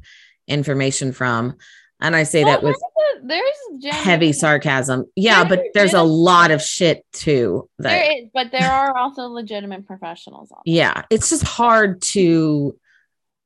information 0.48 1.12
from. 1.12 1.56
And 2.00 2.16
I 2.16 2.22
say 2.22 2.42
that 2.44 2.62
with 2.62 2.76
there's 3.22 3.94
heavy 3.94 4.32
sarcasm. 4.32 5.06
Yeah, 5.16 5.44
but 5.44 5.62
there's 5.74 5.94
a 5.94 6.02
lot 6.02 6.50
of 6.50 6.62
shit 6.62 7.04
too. 7.12 7.68
That, 7.78 7.90
there 7.90 8.18
is, 8.18 8.28
but 8.32 8.50
there 8.52 8.70
are 8.70 8.96
also 8.96 9.22
legitimate 9.28 9.86
professionals. 9.86 10.52
yeah, 10.64 11.02
it's 11.10 11.30
just 11.30 11.42
hard 11.42 12.02
to 12.02 12.76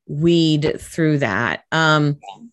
weed 0.07 0.81
through 0.81 1.18
that. 1.18 1.64
Um, 1.72 2.18
yeah. 2.20 2.45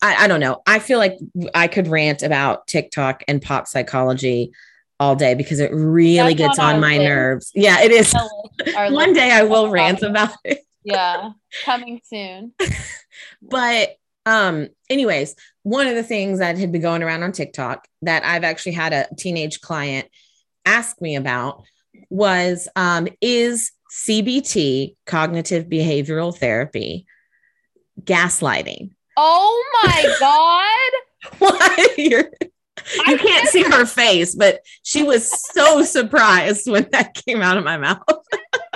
I, 0.00 0.24
I 0.24 0.28
don't 0.28 0.40
know. 0.40 0.62
I 0.66 0.78
feel 0.78 0.98
like 0.98 1.18
I 1.54 1.68
could 1.68 1.88
rant 1.88 2.22
about 2.22 2.66
TikTok 2.66 3.24
and 3.26 3.42
pop 3.42 3.66
psychology 3.66 4.52
all 5.00 5.16
day 5.16 5.34
because 5.34 5.60
it 5.60 5.72
really 5.72 6.34
That's 6.34 6.56
gets 6.56 6.58
on 6.58 6.80
my 6.80 6.98
nerves. 6.98 7.50
Yeah, 7.54 7.80
it 7.82 7.90
is. 7.90 8.14
One 8.74 9.12
day 9.12 9.30
I 9.30 9.44
will 9.44 9.70
rant 9.70 10.02
about 10.02 10.36
it. 10.44 10.60
yeah, 10.84 11.30
coming 11.64 12.00
soon. 12.04 12.52
but 13.42 13.96
um, 14.28 14.68
anyways, 14.90 15.34
one 15.62 15.86
of 15.86 15.94
the 15.94 16.02
things 16.02 16.38
that 16.40 16.58
had 16.58 16.70
been 16.70 16.82
going 16.82 17.02
around 17.02 17.22
on 17.22 17.32
TikTok 17.32 17.88
that 18.02 18.26
I've 18.26 18.44
actually 18.44 18.72
had 18.72 18.92
a 18.92 19.08
teenage 19.16 19.62
client 19.62 20.06
ask 20.66 21.00
me 21.00 21.16
about 21.16 21.64
was 22.10 22.68
um, 22.76 23.08
is 23.22 23.72
CBT, 23.90 24.96
cognitive 25.06 25.64
behavioral 25.64 26.36
therapy, 26.36 27.06
gaslighting? 28.02 28.90
Oh 29.16 29.64
my 29.82 30.14
God. 31.40 31.88
You're, 31.96 32.30
you 33.06 33.16
can't 33.16 33.48
see 33.48 33.62
her 33.62 33.86
face, 33.86 34.34
but 34.34 34.60
she 34.82 35.04
was 35.04 35.32
so 35.54 35.82
surprised 35.84 36.70
when 36.70 36.86
that 36.92 37.14
came 37.14 37.40
out 37.40 37.56
of 37.56 37.64
my 37.64 37.78
mouth. 37.78 38.02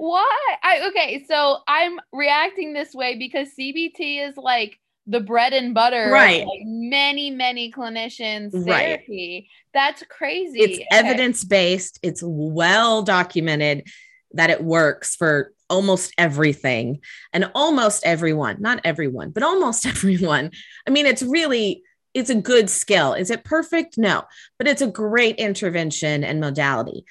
Why? 0.00 0.56
I 0.62 0.88
okay, 0.88 1.26
so 1.28 1.58
I'm 1.68 2.00
reacting 2.10 2.72
this 2.72 2.94
way 2.94 3.18
because 3.18 3.48
CBT 3.48 4.26
is 4.26 4.34
like 4.38 4.78
the 5.06 5.20
bread 5.20 5.52
and 5.52 5.74
butter 5.74 6.08
right. 6.10 6.46
like 6.46 6.60
many 6.64 7.30
many 7.30 7.70
clinicians 7.70 8.52
therapy. 8.64 9.46
Right. 9.46 9.72
that's 9.74 10.02
crazy. 10.04 10.60
It's 10.60 10.78
okay. 10.78 10.86
evidence 10.90 11.44
based 11.44 11.98
it's 12.02 12.22
well 12.24 13.02
documented 13.02 13.88
that 14.32 14.48
it 14.48 14.64
works 14.64 15.16
for 15.16 15.52
almost 15.68 16.14
everything 16.16 17.00
and 17.34 17.50
almost 17.54 18.02
everyone 18.06 18.56
not 18.58 18.80
everyone 18.84 19.32
but 19.32 19.42
almost 19.42 19.84
everyone. 19.86 20.50
I 20.86 20.90
mean 20.90 21.04
it's 21.04 21.22
really 21.22 21.82
it's 22.14 22.30
a 22.30 22.34
good 22.34 22.70
skill. 22.70 23.12
Is 23.12 23.30
it 23.30 23.44
perfect? 23.44 23.98
No 23.98 24.24
but 24.56 24.66
it's 24.66 24.80
a 24.80 24.86
great 24.86 25.36
intervention 25.36 26.24
and 26.24 26.40
modality 26.40 27.04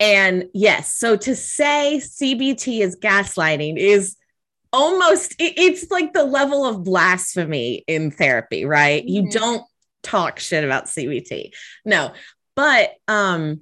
and 0.00 0.48
yes, 0.54 0.96
so 0.96 1.14
to 1.14 1.36
say 1.36 2.00
CBT 2.02 2.80
is 2.80 2.96
gaslighting 2.96 3.76
is 3.76 4.16
almost 4.72 5.34
it's 5.38 5.90
like 5.90 6.14
the 6.14 6.24
level 6.24 6.64
of 6.64 6.82
blasphemy 6.84 7.84
in 7.86 8.10
therapy, 8.10 8.64
right? 8.64 9.02
Mm-hmm. 9.04 9.12
You 9.12 9.30
don't 9.30 9.62
talk 10.02 10.38
shit 10.38 10.64
about 10.64 10.86
CBT. 10.86 11.50
No. 11.84 12.12
But 12.56 12.94
um 13.08 13.60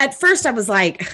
at 0.00 0.18
first 0.18 0.46
I 0.46 0.50
was 0.50 0.68
like 0.68 1.08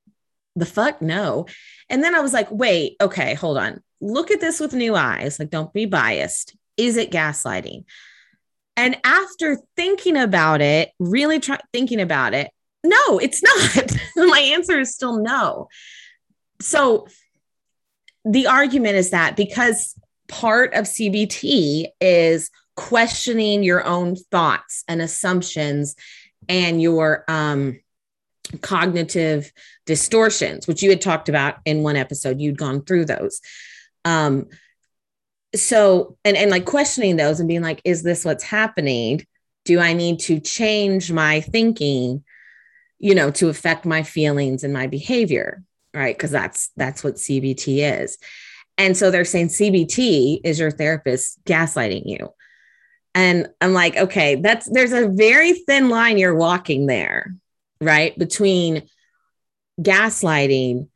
the 0.56 0.66
fuck 0.66 1.00
no. 1.00 1.46
And 1.88 2.04
then 2.04 2.14
I 2.14 2.20
was 2.20 2.34
like, 2.34 2.50
wait, 2.50 2.96
okay, 3.00 3.34
hold 3.34 3.56
on. 3.56 3.82
Look 4.00 4.30
at 4.30 4.40
this 4.40 4.60
with 4.60 4.74
new 4.74 4.94
eyes. 4.94 5.38
Like 5.38 5.50
don't 5.50 5.72
be 5.72 5.86
biased. 5.86 6.54
Is 6.76 6.98
it 6.98 7.10
gaslighting? 7.10 7.84
And 8.76 8.98
after 9.04 9.58
thinking 9.74 10.18
about 10.18 10.60
it, 10.60 10.90
really 10.98 11.40
try 11.40 11.58
thinking 11.72 12.00
about 12.00 12.34
it, 12.34 12.50
no, 12.86 13.18
it's 13.18 13.42
not. 13.42 13.92
My 14.28 14.40
answer 14.40 14.80
is 14.80 14.94
still 14.94 15.18
no. 15.18 15.68
So 16.60 17.06
the 18.24 18.46
argument 18.46 18.96
is 18.96 19.10
that 19.10 19.36
because 19.36 19.94
part 20.28 20.74
of 20.74 20.84
CBT 20.84 21.86
is 22.00 22.50
questioning 22.76 23.62
your 23.62 23.84
own 23.84 24.16
thoughts 24.16 24.84
and 24.88 25.00
assumptions 25.00 25.96
and 26.48 26.80
your 26.80 27.24
um, 27.28 27.80
cognitive 28.60 29.52
distortions, 29.86 30.66
which 30.66 30.82
you 30.82 30.90
had 30.90 31.00
talked 31.00 31.28
about 31.28 31.56
in 31.64 31.82
one 31.82 31.96
episode, 31.96 32.40
you'd 32.40 32.58
gone 32.58 32.82
through 32.82 33.06
those. 33.06 33.40
Um, 34.04 34.46
so, 35.54 36.16
and, 36.24 36.36
and 36.36 36.50
like 36.50 36.64
questioning 36.64 37.16
those 37.16 37.40
and 37.40 37.48
being 37.48 37.62
like, 37.62 37.80
is 37.84 38.02
this 38.02 38.24
what's 38.24 38.44
happening? 38.44 39.24
Do 39.64 39.80
I 39.80 39.94
need 39.94 40.20
to 40.20 40.40
change 40.40 41.10
my 41.10 41.40
thinking? 41.40 42.24
You 42.98 43.14
know 43.14 43.30
to 43.30 43.48
affect 43.48 43.84
my 43.84 44.02
feelings 44.02 44.64
and 44.64 44.72
my 44.72 44.86
behavior 44.86 45.62
right? 45.96 46.16
Because 46.16 46.30
that's 46.30 46.70
that's 46.76 47.02
what 47.02 47.14
cbt 47.14 48.02
is. 48.02 48.18
And 48.78 48.96
so 48.96 49.10
they're 49.10 49.24
saying 49.24 49.48
cbt 49.48 50.40
is 50.44 50.58
your 50.58 50.70
therapist 50.70 51.42
gaslighting 51.44 52.02
you. 52.04 52.28
And 53.14 53.48
i'm 53.60 53.72
like 53.72 53.96
okay 53.96 54.36
that's 54.36 54.68
there's 54.70 54.92
a 54.92 55.08
very 55.08 55.54
thin 55.54 55.88
line 55.88 56.18
you're 56.18 56.34
walking 56.34 56.86
there 56.86 57.34
right? 57.80 58.18
Between 58.18 58.88
gaslighting 59.80 60.88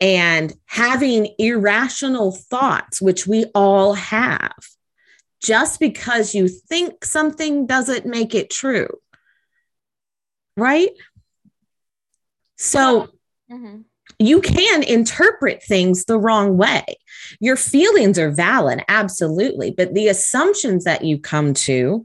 and 0.00 0.52
having 0.66 1.34
irrational 1.38 2.32
thoughts 2.32 3.02
which 3.02 3.26
we 3.26 3.46
all 3.54 3.94
have. 3.94 4.56
Just 5.42 5.80
because 5.80 6.34
you 6.34 6.48
think 6.48 7.04
something 7.04 7.66
doesn't 7.66 8.06
make 8.06 8.34
it 8.34 8.50
true. 8.50 8.88
Right 10.56 10.90
so 12.60 13.08
mm-hmm. 13.50 13.80
you 14.18 14.42
can 14.42 14.82
interpret 14.82 15.62
things 15.62 16.04
the 16.04 16.18
wrong 16.18 16.58
way. 16.58 16.84
Your 17.40 17.56
feelings 17.56 18.18
are 18.18 18.30
valid, 18.30 18.84
absolutely, 18.86 19.70
but 19.70 19.94
the 19.94 20.08
assumptions 20.08 20.84
that 20.84 21.02
you 21.02 21.18
come 21.18 21.54
to 21.54 22.04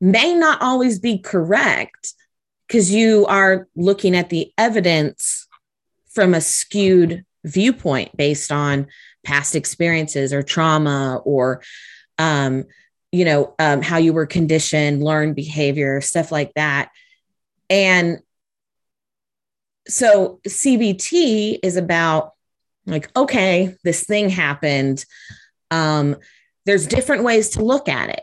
may 0.00 0.32
not 0.32 0.62
always 0.62 0.98
be 0.98 1.18
correct 1.18 2.14
because 2.66 2.90
you 2.90 3.26
are 3.26 3.68
looking 3.76 4.16
at 4.16 4.30
the 4.30 4.50
evidence 4.56 5.46
from 6.08 6.32
a 6.32 6.40
skewed 6.40 7.26
viewpoint 7.44 8.16
based 8.16 8.50
on 8.50 8.86
past 9.24 9.54
experiences 9.54 10.32
or 10.32 10.42
trauma 10.42 11.20
or 11.26 11.62
um, 12.16 12.64
you 13.12 13.26
know 13.26 13.54
um, 13.58 13.82
how 13.82 13.98
you 13.98 14.14
were 14.14 14.26
conditioned 14.26 15.02
learned 15.02 15.36
behavior 15.36 16.00
stuff 16.00 16.32
like 16.32 16.52
that 16.54 16.90
and 17.68 18.20
so 19.90 20.40
CBT 20.46 21.58
is 21.62 21.76
about 21.76 22.32
like, 22.86 23.10
okay, 23.16 23.76
this 23.84 24.04
thing 24.04 24.30
happened. 24.30 25.04
Um, 25.70 26.16
there's 26.66 26.86
different 26.86 27.24
ways 27.24 27.50
to 27.50 27.64
look 27.64 27.88
at 27.88 28.10
it. 28.10 28.22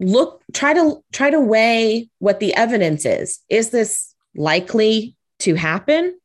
Look, 0.00 0.42
try 0.52 0.74
to 0.74 1.02
try 1.12 1.30
to 1.30 1.40
weigh 1.40 2.08
what 2.18 2.40
the 2.40 2.54
evidence 2.54 3.04
is. 3.04 3.40
Is 3.48 3.70
this 3.70 4.14
likely 4.34 5.16
to 5.40 5.54
happen? 5.54 6.18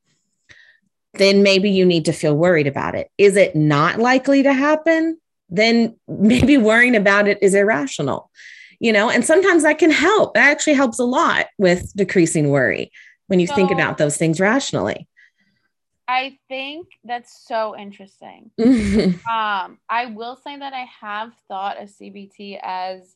then 1.13 1.43
maybe 1.43 1.69
you 1.69 1.85
need 1.85 2.05
to 2.05 2.13
feel 2.13 2.35
worried 2.35 2.67
about 2.67 2.95
it. 2.95 3.09
Is 3.17 3.35
it 3.35 3.55
not 3.55 3.99
likely 3.99 4.43
to 4.43 4.53
happen? 4.53 5.19
Then 5.49 5.95
maybe 6.07 6.57
worrying 6.57 6.95
about 6.95 7.27
it 7.27 7.39
is 7.41 7.55
irrational, 7.55 8.29
you 8.79 8.93
know, 8.93 9.09
and 9.09 9.25
sometimes 9.25 9.63
that 9.63 9.79
can 9.79 9.91
help. 9.91 10.33
That 10.33 10.49
actually 10.49 10.73
helps 10.73 10.99
a 10.99 11.05
lot 11.05 11.47
with 11.57 11.91
decreasing 11.95 12.49
worry 12.49 12.91
when 13.29 13.39
you 13.39 13.47
so, 13.47 13.55
think 13.55 13.69
about 13.71 13.97
those 13.97 14.17
things 14.17 14.39
rationally. 14.39 15.07
I 16.07 16.39
think 16.47 16.87
that's 17.03 17.45
so 17.47 17.77
interesting. 17.77 18.49
um, 18.59 19.77
I 19.87 20.11
will 20.15 20.35
say 20.35 20.57
that 20.57 20.73
I 20.73 20.87
have 20.99 21.33
thought 21.47 21.79
of 21.79 21.89
CBT 21.89 22.59
as 22.63 23.15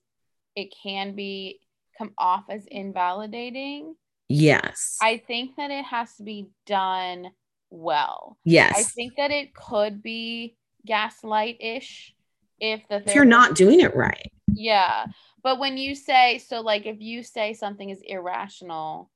it 0.56 0.72
can 0.84 1.16
be 1.16 1.60
come 1.98 2.14
off 2.20 2.44
as 2.50 2.68
invalidating. 2.68 3.96
Yes. 4.30 5.00
I 5.02 5.18
think 5.18 5.56
that 5.58 5.72
it 5.72 5.86
has 5.86 6.16
to 6.18 6.24
be 6.24 6.50
done 6.68 7.32
well. 7.72 8.38
Yes. 8.46 8.74
I 8.78 8.84
think 8.84 9.14
that 9.18 9.32
it 9.32 9.56
could 9.56 10.04
be 10.04 10.56
gaslight 10.86 11.58
ish 11.62 12.14
if 12.60 12.88
the 12.90 12.98
if 12.98 13.16
you're 13.16 13.26
not 13.26 13.56
doing 13.56 13.80
it 13.80 13.96
right. 13.96 14.32
Yeah. 14.54 15.08
But 15.42 15.58
when 15.58 15.78
you 15.78 15.96
say 15.96 16.38
so 16.38 16.62
like 16.62 16.86
if 16.86 17.02
you 17.02 17.24
say 17.24 17.56
something 17.56 17.90
is 17.90 18.04
irrational, 18.06 19.10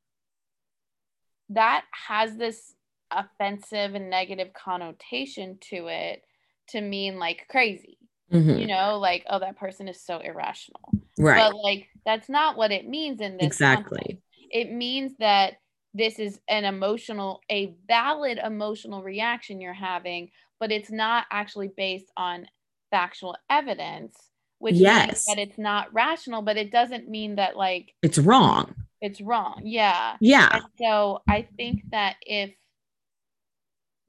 that 1.50 1.86
has 2.08 2.36
this 2.36 2.74
offensive 3.12 3.96
and 3.96 4.10
negative 4.10 4.50
connotation 4.54 5.58
to 5.70 5.88
it 5.88 6.24
to 6.70 6.82
mean 6.82 7.20
like 7.20 7.48
crazy. 7.50 7.98
Mm-hmm. 8.32 8.60
You 8.60 8.68
know, 8.68 9.00
like, 9.00 9.26
oh, 9.30 9.40
that 9.40 9.58
person 9.58 9.88
is 9.88 10.02
so 10.02 10.20
irrational. 10.20 10.92
Right. 11.18 11.38
But 11.38 11.56
like 11.56 11.88
that's 12.06 12.30
not 12.30 12.58
what 12.58 12.72
it 12.72 12.88
means 12.88 13.22
in 13.22 13.38
this. 13.38 13.48
Exactly. 13.48 14.00
Context. 14.00 14.24
It 14.52 14.72
means 14.72 15.14
that 15.20 15.54
this 15.94 16.20
is 16.20 16.40
an 16.48 16.66
emotional, 16.66 17.42
a 17.50 17.74
valid 17.88 18.40
emotional 18.44 19.02
reaction 19.02 19.62
you're 19.62 19.74
having, 19.74 20.30
but 20.60 20.72
it's 20.72 20.92
not 20.92 21.26
actually 21.32 21.70
based 21.76 22.12
on 22.18 22.48
factual 22.92 23.36
evidence, 23.50 24.16
which 24.60 24.76
yes. 24.76 25.08
means 25.08 25.26
that 25.26 25.38
it's 25.40 25.58
not 25.58 25.94
rational, 25.94 26.42
but 26.42 26.58
it 26.58 26.72
doesn't 26.72 27.10
mean 27.10 27.36
that 27.36 27.56
like 27.56 27.94
it's 28.04 28.18
wrong. 28.18 28.76
It's 29.02 29.22
wrong. 29.22 29.62
Yeah. 29.64 30.18
Yeah. 30.20 30.50
And 30.52 30.64
so 30.80 31.22
I 31.28 31.48
think 31.56 31.84
that 31.92 32.16
if 32.22 32.52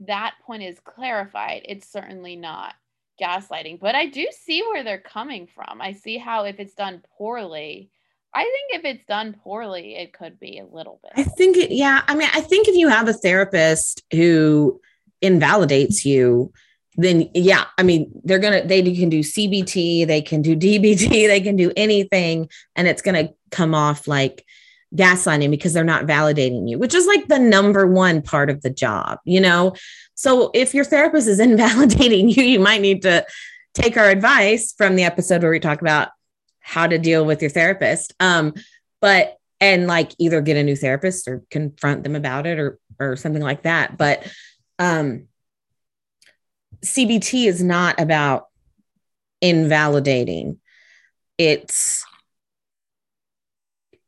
that 0.01 0.34
point 0.47 0.62
is 0.62 0.78
clarified, 0.80 1.62
it's 1.64 1.91
certainly 1.91 2.36
not 2.36 2.74
gaslighting. 3.20 3.80
But 3.80 3.95
I 3.95 4.07
do 4.07 4.26
see 4.32 4.62
where 4.62 4.84
they're 4.84 4.99
coming 4.99 5.47
from. 5.47 5.80
I 5.80 5.93
see 5.93 6.18
how 6.18 6.45
if 6.45 6.59
it's 6.59 6.74
done 6.74 7.03
poorly, 7.16 7.91
I 8.34 8.43
think 8.43 8.84
if 8.84 8.84
it's 8.84 9.07
done 9.07 9.34
poorly, 9.43 9.97
it 9.97 10.12
could 10.12 10.39
be 10.39 10.59
a 10.59 10.64
little 10.64 11.01
bit. 11.03 11.12
I 11.16 11.24
think 11.24 11.57
it, 11.57 11.70
yeah. 11.70 12.03
I 12.07 12.14
mean, 12.14 12.28
I 12.32 12.41
think 12.41 12.68
if 12.68 12.76
you 12.76 12.89
have 12.89 13.09
a 13.09 13.12
therapist 13.12 14.03
who 14.12 14.80
invalidates 15.20 16.05
you, 16.05 16.53
then 16.97 17.30
yeah, 17.34 17.64
I 17.78 17.84
mean, 17.84 18.11
they're 18.24 18.39
gonna 18.39 18.66
they 18.66 18.82
can 18.82 19.09
do 19.09 19.20
CBT, 19.20 20.07
they 20.07 20.20
can 20.20 20.43
do 20.43 20.57
DBT, 20.57 21.09
they 21.11 21.41
can 21.41 21.57
do 21.57 21.72
anything, 21.76 22.49
and 22.76 22.86
it's 22.86 23.03
gonna 23.03 23.30
come 23.51 23.74
off 23.74 24.09
like 24.09 24.45
gaslighting 24.95 25.51
because 25.51 25.72
they're 25.72 25.84
not 25.84 26.07
validating 26.07 26.68
you, 26.68 26.78
which 26.78 26.95
is 26.95 27.07
like 27.07 27.28
the 27.28 27.39
number 27.39 27.86
one 27.86 28.22
part 28.22 28.51
of 28.51 28.62
the 28.62 28.70
job, 28.70 29.18
you 29.24 29.41
know? 29.41 29.74
So 30.14 30.51
if 30.55 30.74
your 30.74 30.84
therapist 30.84 31.28
is 31.28 31.41
invalidating 31.51 32.28
you, 32.28 32.43
you 32.43 32.61
might 32.61 32.80
need 32.80 33.03
to 33.03 33.26
take 33.74 33.97
our 33.97 34.09
advice 34.09 34.72
from 34.72 34.97
the 34.97 35.05
episode 35.05 35.43
where 35.43 35.51
we 35.51 35.61
talk 35.61 35.80
about 35.80 36.09
how 36.61 36.86
to 36.86 36.99
deal 36.99 37.24
with 37.24 37.41
your 37.41 37.51
therapist. 37.51 38.14
Um, 38.20 38.55
but 39.01 39.36
and 39.61 39.86
like 39.86 40.12
either 40.18 40.41
get 40.41 40.57
a 40.57 40.62
new 40.62 40.76
therapist 40.76 41.26
or 41.28 41.43
confront 41.51 42.05
them 42.05 42.14
about 42.14 42.47
it 42.47 42.59
or 42.59 42.78
or 43.01 43.16
something 43.16 43.43
like 43.43 43.62
that. 43.62 43.97
But 43.97 44.30
um 44.78 45.26
CBT 46.84 47.47
is 47.47 47.62
not 47.62 48.01
about 48.01 48.47
invalidating. 49.41 50.59
It's 51.39 52.05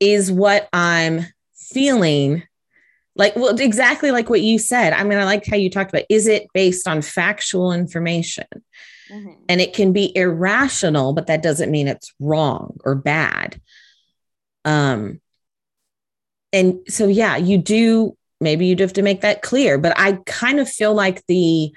is 0.00 0.32
what 0.32 0.68
I'm 0.72 1.26
feeling. 1.54 2.42
Like 3.16 3.36
well 3.36 3.58
exactly 3.58 4.10
like 4.10 4.30
what 4.30 4.40
you 4.40 4.58
said. 4.58 4.92
I 4.92 5.04
mean 5.04 5.18
i 5.18 5.24
like 5.24 5.46
how 5.46 5.56
you 5.56 5.70
talked 5.70 5.90
about 5.90 6.06
is 6.08 6.26
it 6.26 6.46
based 6.54 6.88
on 6.88 7.02
factual 7.02 7.72
information? 7.72 8.46
Mm-hmm. 9.10 9.42
and 9.48 9.60
it 9.60 9.72
can 9.74 9.92
be 9.92 10.16
irrational 10.16 11.12
but 11.14 11.26
that 11.26 11.42
doesn't 11.42 11.72
mean 11.72 11.88
it's 11.88 12.14
wrong 12.20 12.78
or 12.84 12.94
bad. 12.94 13.60
Um 14.64 15.20
and 16.52 16.78
so 16.88 17.06
yeah 17.08 17.36
you 17.36 17.58
do 17.58 18.16
maybe 18.40 18.66
you'd 18.66 18.80
have 18.80 18.92
to 18.94 19.02
make 19.02 19.20
that 19.20 19.42
clear 19.42 19.78
but 19.78 19.92
i 19.98 20.12
kind 20.26 20.60
of 20.60 20.68
feel 20.68 20.94
like 20.94 21.24
the 21.26 21.72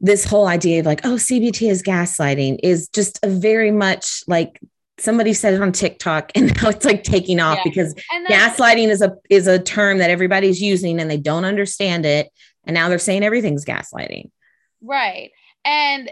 this 0.00 0.24
whole 0.24 0.46
idea 0.46 0.80
of 0.80 0.86
like 0.86 1.04
oh 1.04 1.14
cbt 1.14 1.70
is 1.70 1.82
gaslighting 1.82 2.58
is 2.62 2.88
just 2.88 3.18
a 3.22 3.28
very 3.28 3.70
much 3.70 4.22
like 4.26 4.60
somebody 4.98 5.32
said 5.32 5.54
it 5.54 5.62
on 5.62 5.72
TikTok 5.72 6.32
and 6.34 6.54
now 6.60 6.68
it's 6.68 6.84
like 6.84 7.02
taking 7.04 7.40
off 7.40 7.58
yeah. 7.58 7.64
because 7.64 7.94
gaslighting 8.28 8.88
is 8.88 9.02
a 9.02 9.16
is 9.30 9.46
a 9.46 9.58
term 9.58 9.98
that 9.98 10.10
everybody's 10.10 10.60
using 10.60 11.00
and 11.00 11.10
they 11.10 11.16
don't 11.16 11.44
understand 11.44 12.06
it 12.06 12.28
and 12.64 12.74
now 12.74 12.88
they're 12.88 12.98
saying 12.98 13.24
everything's 13.24 13.64
gaslighting. 13.64 14.30
Right. 14.80 15.30
And 15.64 16.10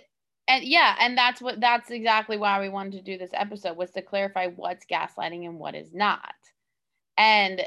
and 0.48 0.64
yeah, 0.64 0.96
and 0.98 1.16
that's 1.16 1.40
what 1.40 1.60
that's 1.60 1.90
exactly 1.90 2.36
why 2.36 2.60
we 2.60 2.68
wanted 2.68 2.92
to 2.92 3.02
do 3.02 3.16
this 3.16 3.30
episode 3.32 3.76
was 3.76 3.90
to 3.92 4.02
clarify 4.02 4.48
what's 4.48 4.84
gaslighting 4.86 5.44
and 5.46 5.58
what 5.58 5.74
is 5.74 5.92
not. 5.92 6.34
And 7.16 7.62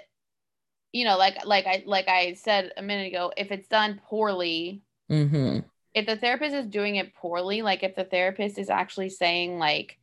you 0.92 1.06
know, 1.06 1.18
like 1.18 1.46
like 1.46 1.66
I 1.66 1.84
like 1.86 2.08
I 2.08 2.34
said 2.34 2.72
a 2.76 2.82
minute 2.82 3.08
ago, 3.08 3.32
if 3.38 3.52
it's 3.52 3.68
done 3.68 4.02
poorly, 4.06 4.82
mm-hmm. 5.10 5.60
if 5.94 6.06
the 6.06 6.18
therapist 6.18 6.56
is 6.56 6.66
doing 6.66 6.98
it 6.98 7.16
poorly, 7.16 7.62
like 7.62 7.84
if 7.84 7.96
the 7.96 8.04
therapist 8.04 8.58
is 8.58 8.70
actually 8.70 9.10
saying 9.10 9.60
like 9.60 9.98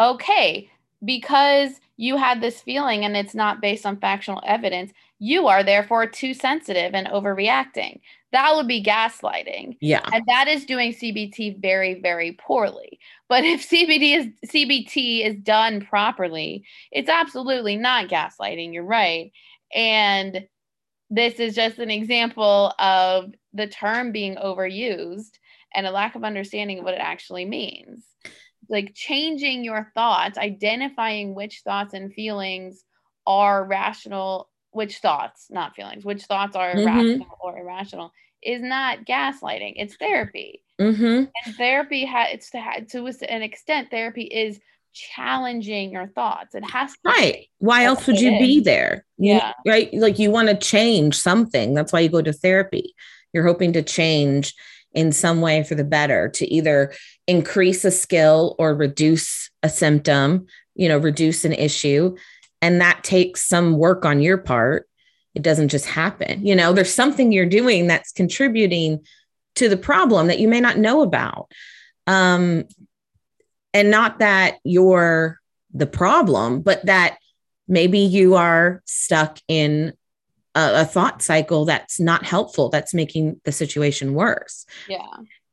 okay, 0.00 0.70
because 1.04 1.80
you 1.96 2.16
had 2.16 2.40
this 2.40 2.60
feeling 2.60 3.04
and 3.04 3.16
it's 3.16 3.34
not 3.34 3.60
based 3.60 3.84
on 3.84 3.98
factual 3.98 4.42
evidence, 4.46 4.92
you 5.18 5.46
are 5.48 5.62
therefore 5.62 6.06
too 6.06 6.32
sensitive 6.32 6.94
and 6.94 7.06
overreacting. 7.08 8.00
That 8.32 8.54
would 8.56 8.66
be 8.66 8.82
gaslighting. 8.82 9.76
Yeah. 9.80 10.08
And 10.12 10.24
that 10.26 10.48
is 10.48 10.64
doing 10.64 10.92
CBT 10.92 11.60
very, 11.60 12.00
very 12.00 12.32
poorly. 12.32 12.98
But 13.28 13.44
if 13.44 13.68
CBT 13.68 14.18
is 14.18 14.50
CBT 14.50 15.26
is 15.26 15.36
done 15.42 15.82
properly, 15.82 16.64
it's 16.90 17.10
absolutely 17.10 17.76
not 17.76 18.08
gaslighting. 18.08 18.72
You're 18.72 18.84
right. 18.84 19.30
And 19.74 20.46
this 21.10 21.34
is 21.34 21.54
just 21.54 21.78
an 21.78 21.90
example 21.90 22.72
of 22.78 23.34
the 23.52 23.66
term 23.66 24.12
being 24.12 24.36
overused 24.36 25.32
and 25.74 25.86
a 25.86 25.90
lack 25.90 26.14
of 26.14 26.24
understanding 26.24 26.78
of 26.78 26.84
what 26.84 26.94
it 26.94 27.00
actually 27.00 27.44
means 27.44 28.04
like 28.70 28.94
changing 28.94 29.64
your 29.64 29.90
thoughts, 29.94 30.38
identifying 30.38 31.34
which 31.34 31.62
thoughts 31.64 31.92
and 31.92 32.14
feelings 32.14 32.84
are 33.26 33.64
rational, 33.64 34.48
which 34.70 34.98
thoughts, 34.98 35.48
not 35.50 35.74
feelings, 35.74 36.04
which 36.04 36.22
thoughts 36.22 36.56
are 36.56 36.74
mm-hmm. 36.74 36.86
rational 36.86 37.38
or 37.40 37.58
irrational 37.58 38.12
is 38.42 38.62
not 38.62 39.04
gaslighting. 39.04 39.74
It's 39.76 39.96
therapy. 39.96 40.62
Mm-hmm. 40.80 41.24
And 41.44 41.56
therapy 41.56 42.06
has 42.06 42.48
to, 42.50 42.86
to 42.90 43.06
an 43.28 43.42
extent, 43.42 43.90
therapy 43.90 44.22
is 44.22 44.58
challenging 44.92 45.92
your 45.92 46.06
thoughts. 46.06 46.54
It 46.54 46.68
has 46.70 46.92
to 46.92 46.98
right. 47.04 47.46
Why 47.58 47.84
else 47.84 48.06
would 48.06 48.20
you 48.20 48.38
be 48.38 48.60
there? 48.60 49.04
Yeah. 49.18 49.52
You, 49.64 49.72
right. 49.72 49.94
Like 49.94 50.18
you 50.18 50.30
want 50.30 50.48
to 50.48 50.56
change 50.56 51.18
something. 51.18 51.74
That's 51.74 51.92
why 51.92 52.00
you 52.00 52.08
go 52.08 52.22
to 52.22 52.32
therapy. 52.32 52.94
You're 53.32 53.46
hoping 53.46 53.74
to 53.74 53.82
change 53.82 54.54
in 54.92 55.12
some 55.12 55.40
way 55.40 55.62
for 55.62 55.74
the 55.74 55.84
better 55.84 56.28
to 56.30 56.46
either 56.52 56.92
increase 57.30 57.84
a 57.84 57.92
skill 57.92 58.56
or 58.58 58.74
reduce 58.74 59.50
a 59.62 59.68
symptom, 59.68 60.46
you 60.74 60.88
know, 60.88 60.98
reduce 60.98 61.44
an 61.44 61.52
issue. 61.52 62.16
And 62.60 62.80
that 62.80 63.04
takes 63.04 63.46
some 63.46 63.78
work 63.78 64.04
on 64.04 64.20
your 64.20 64.36
part. 64.36 64.88
It 65.36 65.42
doesn't 65.42 65.68
just 65.68 65.86
happen. 65.86 66.44
You 66.44 66.56
know, 66.56 66.72
there's 66.72 66.92
something 66.92 67.30
you're 67.30 67.46
doing 67.46 67.86
that's 67.86 68.10
contributing 68.10 69.06
to 69.54 69.68
the 69.68 69.76
problem 69.76 70.26
that 70.26 70.40
you 70.40 70.48
may 70.48 70.60
not 70.60 70.76
know 70.76 71.02
about. 71.02 71.52
Um, 72.08 72.64
and 73.72 73.92
not 73.92 74.18
that 74.18 74.56
you're 74.64 75.38
the 75.72 75.86
problem, 75.86 76.62
but 76.62 76.84
that 76.86 77.18
maybe 77.68 78.00
you 78.00 78.34
are 78.34 78.82
stuck 78.86 79.38
in 79.46 79.92
a, 80.56 80.80
a 80.80 80.84
thought 80.84 81.22
cycle 81.22 81.64
that's 81.64 82.00
not 82.00 82.24
helpful 82.24 82.70
that's 82.70 82.92
making 82.92 83.40
the 83.44 83.52
situation 83.52 84.14
worse 84.14 84.66
yeah 84.88 85.06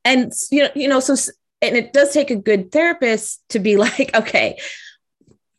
and 0.03 0.33
you 0.49 0.63
know 0.63 0.69
you 0.73 0.87
know 0.87 0.99
so 0.99 1.13
and 1.61 1.75
it 1.75 1.93
does 1.93 2.13
take 2.13 2.31
a 2.31 2.35
good 2.35 2.71
therapist 2.71 3.41
to 3.49 3.59
be 3.59 3.77
like 3.77 4.15
okay 4.15 4.59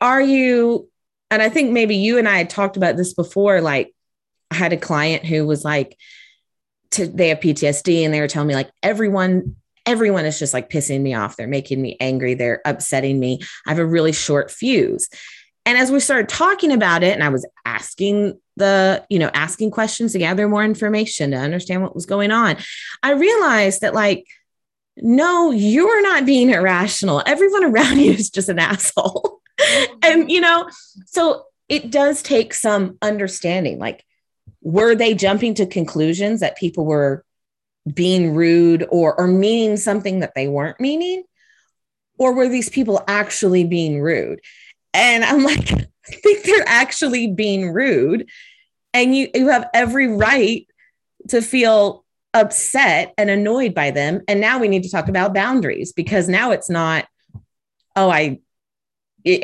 are 0.01 0.20
you 0.20 0.88
and 1.30 1.42
i 1.42 1.49
think 1.49 1.72
maybe 1.72 1.96
you 1.96 2.18
and 2.18 2.28
i 2.28 2.38
had 2.38 2.51
talked 2.51 2.76
about 2.76 2.96
this 2.96 3.14
before 3.14 3.61
like 3.61 3.94
i 4.51 4.55
had 4.55 4.72
a 4.72 4.76
client 4.76 5.24
who 5.24 5.46
was 5.46 5.64
like 5.64 5.96
to, 6.90 7.07
they 7.07 7.28
have 7.28 7.40
ptsd 7.40 8.05
and 8.05 8.14
they 8.14 8.20
were 8.20 8.28
telling 8.28 8.49
me 8.49 8.55
like 8.55 8.70
everyone 8.82 9.57
everyone 9.88 10.26
is 10.26 10.38
just 10.38 10.53
like 10.53 10.68
pissing 10.68 11.01
me 11.01 11.14
off. 11.14 11.36
They're 11.36 11.49
making 11.49 11.80
me 11.80 11.96
angry. 11.99 12.34
They're 12.34 12.61
upsetting 12.66 13.18
me. 13.18 13.40
I 13.66 13.70
have 13.70 13.78
a 13.78 13.86
really 13.86 14.12
short 14.12 14.51
fuse. 14.51 15.09
And 15.64 15.78
as 15.78 15.90
we 15.90 15.99
started 15.99 16.28
talking 16.28 16.72
about 16.72 17.03
it 17.03 17.14
and 17.14 17.24
i 17.24 17.28
was 17.30 17.46
asking 17.64 18.38
the, 18.57 19.05
you 19.09 19.18
know, 19.18 19.30
asking 19.32 19.70
questions 19.70 20.12
to 20.12 20.18
gather 20.18 20.46
more 20.46 20.64
information 20.64 21.30
to 21.30 21.38
understand 21.38 21.82
what 21.82 21.94
was 21.94 22.05
going 22.05 22.30
on, 22.30 22.57
I 23.03 23.12
realized 23.12 23.80
that 23.80 23.94
like, 23.94 24.26
no, 25.03 25.51
you're 25.51 26.03
not 26.03 26.26
being 26.26 26.51
irrational. 26.51 27.22
Everyone 27.26 27.64
around 27.64 27.99
you 27.99 28.12
is 28.12 28.30
just 28.30 28.49
an 28.49 28.59
asshole. 28.59 29.40
and, 30.03 30.30
you 30.30 30.40
know, 30.40 30.68
so 31.07 31.44
it 31.68 31.90
does 31.90 32.22
take 32.22 32.55
some 32.55 32.99
understanding. 33.03 33.78
Like, 33.78 34.05
were 34.62 34.94
they 34.94 35.14
jumping 35.14 35.55
to 35.55 35.66
conclusions 35.66 36.40
that 36.40 36.57
people 36.57 36.84
were 36.84 37.24
being 37.94 38.34
rude 38.34 38.86
or 38.90 39.18
or 39.18 39.26
meaning 39.26 39.76
something 39.76 40.20
that 40.20 40.34
they 40.34 40.49
weren't 40.49 40.80
meaning 40.80 41.22
or 42.18 42.34
were 42.34 42.49
these 42.49 42.68
people 42.68 43.03
actually 43.09 43.64
being 43.64 44.01
rude 44.01 44.40
and 44.92 45.24
i'm 45.24 45.42
like 45.42 45.72
i 45.72 46.12
think 46.12 46.44
they're 46.44 46.68
actually 46.68 47.28
being 47.28 47.72
rude 47.72 48.28
and 48.92 49.16
you 49.16 49.28
you 49.34 49.49
have 49.49 49.68
every 49.72 50.09
right 50.09 50.66
to 51.28 51.40
feel 51.40 52.05
upset 52.35 53.14
and 53.16 53.31
annoyed 53.31 53.74
by 53.74 53.91
them. 53.91 54.22
And 54.29 54.41
now 54.41 54.59
we 54.59 54.68
need 54.68 54.83
to 54.85 54.91
talk 54.91 55.09
about 55.09 55.35
boundaries 55.35 55.93
because 55.93 56.29
now 56.29 56.51
it's 56.51 56.70
not 56.70 57.07
oh 57.97 58.11
i 58.11 58.41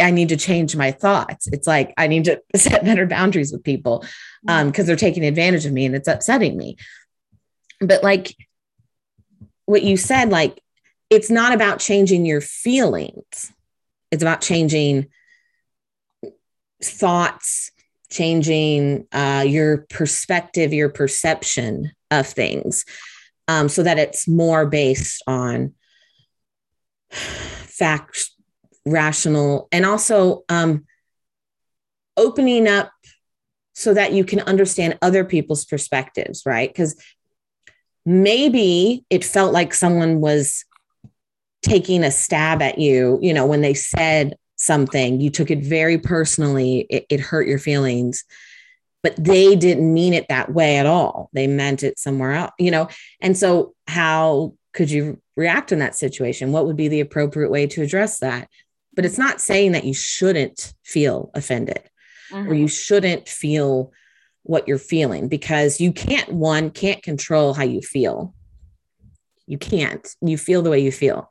I 0.00 0.12
need 0.12 0.28
to 0.28 0.36
change 0.36 0.76
my 0.76 0.92
thoughts. 0.92 1.48
It's 1.48 1.66
like 1.66 1.92
I 1.98 2.06
need 2.06 2.24
to 2.24 2.40
set 2.56 2.84
better 2.84 3.06
boundaries 3.06 3.52
with 3.52 3.64
people 3.64 4.04
um 4.48 4.68
because 4.68 4.86
they're 4.86 4.96
taking 4.96 5.24
advantage 5.24 5.66
of 5.66 5.72
me 5.72 5.84
and 5.84 5.94
it's 5.94 6.08
upsetting 6.08 6.56
me. 6.56 6.76
But 7.80 8.02
like 8.02 8.36
what 9.66 9.82
you 9.82 9.96
said 9.96 10.30
like 10.30 10.60
it's 11.10 11.30
not 11.30 11.52
about 11.52 11.80
changing 11.80 12.24
your 12.24 12.40
feelings. 12.40 13.52
It's 14.10 14.22
about 14.22 14.40
changing 14.40 15.08
thoughts 16.82 17.72
changing 18.10 19.06
uh, 19.10 19.44
your 19.46 19.78
perspective 19.90 20.72
your 20.72 20.88
perception 20.88 21.90
of 22.20 22.26
things 22.26 22.84
um, 23.48 23.68
so 23.68 23.82
that 23.82 23.98
it's 23.98 24.26
more 24.26 24.66
based 24.66 25.22
on 25.26 25.74
fact 27.10 28.30
rational 28.86 29.68
and 29.72 29.84
also 29.86 30.44
um, 30.48 30.84
opening 32.16 32.68
up 32.68 32.90
so 33.74 33.92
that 33.92 34.12
you 34.12 34.24
can 34.24 34.40
understand 34.40 34.98
other 35.02 35.24
people's 35.24 35.64
perspectives 35.64 36.42
right? 36.46 36.68
Because 36.68 36.96
maybe 38.06 39.04
it 39.10 39.24
felt 39.24 39.52
like 39.52 39.72
someone 39.72 40.20
was 40.20 40.64
taking 41.62 42.04
a 42.04 42.10
stab 42.10 42.60
at 42.60 42.78
you, 42.78 43.18
you 43.22 43.32
know, 43.32 43.46
when 43.46 43.62
they 43.62 43.74
said 43.74 44.36
something, 44.56 45.20
you 45.20 45.30
took 45.30 45.50
it 45.50 45.60
very 45.60 45.98
personally, 45.98 46.86
it, 46.90 47.06
it, 47.08 47.20
hurt 47.20 47.48
your 47.48 47.58
feelings, 47.58 48.24
but 49.04 49.14
they 49.22 49.54
didn't 49.54 49.92
mean 49.92 50.14
it 50.14 50.26
that 50.30 50.52
way 50.52 50.78
at 50.78 50.86
all. 50.86 51.28
They 51.34 51.46
meant 51.46 51.82
it 51.82 51.98
somewhere 51.98 52.32
else, 52.32 52.52
you 52.58 52.72
know. 52.72 52.88
And 53.20 53.36
so, 53.36 53.74
how 53.86 54.54
could 54.72 54.90
you 54.90 55.20
react 55.36 55.70
in 55.70 55.78
that 55.78 55.94
situation? 55.94 56.50
What 56.50 56.66
would 56.66 56.76
be 56.76 56.88
the 56.88 57.00
appropriate 57.00 57.50
way 57.50 57.66
to 57.68 57.82
address 57.82 58.18
that? 58.20 58.48
But 58.94 59.04
it's 59.04 59.18
not 59.18 59.40
saying 59.40 59.72
that 59.72 59.84
you 59.84 59.92
shouldn't 59.94 60.72
feel 60.82 61.30
offended 61.34 61.82
mm-hmm. 62.32 62.50
or 62.50 62.54
you 62.54 62.66
shouldn't 62.66 63.28
feel 63.28 63.92
what 64.42 64.66
you're 64.66 64.78
feeling 64.78 65.28
because 65.28 65.80
you 65.80 65.92
can't 65.92 66.32
one 66.32 66.70
can't 66.70 67.02
control 67.02 67.54
how 67.54 67.64
you 67.64 67.80
feel 67.80 68.34
you 69.46 69.56
can't 69.56 70.06
you 70.20 70.36
feel 70.36 70.60
the 70.60 70.68
way 70.68 70.80
you 70.80 70.92
feel 70.92 71.30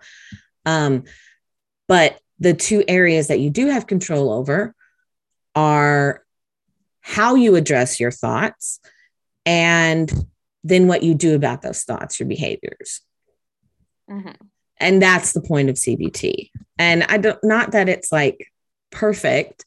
um, 0.65 1.03
but 1.87 2.19
the 2.39 2.55
two 2.55 2.83
areas 2.87 3.27
that 3.27 3.39
you 3.39 3.51
do 3.51 3.67
have 3.67 3.85
control 3.85 4.31
over 4.31 4.73
are 5.55 6.22
how 7.03 7.35
you 7.35 7.55
address 7.55 7.99
your 7.99 8.11
thoughts 8.11 8.79
and 9.45 10.11
then 10.63 10.87
what 10.87 11.03
you 11.03 11.13
do 11.13 11.35
about 11.35 11.61
those 11.61 11.83
thoughts 11.83 12.19
your 12.19 12.27
behaviors 12.27 13.01
mm-hmm. 14.09 14.31
and 14.77 15.01
that's 15.01 15.33
the 15.33 15.41
point 15.41 15.69
of 15.69 15.75
cbt 15.75 16.49
and 16.79 17.03
i 17.03 17.17
don't 17.17 17.43
not 17.43 17.71
that 17.71 17.87
it's 17.89 18.11
like 18.11 18.51
perfect 18.89 19.65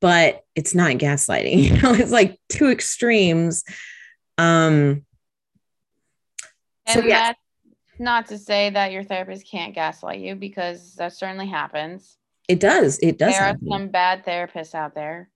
but 0.00 0.44
it's 0.54 0.74
not 0.74 0.92
gaslighting. 0.92 1.58
You 1.68 1.82
know, 1.82 1.92
it's 1.92 2.12
like 2.12 2.38
two 2.48 2.70
extremes. 2.70 3.64
Um 4.36 5.04
and 6.86 7.00
so 7.00 7.04
yeah. 7.04 7.32
not 7.98 8.26
to 8.28 8.38
say 8.38 8.70
that 8.70 8.92
your 8.92 9.04
therapist 9.04 9.50
can't 9.50 9.74
gaslight 9.74 10.20
you 10.20 10.34
because 10.36 10.94
that 10.94 11.12
certainly 11.12 11.46
happens. 11.46 12.16
It 12.48 12.60
does. 12.60 12.98
It 13.02 13.18
does. 13.18 13.34
There 13.34 13.42
happen. 13.42 13.68
are 13.68 13.78
some 13.78 13.88
bad 13.88 14.24
therapists 14.24 14.74
out 14.74 14.94
there. 14.94 15.28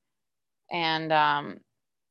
And 0.72 1.12
um 1.12 1.60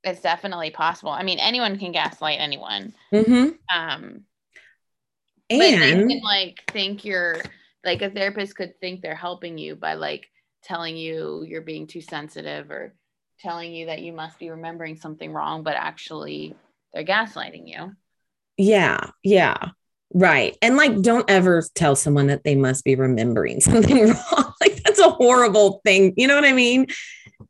it's 0.04 0.22
definitely 0.22 0.72
possible. 0.72 1.12
I 1.12 1.24
mean, 1.24 1.40
anyone 1.40 1.78
can 1.78 1.92
gaslight 1.92 2.40
anyone. 2.40 2.94
Mm-hmm. 3.14 3.50
Um 3.76 4.22
and 5.50 6.10
can, 6.10 6.22
like 6.24 6.64
think 6.72 7.04
you're 7.04 7.42
like 7.84 8.02
a 8.02 8.10
therapist 8.10 8.56
could 8.56 8.80
think 8.80 9.02
they're 9.02 9.16
helping 9.16 9.58
you 9.58 9.76
by 9.76 9.96
like 9.96 10.30
telling 10.64 10.96
you 10.96 11.44
you're 11.48 11.62
being 11.62 11.88
too 11.88 12.02
sensitive 12.02 12.72
or 12.72 12.94
telling 13.40 13.74
you 13.74 13.88
that 13.88 14.02
you 14.02 14.14
must 14.14 14.40
be 14.40 14.50
remembering 14.50 14.96
something 14.96 15.34
wrong, 15.34 15.64
but 15.64 15.76
actually 15.76 16.56
they're 16.94 17.04
gaslighting 17.04 17.68
you. 17.68 17.94
Yeah, 18.58 19.10
yeah. 19.24 19.70
Right. 20.14 20.58
And 20.62 20.76
like, 20.78 21.02
don't 21.02 21.30
ever 21.30 21.64
tell 21.74 21.96
someone 21.96 22.28
that 22.28 22.44
they 22.44 22.56
must 22.56 22.84
be 22.84 22.96
remembering 22.96 23.62
something 23.62 24.10
wrong. 24.10 24.54
like, 24.62 24.82
that's 24.84 25.00
a 25.00 25.10
horrible 25.10 25.82
thing. 25.86 26.14
You 26.18 26.28
know 26.28 26.36
what 26.36 26.46
I 26.46 26.54
mean? 26.54 26.88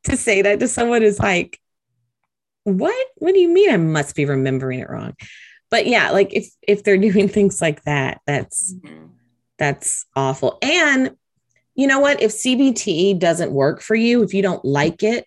To 0.06 0.18
say 0.18 0.42
that 0.42 0.60
to 0.60 0.68
someone 0.68 1.04
is 1.04 1.20
like, 1.20 1.60
what? 2.64 3.08
What 3.18 3.34
do 3.34 3.40
you 3.40 3.50
mean 3.50 3.72
I 3.72 3.78
must 3.78 4.16
be 4.16 4.26
remembering 4.26 4.80
it 4.80 4.90
wrong? 4.90 5.16
But 5.70 5.88
yeah, 5.88 6.12
like 6.12 6.34
if 6.34 6.50
if 6.62 6.84
they're 6.84 6.98
doing 7.12 7.28
things 7.28 7.62
like 7.62 7.84
that, 7.84 8.22
that's 8.26 8.74
mm-hmm. 8.74 9.08
that's 9.58 10.06
awful. 10.16 10.58
And 10.62 11.16
you 11.76 11.88
know 11.88 12.00
what? 12.00 12.22
If 12.22 12.32
CBT 12.32 13.18
doesn't 13.20 13.52
work 13.52 13.82
for 13.82 13.96
you, 13.96 14.24
if 14.24 14.34
you 14.34 14.42
don't 14.42 14.64
like 14.66 15.04
it, 15.04 15.26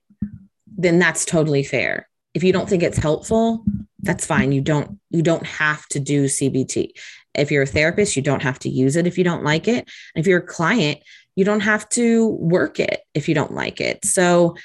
then 0.77 0.99
that's 0.99 1.25
totally 1.25 1.65
fair. 1.65 2.09
If 2.35 2.43
you 2.43 2.53
don't 2.53 2.69
think 2.69 2.83
it's 2.83 2.99
helpful, 2.99 3.65
that's 4.01 4.27
fine. 4.27 4.53
You 4.53 4.61
don't 4.61 5.01
you 5.11 5.23
don't 5.23 5.47
have 5.47 5.87
to 5.89 6.01
do 6.01 6.25
CBT. 6.25 6.91
If 7.35 7.51
you're 7.51 7.63
a 7.63 7.67
therapist, 7.67 8.15
you 8.15 8.23
don't 8.23 8.43
have 8.43 8.59
to 8.61 8.69
use 8.69 8.95
it 8.95 9.07
if 9.07 9.19
you 9.19 9.25
don't 9.25 9.43
like 9.43 9.67
it. 9.67 9.91
If 10.15 10.27
you're 10.27 10.39
a 10.39 10.47
client, 10.47 11.01
you 11.37 11.45
don't 11.45 11.61
have 11.61 11.89
to 11.91 12.29
work 12.29 12.79
it 12.79 13.01
if 13.15 13.29
you 13.29 13.35
don't 13.35 13.53
like 13.53 13.81
it. 13.81 14.05
So 14.05 14.57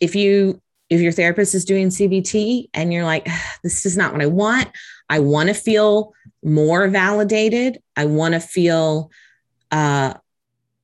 if 0.00 0.14
you 0.14 0.60
if 0.88 1.00
your 1.00 1.10
therapist 1.10 1.54
is 1.54 1.64
doing 1.64 1.88
CBT 1.88 2.68
and 2.72 2.92
you're 2.92 3.04
like 3.04 3.26
this 3.62 3.86
is 3.86 3.96
not 3.96 4.12
what 4.12 4.22
I 4.22 4.26
want, 4.26 4.68
I 5.08 5.18
want 5.18 5.48
to 5.48 5.54
feel 5.54 6.12
more 6.44 6.86
validated. 6.88 7.78
I 7.96 8.04
want 8.04 8.34
to 8.34 8.40
feel 8.40 9.10
uh 9.70 10.14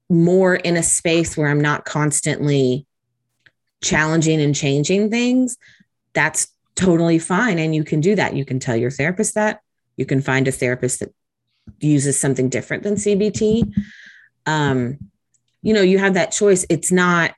more 0.09 0.55
in 0.55 0.77
a 0.77 0.83
space 0.83 1.37
where 1.37 1.49
I'm 1.49 1.61
not 1.61 1.85
constantly 1.85 2.87
challenging 3.83 4.41
and 4.41 4.55
changing 4.55 5.11
things, 5.11 5.57
that's 6.15 6.49
totally 6.77 7.19
fine. 7.19 7.59
And 7.59 7.75
you 7.75 7.85
can 7.85 8.01
do 8.01 8.15
that. 8.15 8.35
You 8.35 8.45
can 8.45 8.59
tell 8.59 8.77
your 8.77 8.91
therapist 8.91 9.35
that. 9.35 9.61
You 9.97 10.07
can 10.07 10.23
find 10.23 10.49
a 10.49 10.53
therapist 10.53 11.01
that 11.01 11.13
uses 11.81 12.19
something 12.19 12.49
different 12.49 12.83
than 12.83 12.95
CBT. 12.95 13.73
Um, 14.47 14.99
you 15.63 15.73
know, 15.73 15.81
you 15.81 15.99
have 15.99 16.15
that 16.15 16.33
choice. 16.33 16.67
It's 16.69 16.93
not 16.93 17.35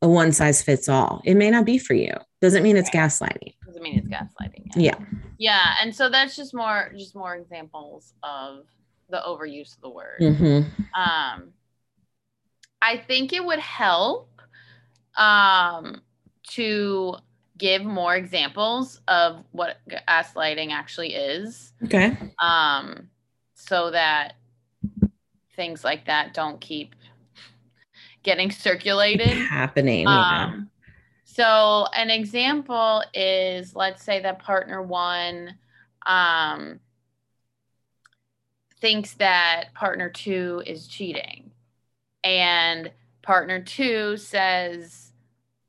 a 0.00 0.08
one 0.08 0.32
size 0.32 0.62
fits 0.62 0.88
all. 0.88 1.22
It 1.24 1.34
may 1.34 1.50
not 1.50 1.64
be 1.64 1.78
for 1.78 1.94
you. 1.94 2.12
Doesn't 2.40 2.62
mean 2.62 2.76
it's 2.76 2.90
gaslighting. 2.90 3.54
Doesn't 3.66 3.82
mean 3.82 3.98
it's 3.98 4.08
gaslighting. 4.08 4.72
Yeah. 4.74 4.98
Yeah. 5.38 5.74
And 5.80 5.94
so 5.94 6.08
that's 6.08 6.34
just 6.34 6.54
more, 6.54 6.92
just 6.96 7.14
more 7.14 7.36
examples 7.36 8.14
of 8.22 8.64
the 9.10 9.22
overuse 9.24 9.76
of 9.76 9.82
the 9.82 9.90
word. 9.90 10.18
Mm-hmm. 10.20 11.00
Um, 11.00 11.52
I 12.80 12.96
think 13.06 13.32
it 13.32 13.44
would 13.44 13.60
help 13.60 14.28
um, 15.16 16.02
to 16.48 17.16
give 17.58 17.84
more 17.84 18.16
examples 18.16 19.00
of 19.06 19.44
what 19.52 19.76
gaslighting 20.08 20.72
actually 20.72 21.14
is. 21.14 21.72
Okay. 21.84 22.16
Um, 22.40 23.08
so 23.54 23.92
that 23.92 24.34
things 25.54 25.84
like 25.84 26.06
that 26.06 26.34
don't 26.34 26.60
keep 26.60 26.96
getting 28.22 28.50
circulated 28.50 29.28
happening. 29.28 30.06
Um, 30.06 30.70
So 31.24 31.86
an 31.94 32.10
example 32.10 33.02
is 33.14 33.74
let's 33.74 34.02
say 34.02 34.20
that 34.20 34.38
partner 34.40 34.82
one 34.82 35.56
um, 36.06 36.80
thinks 38.80 39.14
that 39.14 39.72
partner 39.74 40.10
two 40.10 40.62
is 40.66 40.86
cheating 40.86 41.50
and 42.24 42.90
partner 43.22 43.62
two 43.62 44.16
says, 44.16 45.12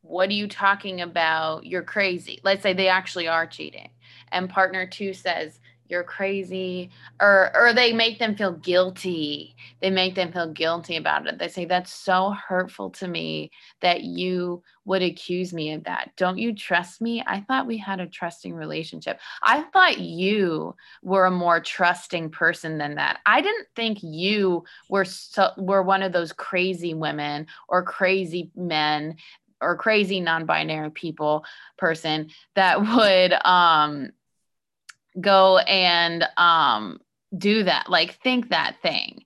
What 0.02 0.30
are 0.30 0.34
you 0.34 0.48
talking 0.48 1.02
about? 1.02 1.66
You're 1.66 1.84
crazy. 1.84 2.40
Let's 2.44 2.64
say 2.64 2.74
they 2.74 2.88
actually 2.90 3.28
are 3.28 3.48
cheating. 3.48 3.90
And 4.32 4.50
partner 4.50 4.88
two 4.88 5.14
says, 5.14 5.60
you're 5.94 6.04
crazy 6.04 6.90
or 7.22 7.52
or 7.56 7.72
they 7.72 7.94
make 7.94 8.18
them 8.18 8.36
feel 8.36 8.54
guilty. 8.54 9.56
They 9.80 9.92
make 9.92 10.16
them 10.16 10.32
feel 10.32 10.52
guilty 10.52 10.98
about 10.98 11.28
it. 11.28 11.38
They 11.38 11.48
say 11.48 11.66
that's 11.66 11.94
so 11.94 12.32
hurtful 12.32 12.90
to 12.92 13.08
me 13.08 13.52
that 13.82 14.02
you 14.02 14.64
would 14.86 15.04
accuse 15.04 15.54
me 15.54 15.72
of 15.74 15.84
that. 15.84 16.10
Don't 16.18 16.40
you 16.40 16.56
trust 16.56 17.00
me? 17.00 17.24
I 17.28 17.42
thought 17.42 17.68
we 17.68 17.78
had 17.78 18.00
a 18.00 18.08
trusting 18.08 18.56
relationship. 18.56 19.20
I 19.44 19.62
thought 19.72 20.00
you 20.00 20.76
were 21.04 21.28
a 21.28 21.32
more 21.32 21.60
trusting 21.60 22.32
person 22.32 22.80
than 22.80 22.96
that. 22.96 23.20
I 23.28 23.42
didn't 23.42 23.68
think 23.76 24.00
you 24.02 24.64
were 24.90 25.06
so 25.06 25.52
were 25.58 25.84
one 25.84 26.02
of 26.02 26.12
those 26.12 26.34
crazy 26.34 26.96
women 26.96 27.46
or 27.68 27.84
crazy 27.84 28.50
men 28.56 29.18
or 29.62 29.78
crazy 29.78 30.20
non-binary 30.20 30.90
people 30.90 31.46
person 31.78 32.32
that 32.56 32.82
would 32.96 33.34
um 33.46 34.12
go 35.20 35.58
and 35.60 36.26
um 36.38 37.00
do 37.38 37.64
that 37.64 37.90
like 37.90 38.22
think 38.22 38.50
that 38.50 38.76
thing 38.82 39.24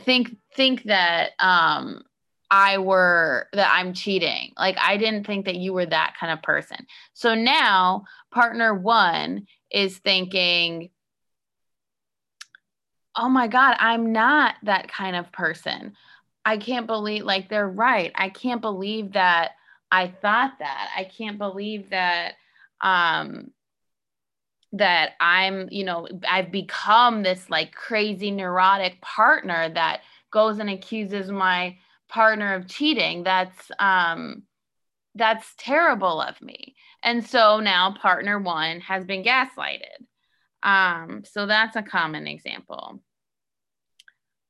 think 0.00 0.36
think 0.54 0.82
that 0.84 1.30
um 1.38 2.02
I 2.50 2.78
were 2.78 3.48
that 3.54 3.70
I'm 3.72 3.92
cheating. 3.92 4.52
Like 4.56 4.76
I 4.80 4.96
didn't 4.96 5.26
think 5.26 5.46
that 5.46 5.56
you 5.56 5.72
were 5.72 5.86
that 5.86 6.14
kind 6.18 6.32
of 6.32 6.42
person. 6.42 6.86
So 7.12 7.34
now 7.34 8.04
partner 8.32 8.74
1 8.74 9.46
is 9.70 9.98
thinking 9.98 10.90
Oh 13.18 13.30
my 13.30 13.48
god, 13.48 13.76
I'm 13.80 14.12
not 14.12 14.56
that 14.64 14.88
kind 14.88 15.16
of 15.16 15.32
person. 15.32 15.94
I 16.44 16.58
can't 16.58 16.86
believe 16.86 17.24
like 17.24 17.48
they're 17.48 17.66
right. 17.68 18.12
I 18.14 18.28
can't 18.28 18.60
believe 18.60 19.12
that 19.12 19.52
I 19.90 20.08
thought 20.08 20.58
that. 20.58 20.90
I 20.94 21.04
can't 21.04 21.38
believe 21.38 21.90
that 21.90 22.34
um 22.82 23.52
that 24.78 25.12
I'm, 25.20 25.68
you 25.70 25.84
know, 25.84 26.08
I've 26.28 26.50
become 26.50 27.22
this 27.22 27.48
like 27.50 27.74
crazy 27.74 28.30
neurotic 28.30 29.00
partner 29.00 29.68
that 29.70 30.00
goes 30.30 30.58
and 30.58 30.70
accuses 30.70 31.30
my 31.30 31.76
partner 32.08 32.54
of 32.54 32.68
cheating. 32.68 33.22
That's 33.22 33.70
um 33.78 34.42
that's 35.14 35.54
terrible 35.56 36.20
of 36.20 36.40
me. 36.42 36.74
And 37.02 37.26
so 37.26 37.60
now 37.60 37.94
partner 37.94 38.38
1 38.38 38.80
has 38.80 39.04
been 39.04 39.24
gaslighted. 39.24 40.04
Um 40.62 41.22
so 41.24 41.46
that's 41.46 41.76
a 41.76 41.82
common 41.82 42.26
example. 42.26 43.02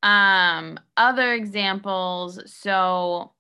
Um 0.03 0.79
other 0.97 1.33
examples 1.35 2.41
so 2.47 3.33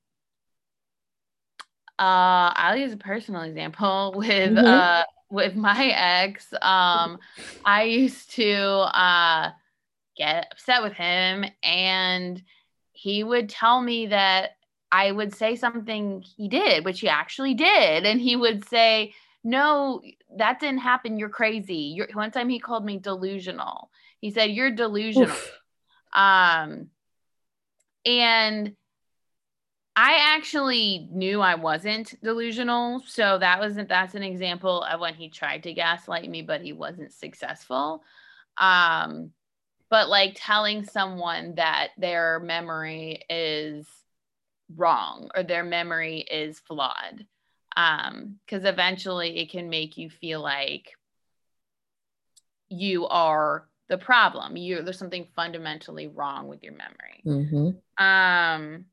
uh 1.99 2.53
I'll 2.55 2.77
use 2.77 2.93
a 2.93 2.99
personal 2.99 3.43
example 3.43 4.15
with 4.17 4.53
mm-hmm. 4.53 4.67
uh 4.67 5.03
with 5.31 5.55
my 5.55 5.87
ex, 5.87 6.53
um, 6.55 7.19
I 7.65 7.85
used 7.85 8.33
to 8.33 8.55
uh, 8.55 9.51
get 10.17 10.49
upset 10.53 10.83
with 10.83 10.93
him, 10.93 11.45
and 11.63 12.43
he 12.93 13.25
would 13.25 13.49
tell 13.49 13.81
me 13.81 14.07
that 14.09 14.51
I 14.91 15.11
would 15.13 15.35
say 15.35 15.57
something 15.57 16.25
he 16.37 16.49
did, 16.49 16.85
which 16.85 17.01
he 17.01 17.09
actually 17.09 17.55
did, 17.55 18.07
and 18.07 18.21
he 18.21 18.37
would 18.37 18.67
say, 18.69 19.15
"No, 19.43 20.01
that 20.37 20.61
didn't 20.61 20.79
happen. 20.81 21.19
You're 21.19 21.29
crazy." 21.29 21.93
You're, 21.97 22.09
one 22.13 22.31
time 22.31 22.49
he 22.49 22.59
called 22.59 22.85
me 22.85 22.99
delusional. 22.99 23.91
He 24.21 24.31
said, 24.31 24.51
"You're 24.51 24.71
delusional." 24.71 25.29
Oof. 25.29 25.61
Um, 26.13 26.89
and 28.07 28.75
I 29.99 30.19
actually 30.37 31.09
knew 31.11 31.41
I 31.41 31.55
wasn't 31.55 32.23
delusional. 32.23 33.03
So 33.07 33.39
that 33.39 33.59
wasn't 33.59 33.89
that's 33.89 34.15
an 34.15 34.23
example 34.23 34.83
of 34.83 35.01
when 35.01 35.15
he 35.15 35.31
tried 35.31 35.63
to 35.63 35.73
gaslight 35.73 36.29
me, 36.29 36.43
but 36.43 36.61
he 36.61 36.75
wasn't 36.75 37.13
successful. 37.13 38.03
Um, 38.59 39.31
but 39.89 40.11
like 40.11 40.33
telling 40.37 40.85
someone 40.85 41.55
that 41.55 41.89
their 41.97 42.41
memory 42.41 43.23
is 43.31 43.87
wrong 44.75 45.31
or 45.35 45.43
their 45.43 45.65
memory 45.65 46.21
is 46.21 46.61
flawed. 46.61 47.27
Um, 47.75 48.39
because 48.45 48.65
eventually 48.65 49.39
it 49.39 49.51
can 49.51 49.69
make 49.69 49.97
you 49.97 50.11
feel 50.11 50.43
like 50.43 50.93
you 52.69 53.07
are 53.07 53.67
the 53.89 53.99
problem. 53.99 54.57
You 54.57 54.83
there's 54.83 54.99
something 54.99 55.29
fundamentally 55.35 56.07
wrong 56.07 56.49
with 56.49 56.63
your 56.63 56.73
memory. 56.75 57.23
Mm-hmm. 57.25 58.05
Um 58.05 58.87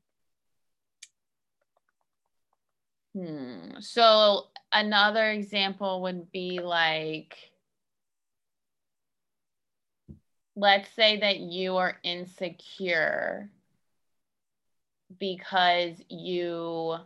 Hmm. 3.14 3.78
So 3.80 4.48
another 4.72 5.30
example 5.30 6.02
would 6.02 6.32
be 6.32 6.58
like, 6.60 7.36
let's 10.56 10.88
say 10.94 11.20
that 11.20 11.38
you 11.38 11.76
are 11.76 11.98
insecure 12.02 13.50
because 15.18 16.02
you, 16.08 16.96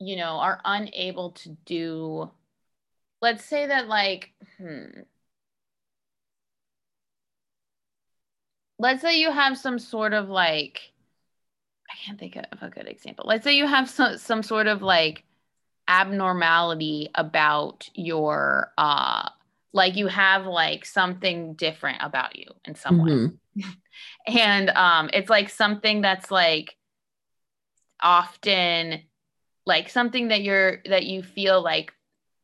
you 0.00 0.16
know, 0.16 0.38
are 0.38 0.60
unable 0.64 1.30
to 1.32 1.50
do, 1.64 2.30
let's 3.20 3.44
say 3.44 3.66
that 3.66 3.86
like, 3.86 4.32
hmm. 4.58 5.02
Let's 8.78 9.00
say 9.00 9.20
you 9.20 9.30
have 9.30 9.56
some 9.56 9.78
sort 9.78 10.12
of 10.12 10.28
like 10.28 10.91
I 11.92 11.96
can't 11.96 12.18
think 12.18 12.36
of 12.36 12.62
a 12.62 12.70
good 12.70 12.88
example. 12.88 13.24
Let's 13.28 13.44
say 13.44 13.56
you 13.56 13.66
have 13.66 13.88
some 13.88 14.18
some 14.18 14.42
sort 14.42 14.66
of 14.66 14.82
like 14.82 15.24
abnormality 15.88 17.10
about 17.14 17.88
your 17.94 18.72
uh 18.78 19.28
like 19.72 19.96
you 19.96 20.06
have 20.06 20.46
like 20.46 20.84
something 20.84 21.54
different 21.54 21.98
about 22.00 22.36
you 22.36 22.46
in 22.64 22.74
some 22.74 23.00
mm-hmm. 23.00 23.26
way. 23.60 23.64
and 24.26 24.70
um 24.70 25.10
it's 25.12 25.28
like 25.28 25.50
something 25.50 26.00
that's 26.00 26.30
like 26.30 26.76
often 28.00 29.02
like 29.66 29.90
something 29.90 30.28
that 30.28 30.42
you're 30.42 30.78
that 30.86 31.04
you 31.04 31.22
feel 31.22 31.62
like 31.62 31.92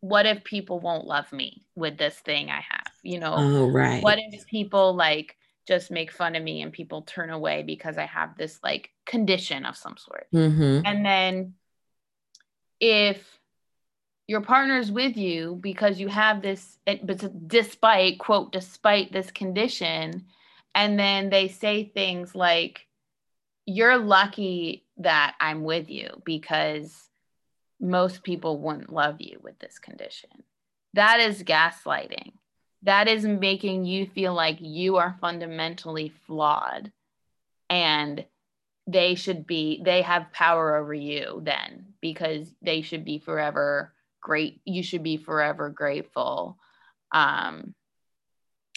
what 0.01 0.27
if 0.27 0.45
people 0.45 0.79
won't 0.79 1.07
love 1.07 1.33
me 1.33 1.65
with 1.75 1.99
this 1.99 2.17
thing 2.21 2.51
I 2.51 2.61
have? 2.61 2.93
You 3.03 3.19
know, 3.19 3.35
oh, 3.37 3.71
right. 3.71 4.03
what 4.03 4.19
if 4.19 4.47
people 4.47 4.95
like 4.95 5.37
just 5.69 5.91
make 5.91 6.11
fun 6.11 6.35
of 6.35 6.43
me 6.43 6.63
and 6.63 6.73
people 6.73 7.03
turn 7.03 7.29
away 7.29 7.63
because 7.63 7.99
I 7.99 8.07
have 8.07 8.39
this 8.39 8.59
like 8.65 8.91
condition 9.05 9.67
of 9.67 9.77
some 9.77 9.99
sort. 9.99 10.27
Mm-hmm. 10.35 10.81
And 10.87 11.05
then 11.05 11.55
if 12.81 13.23
your 14.27 14.41
partner's 14.41 14.91
with 14.91 15.19
you 15.19 15.59
because 15.61 16.01
you 16.01 16.09
have 16.09 16.41
this, 16.41 16.79
but 16.87 17.47
despite, 17.47 18.19
quote, 18.19 18.51
despite 18.51 19.13
this 19.13 19.31
condition, 19.31 20.25
and 20.75 20.99
then 20.99 21.29
they 21.29 21.49
say 21.49 21.85
things 21.85 22.35
like, 22.35 22.87
you're 23.67 23.99
lucky 23.99 24.87
that 24.97 25.35
I'm 25.39 25.65
with 25.65 25.91
you 25.91 26.23
because 26.25 26.97
most 27.79 28.23
people 28.23 28.59
wouldn't 28.59 28.91
love 28.93 29.17
you 29.21 29.39
with 29.43 29.59
this 29.59 29.79
condition. 29.79 30.31
That 30.95 31.21
is 31.21 31.43
gaslighting 31.43 32.33
that 32.83 33.09
is 33.09 33.25
making 33.25 33.85
you 33.85 34.07
feel 34.07 34.35
like 34.35 34.59
you 34.61 34.97
are 34.97 35.17
fundamentally 35.21 36.13
flawed. 36.27 36.93
And 37.71 38.25
they 38.87 39.15
should 39.15 39.47
be 39.47 39.83
they 39.85 40.03
have 40.03 40.33
power 40.33 40.77
over 40.77 40.95
you 40.95 41.41
then 41.45 41.87
because 42.01 42.51
they 42.63 42.81
should 42.81 43.05
be 43.05 43.19
forever 43.19 43.93
great 44.23 44.63
you 44.65 44.83
should 44.83 45.03
be 45.03 45.19
forever 45.19 45.69
grateful 45.69 46.57
um 47.13 47.75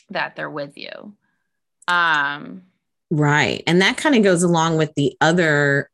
that 0.10 0.36
they're 0.36 0.50
with 0.50 0.78
you. 0.78 1.16
Um 1.88 2.64
right. 3.10 3.64
And 3.66 3.82
that 3.82 3.96
kind 3.96 4.16
of 4.16 4.24
goes 4.24 4.44
along 4.44 4.78
with 4.78 4.94
the 4.96 5.16
other 5.22 5.90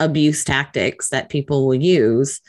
abuse 0.00 0.44
tactics 0.44 1.10
that 1.10 1.28
people 1.28 1.66
will 1.66 1.74
use 1.74 2.40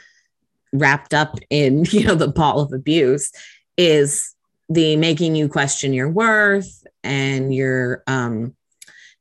wrapped 0.71 1.13
up 1.13 1.37
in 1.49 1.83
you 1.89 2.05
know 2.05 2.15
the 2.15 2.29
ball 2.29 2.61
of 2.61 2.71
abuse 2.71 3.31
is 3.77 4.33
the 4.73 4.95
making 4.95 5.35
you 5.35 5.47
question 5.47 5.93
your 5.93 6.09
worth 6.09 6.85
and 7.03 7.53
your 7.53 8.03
um 8.07 8.55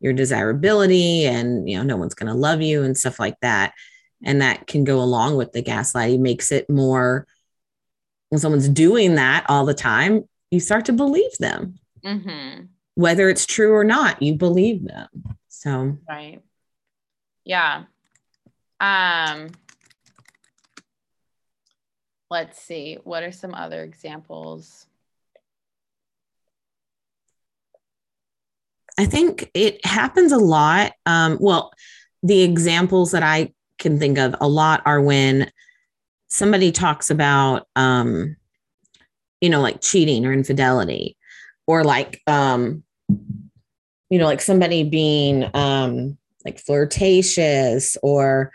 your 0.00 0.12
desirability 0.12 1.26
and 1.26 1.68
you 1.68 1.76
know 1.76 1.84
no 1.84 1.96
one's 1.96 2.14
going 2.14 2.32
to 2.32 2.34
love 2.38 2.60
you 2.60 2.82
and 2.82 2.96
stuff 2.96 3.20
like 3.20 3.38
that. 3.40 3.72
And 4.24 4.40
that 4.40 4.66
can 4.66 4.84
go 4.84 5.00
along 5.00 5.36
with 5.36 5.52
the 5.52 5.62
gaslighting 5.62 6.20
makes 6.20 6.52
it 6.52 6.70
more 6.70 7.26
when 8.28 8.38
someone's 8.38 8.68
doing 8.68 9.16
that 9.16 9.44
all 9.48 9.64
the 9.64 9.74
time 9.74 10.28
you 10.50 10.60
start 10.60 10.86
to 10.86 10.92
believe 10.92 11.36
them. 11.38 11.78
Mm-hmm. 12.04 12.64
whether 12.96 13.28
it's 13.28 13.46
true 13.46 13.72
or 13.72 13.84
not 13.84 14.20
you 14.20 14.34
believe 14.34 14.84
them. 14.84 15.06
So. 15.46 15.98
Right. 16.08 16.40
Yeah. 17.44 17.84
Um 18.80 19.50
let's 22.28 22.60
see. 22.60 22.98
What 23.04 23.22
are 23.22 23.30
some 23.30 23.54
other 23.54 23.84
examples 23.84 24.86
I 28.98 29.06
think 29.06 29.50
it 29.54 29.84
happens 29.84 30.32
a 30.32 30.38
lot. 30.38 30.92
Um, 31.06 31.38
well, 31.40 31.72
the 32.22 32.42
examples 32.42 33.12
that 33.12 33.22
I 33.22 33.52
can 33.78 33.98
think 33.98 34.18
of 34.18 34.34
a 34.40 34.48
lot 34.48 34.82
are 34.84 35.00
when 35.00 35.50
somebody 36.28 36.72
talks 36.72 37.10
about 37.10 37.66
um, 37.74 38.36
you 39.40 39.50
know, 39.50 39.60
like 39.60 39.80
cheating 39.80 40.24
or 40.24 40.32
infidelity, 40.32 41.16
or 41.66 41.84
like, 41.84 42.22
um, 42.26 42.84
you 43.08 44.18
know, 44.18 44.26
like 44.26 44.40
somebody 44.40 44.84
being 44.84 45.50
um, 45.52 46.16
like 46.44 46.60
flirtatious 46.60 47.96
or 48.02 48.52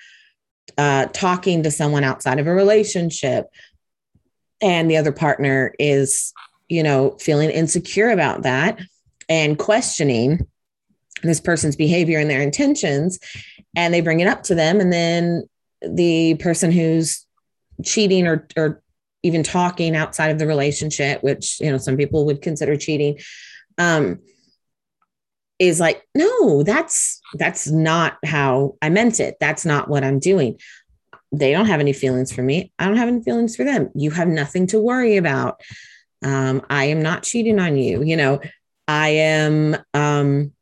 uh, 0.77 1.07
talking 1.07 1.63
to 1.63 1.71
someone 1.71 2.05
outside 2.05 2.39
of 2.39 2.47
a 2.47 2.53
relationship, 2.53 3.47
and 4.61 4.89
the 4.89 4.97
other 4.97 5.11
partner 5.11 5.73
is, 5.77 6.31
you 6.69 6.83
know, 6.83 7.17
feeling 7.19 7.49
insecure 7.49 8.09
about 8.09 8.43
that 8.43 8.79
and 9.29 9.57
questioning 9.57 10.47
this 11.23 11.39
person's 11.39 11.75
behavior 11.75 12.19
and 12.19 12.29
their 12.29 12.41
intentions, 12.41 13.19
and 13.75 13.93
they 13.93 14.01
bring 14.01 14.19
it 14.19 14.27
up 14.27 14.43
to 14.43 14.55
them, 14.55 14.79
and 14.79 14.93
then 14.93 15.47
the 15.81 16.35
person 16.35 16.71
who's 16.71 17.25
cheating 17.83 18.27
or, 18.27 18.47
or 18.55 18.81
even 19.23 19.43
talking 19.43 19.95
outside 19.95 20.29
of 20.29 20.39
the 20.39 20.47
relationship, 20.47 21.23
which 21.23 21.59
you 21.59 21.71
know 21.71 21.77
some 21.77 21.97
people 21.97 22.25
would 22.25 22.41
consider 22.41 22.75
cheating, 22.75 23.19
um, 23.77 24.19
is 25.59 25.79
like, 25.79 26.03
no, 26.15 26.63
that's 26.63 27.21
that's 27.33 27.67
not 27.67 28.17
how 28.23 28.75
I 28.81 28.89
meant 28.89 29.19
it. 29.19 29.37
That's 29.39 29.65
not 29.65 29.89
what 29.89 30.03
I'm 30.03 30.19
doing. 30.19 30.59
They 31.31 31.51
don't 31.51 31.65
have 31.65 31.79
any 31.79 31.93
feelings 31.93 32.31
for 32.31 32.41
me. 32.41 32.71
I 32.79 32.85
don't 32.85 32.97
have 32.97 33.09
any 33.09 33.21
feelings 33.21 33.55
for 33.55 33.63
them. 33.63 33.89
You 33.95 34.11
have 34.11 34.27
nothing 34.27 34.67
to 34.67 34.79
worry 34.79 35.17
about. 35.17 35.61
Um, 36.23 36.65
I 36.69 36.85
am 36.85 37.01
not 37.01 37.23
cheating 37.23 37.59
on 37.59 37.75
you. 37.75 38.01
You 38.03 38.17
know, 38.17 38.39
I 38.87 39.09
am 39.09 39.77
um, 39.93 40.53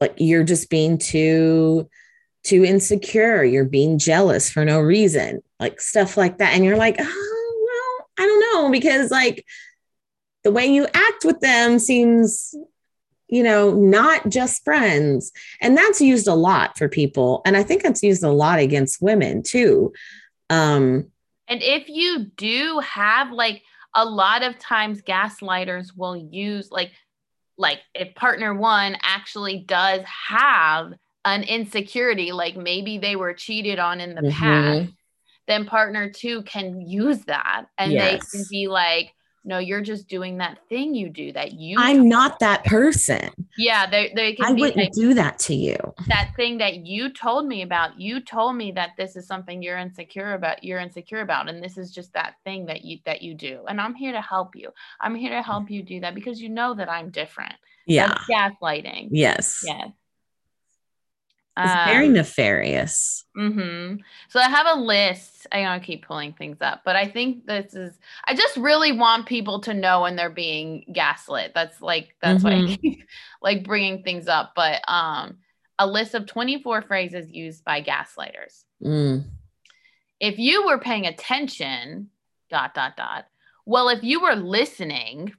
like 0.00 0.14
you're 0.18 0.44
just 0.44 0.70
being 0.70 0.98
too 0.98 1.88
too 2.44 2.64
insecure. 2.64 3.42
You're 3.42 3.64
being 3.64 3.98
jealous 3.98 4.50
for 4.50 4.64
no 4.64 4.80
reason, 4.80 5.42
like 5.58 5.80
stuff 5.80 6.16
like 6.16 6.38
that. 6.38 6.52
And 6.54 6.64
you're 6.64 6.76
like, 6.76 6.96
oh, 6.98 7.06
well, 7.66 8.08
I 8.18 8.28
don't 8.28 8.40
know 8.40 8.70
because 8.70 9.10
like 9.10 9.44
the 10.44 10.52
way 10.52 10.66
you 10.66 10.86
act 10.92 11.24
with 11.24 11.40
them 11.40 11.78
seems 11.78 12.54
you 13.28 13.42
know 13.42 13.72
not 13.72 14.28
just 14.28 14.62
friends 14.64 15.32
and 15.60 15.76
that's 15.76 16.00
used 16.00 16.28
a 16.28 16.34
lot 16.34 16.76
for 16.76 16.90
people 16.90 17.40
and 17.46 17.56
i 17.56 17.62
think 17.62 17.82
that's 17.82 18.02
used 18.02 18.22
a 18.22 18.30
lot 18.30 18.58
against 18.58 19.00
women 19.00 19.42
too 19.42 19.90
um 20.50 21.10
and 21.48 21.62
if 21.62 21.88
you 21.88 22.26
do 22.36 22.80
have 22.80 23.32
like 23.32 23.62
a 23.94 24.04
lot 24.04 24.42
of 24.42 24.58
times 24.58 25.00
gaslighters 25.00 25.88
will 25.96 26.16
use 26.16 26.70
like 26.70 26.92
like 27.56 27.80
if 27.94 28.14
partner 28.14 28.54
one 28.54 28.96
actually 29.02 29.58
does 29.66 30.00
have 30.06 30.92
an 31.24 31.42
insecurity 31.42 32.32
like 32.32 32.56
maybe 32.56 32.98
they 32.98 33.16
were 33.16 33.32
cheated 33.32 33.78
on 33.78 34.00
in 34.00 34.14
the 34.14 34.22
mm-hmm. 34.22 34.30
past 34.30 34.92
then 35.46 35.66
partner 35.66 36.10
two 36.10 36.42
can 36.42 36.80
use 36.80 37.20
that 37.26 37.66
and 37.76 37.92
yes. 37.92 38.30
they 38.30 38.38
can 38.38 38.46
be 38.50 38.68
like, 38.68 39.12
no, 39.44 39.58
you're 39.58 39.82
just 39.82 40.08
doing 40.08 40.38
that 40.38 40.58
thing 40.70 40.94
you 40.94 41.10
do 41.10 41.30
that 41.32 41.52
you. 41.52 41.76
I'm 41.78 42.08
not 42.08 42.38
that 42.38 42.64
person. 42.64 43.30
Yeah, 43.58 43.88
they, 43.88 44.12
they 44.16 44.32
can. 44.32 44.46
I 44.46 44.52
wouldn't 44.52 44.76
like, 44.76 44.92
do 44.92 45.12
that 45.14 45.38
to 45.40 45.54
you. 45.54 45.76
That 46.08 46.30
thing 46.34 46.58
that 46.58 46.86
you 46.86 47.12
told 47.12 47.46
me 47.46 47.62
about. 47.62 48.00
You 48.00 48.20
told 48.20 48.56
me 48.56 48.72
that 48.72 48.90
this 48.96 49.16
is 49.16 49.26
something 49.26 49.62
you're 49.62 49.78
insecure 49.78 50.32
about. 50.32 50.64
You're 50.64 50.80
insecure 50.80 51.20
about, 51.20 51.48
and 51.50 51.62
this 51.62 51.76
is 51.76 51.90
just 51.90 52.14
that 52.14 52.36
thing 52.44 52.64
that 52.66 52.84
you 52.84 52.98
that 53.04 53.20
you 53.22 53.34
do. 53.34 53.64
And 53.68 53.80
I'm 53.80 53.94
here 53.94 54.12
to 54.12 54.22
help 54.22 54.56
you. 54.56 54.70
I'm 55.00 55.14
here 55.14 55.30
to 55.30 55.42
help 55.42 55.70
you 55.70 55.82
do 55.82 56.00
that 56.00 56.14
because 56.14 56.40
you 56.40 56.48
know 56.48 56.74
that 56.74 56.90
I'm 56.90 57.10
different. 57.10 57.54
Yeah, 57.86 58.08
That's 58.08 58.60
gaslighting. 58.62 59.08
Yes. 59.10 59.62
Yes. 59.66 59.90
It's 61.56 61.70
um, 61.70 61.88
very 61.88 62.08
nefarious. 62.08 63.24
Mm-hmm. 63.36 63.96
So 64.28 64.40
I 64.40 64.48
have 64.48 64.66
a 64.66 64.80
list. 64.80 65.46
I 65.52 65.62
gotta 65.62 65.80
keep 65.80 66.06
pulling 66.06 66.32
things 66.32 66.58
up, 66.60 66.82
but 66.84 66.96
I 66.96 67.06
think 67.06 67.46
this 67.46 67.74
is. 67.74 67.96
I 68.24 68.34
just 68.34 68.56
really 68.56 68.92
want 68.92 69.26
people 69.26 69.60
to 69.60 69.74
know 69.74 70.02
when 70.02 70.16
they're 70.16 70.30
being 70.30 70.84
gaslit. 70.92 71.52
That's 71.54 71.80
like 71.80 72.16
that's 72.20 72.42
mm-hmm. 72.42 72.66
why 72.66 72.72
I 72.72 72.76
keep 72.76 73.04
like 73.42 73.64
bringing 73.64 74.02
things 74.02 74.26
up. 74.26 74.52
But 74.56 74.82
um, 74.88 75.38
a 75.78 75.86
list 75.86 76.14
of 76.14 76.26
24 76.26 76.82
phrases 76.82 77.30
used 77.30 77.64
by 77.64 77.82
gaslighters. 77.82 78.64
Mm. 78.82 79.24
If 80.20 80.38
you 80.38 80.66
were 80.66 80.78
paying 80.78 81.06
attention, 81.06 82.10
dot 82.50 82.74
dot 82.74 82.96
dot. 82.96 83.26
Well, 83.66 83.88
if 83.88 84.02
you 84.02 84.20
were 84.20 84.34
listening, 84.34 85.32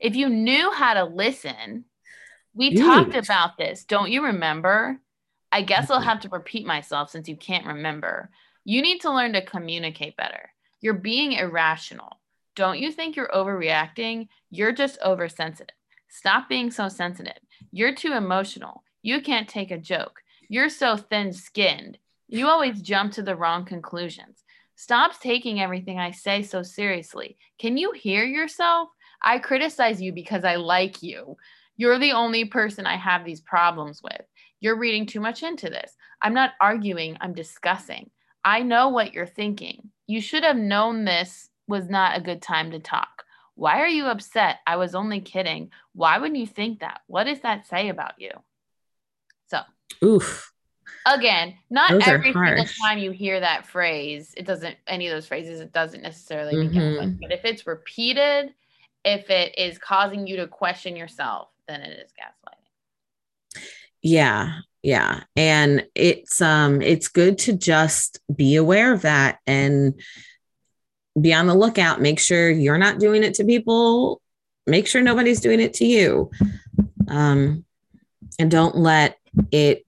if 0.00 0.16
you 0.16 0.28
knew 0.28 0.70
how 0.70 0.94
to 0.94 1.04
listen, 1.04 1.84
we 2.54 2.70
Dude. 2.70 2.78
talked 2.80 3.14
about 3.14 3.58
this. 3.58 3.84
Don't 3.84 4.10
you 4.10 4.24
remember? 4.24 4.98
I 5.56 5.62
guess 5.62 5.90
I'll 5.90 6.00
mm-hmm. 6.00 6.08
have 6.08 6.20
to 6.20 6.28
repeat 6.28 6.66
myself 6.66 7.08
since 7.08 7.30
you 7.30 7.36
can't 7.36 7.64
remember. 7.64 8.28
You 8.66 8.82
need 8.82 9.00
to 9.00 9.10
learn 9.10 9.32
to 9.32 9.42
communicate 9.42 10.14
better. 10.14 10.52
You're 10.82 10.92
being 10.92 11.32
irrational. 11.32 12.20
Don't 12.54 12.78
you 12.78 12.92
think 12.92 13.16
you're 13.16 13.30
overreacting? 13.34 14.28
You're 14.50 14.72
just 14.72 14.98
oversensitive. 15.02 15.74
Stop 16.10 16.50
being 16.50 16.70
so 16.70 16.90
sensitive. 16.90 17.38
You're 17.72 17.94
too 17.94 18.12
emotional. 18.12 18.82
You 19.00 19.22
can't 19.22 19.48
take 19.48 19.70
a 19.70 19.78
joke. 19.78 20.20
You're 20.50 20.68
so 20.68 20.98
thin 20.98 21.32
skinned. 21.32 21.96
You 22.28 22.48
always 22.48 22.82
jump 22.82 23.12
to 23.12 23.22
the 23.22 23.34
wrong 23.34 23.64
conclusions. 23.64 24.44
Stop 24.74 25.18
taking 25.20 25.62
everything 25.62 25.98
I 25.98 26.10
say 26.10 26.42
so 26.42 26.62
seriously. 26.62 27.38
Can 27.58 27.78
you 27.78 27.92
hear 27.92 28.24
yourself? 28.24 28.90
I 29.22 29.38
criticize 29.38 30.02
you 30.02 30.12
because 30.12 30.44
I 30.44 30.56
like 30.56 31.02
you. 31.02 31.38
You're 31.78 31.98
the 31.98 32.12
only 32.12 32.44
person 32.44 32.84
I 32.84 32.96
have 32.96 33.24
these 33.24 33.40
problems 33.40 34.02
with. 34.02 34.20
You're 34.60 34.78
reading 34.78 35.06
too 35.06 35.20
much 35.20 35.42
into 35.42 35.68
this. 35.68 35.96
I'm 36.20 36.34
not 36.34 36.52
arguing, 36.60 37.16
I'm 37.20 37.34
discussing. 37.34 38.10
I 38.44 38.62
know 38.62 38.88
what 38.88 39.12
you're 39.12 39.26
thinking. 39.26 39.90
You 40.06 40.20
should 40.20 40.44
have 40.44 40.56
known 40.56 41.04
this 41.04 41.50
was 41.68 41.88
not 41.88 42.16
a 42.16 42.22
good 42.22 42.40
time 42.40 42.70
to 42.70 42.78
talk. 42.78 43.24
Why 43.54 43.80
are 43.80 43.88
you 43.88 44.04
upset? 44.04 44.58
I 44.66 44.76
was 44.76 44.94
only 44.94 45.20
kidding. 45.20 45.70
Why 45.94 46.18
would 46.18 46.36
you 46.36 46.46
think 46.46 46.80
that? 46.80 47.00
What 47.06 47.24
does 47.24 47.40
that 47.40 47.66
say 47.66 47.88
about 47.88 48.12
you? 48.18 48.30
So, 49.48 49.60
oof. 50.04 50.52
Again, 51.06 51.54
not 51.70 51.90
those 51.90 52.06
every 52.06 52.32
single 52.32 52.64
time 52.82 52.98
you 52.98 53.10
hear 53.12 53.40
that 53.40 53.66
phrase, 53.66 54.34
it 54.36 54.46
doesn't, 54.46 54.76
any 54.86 55.08
of 55.08 55.14
those 55.14 55.26
phrases, 55.26 55.60
it 55.60 55.72
doesn't 55.72 56.02
necessarily 56.02 56.54
mm-hmm. 56.54 57.16
But 57.20 57.32
if 57.32 57.44
it's 57.44 57.66
repeated, 57.66 58.52
if 59.04 59.30
it 59.30 59.56
is 59.58 59.78
causing 59.78 60.26
you 60.26 60.36
to 60.36 60.48
question 60.48 60.96
yourself, 60.96 61.48
then 61.66 61.80
it 61.80 61.98
is 61.98 62.12
gaslighting. 62.12 62.55
Yeah. 64.06 64.60
Yeah. 64.84 65.24
And 65.34 65.84
it's 65.96 66.40
um 66.40 66.80
it's 66.80 67.08
good 67.08 67.38
to 67.38 67.52
just 67.54 68.20
be 68.32 68.54
aware 68.54 68.92
of 68.92 69.02
that 69.02 69.40
and 69.48 70.00
be 71.20 71.34
on 71.34 71.48
the 71.48 71.56
lookout. 71.56 72.00
Make 72.00 72.20
sure 72.20 72.48
you're 72.48 72.78
not 72.78 73.00
doing 73.00 73.24
it 73.24 73.34
to 73.34 73.44
people. 73.44 74.22
Make 74.64 74.86
sure 74.86 75.02
nobody's 75.02 75.40
doing 75.40 75.58
it 75.58 75.74
to 75.74 75.84
you. 75.84 76.30
Um 77.08 77.64
and 78.38 78.48
don't 78.48 78.76
let 78.76 79.18
it 79.50 79.84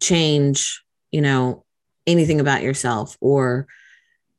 change, 0.00 0.82
you 1.12 1.20
know, 1.20 1.64
anything 2.04 2.40
about 2.40 2.62
yourself 2.62 3.16
or 3.20 3.68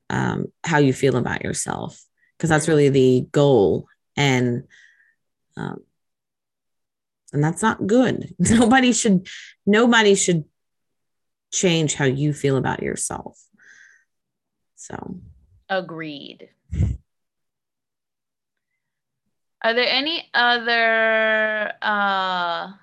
um, 0.09 0.47
how 0.65 0.79
you 0.79 0.91
feel 0.91 1.15
about 1.15 1.45
yourself 1.45 2.03
because 2.37 2.49
that's 2.49 2.67
really 2.67 2.89
the 2.89 3.25
goal 3.31 3.87
and 4.17 4.63
um, 5.55 5.81
and 7.33 7.43
that's 7.43 7.61
not 7.61 7.85
good. 7.87 8.33
Nobody 8.39 8.93
should 8.93 9.27
nobody 9.65 10.15
should 10.15 10.45
change 11.51 11.95
how 11.95 12.05
you 12.05 12.33
feel 12.33 12.57
about 12.57 12.81
yourself. 12.81 13.39
So. 14.75 15.19
Agreed. 15.69 16.49
Are 19.63 19.73
there 19.73 19.87
any 19.87 20.27
other 20.33 21.71
uh 21.81 22.73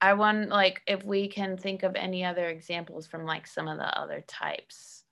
i 0.00 0.12
want 0.12 0.48
like 0.48 0.82
if 0.86 1.04
we 1.04 1.28
can 1.28 1.56
think 1.56 1.82
of 1.82 1.94
any 1.94 2.24
other 2.24 2.46
examples 2.46 3.06
from 3.06 3.24
like 3.24 3.46
some 3.46 3.68
of 3.68 3.78
the 3.78 3.98
other 3.98 4.22
types 4.26 5.04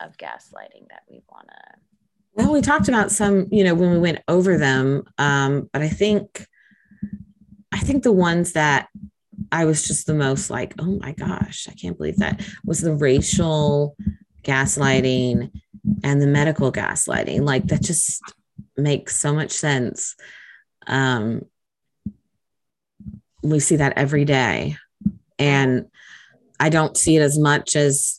of 0.00 0.16
gaslighting 0.16 0.88
that 0.88 1.02
we 1.10 1.22
want 1.30 1.48
to 1.48 1.78
well 2.34 2.52
we 2.52 2.60
talked 2.60 2.88
about 2.88 3.10
some 3.10 3.48
you 3.50 3.64
know 3.64 3.74
when 3.74 3.90
we 3.90 3.98
went 3.98 4.20
over 4.28 4.58
them 4.58 5.02
um 5.18 5.68
but 5.72 5.82
i 5.82 5.88
think 5.88 6.46
I 7.72 7.78
think 7.78 8.02
the 8.02 8.12
ones 8.12 8.52
that 8.52 8.88
I 9.50 9.64
was 9.64 9.86
just 9.86 10.06
the 10.06 10.14
most 10.14 10.50
like, 10.50 10.74
oh 10.78 10.98
my 11.00 11.12
gosh, 11.12 11.66
I 11.68 11.74
can't 11.74 11.96
believe 11.96 12.18
that 12.18 12.46
was 12.64 12.80
the 12.80 12.94
racial 12.94 13.96
gaslighting 14.42 15.50
and 16.04 16.22
the 16.22 16.26
medical 16.26 16.70
gaslighting. 16.70 17.42
Like 17.42 17.64
that 17.66 17.82
just 17.82 18.22
makes 18.76 19.18
so 19.18 19.32
much 19.32 19.50
sense. 19.52 20.14
Um, 20.86 21.42
we 23.42 23.60
see 23.60 23.76
that 23.76 23.94
every 23.96 24.24
day. 24.24 24.76
And 25.38 25.86
I 26.60 26.68
don't 26.68 26.96
see 26.96 27.16
it 27.16 27.22
as 27.22 27.38
much 27.38 27.74
as, 27.74 28.18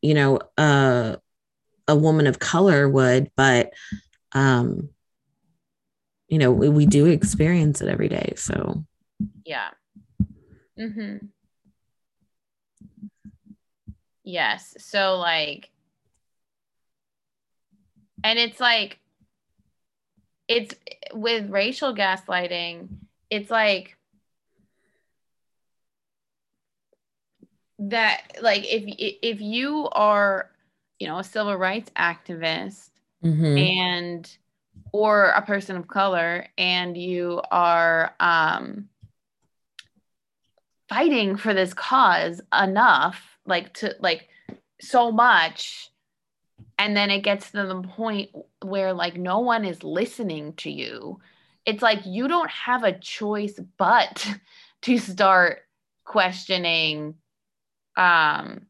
you 0.00 0.14
know, 0.14 0.40
uh, 0.56 1.16
a 1.86 1.96
woman 1.96 2.26
of 2.26 2.38
color 2.38 2.88
would, 2.88 3.30
but, 3.36 3.72
um, 4.32 4.88
you 6.28 6.38
know, 6.38 6.50
we, 6.50 6.68
we 6.68 6.86
do 6.86 7.06
experience 7.06 7.82
it 7.82 7.88
every 7.88 8.08
day. 8.08 8.32
So, 8.36 8.84
yeah. 9.44 9.70
Mhm. 10.78 11.28
Yes. 14.24 14.74
So 14.78 15.16
like 15.16 15.70
And 18.24 18.38
it's 18.38 18.60
like, 18.60 18.98
it's 20.48 20.74
with 21.12 21.50
racial 21.50 21.94
gaslighting, 21.94 22.88
it's 23.30 23.50
like 23.50 23.96
that, 27.78 28.36
like, 28.40 28.64
if, 28.64 28.84
if 29.22 29.40
you 29.40 29.88
are, 29.92 30.50
you 30.98 31.08
know, 31.08 31.18
a 31.18 31.24
civil 31.24 31.56
rights 31.56 31.90
activist 31.96 32.90
Mhm. 33.24 33.58
and 33.58 34.36
or 34.92 35.30
a 35.30 35.42
person 35.42 35.76
of 35.76 35.88
color 35.88 36.46
and 36.58 36.96
you 36.96 37.40
are 37.50 38.14
um 38.20 38.88
fighting 40.92 41.36
for 41.38 41.54
this 41.54 41.72
cause 41.72 42.42
enough 42.52 43.38
like 43.46 43.72
to 43.72 43.94
like 44.00 44.28
so 44.78 45.10
much 45.10 45.90
and 46.78 46.94
then 46.94 47.10
it 47.10 47.20
gets 47.22 47.50
to 47.50 47.66
the 47.66 47.80
point 47.80 48.28
where 48.60 48.92
like 48.92 49.16
no 49.16 49.38
one 49.38 49.64
is 49.64 49.82
listening 49.82 50.52
to 50.52 50.70
you 50.70 51.18
it's 51.64 51.80
like 51.82 52.00
you 52.04 52.28
don't 52.28 52.50
have 52.50 52.84
a 52.84 52.98
choice 52.98 53.58
but 53.78 54.28
to 54.82 54.98
start 54.98 55.60
questioning 56.04 57.14
um 57.96 58.66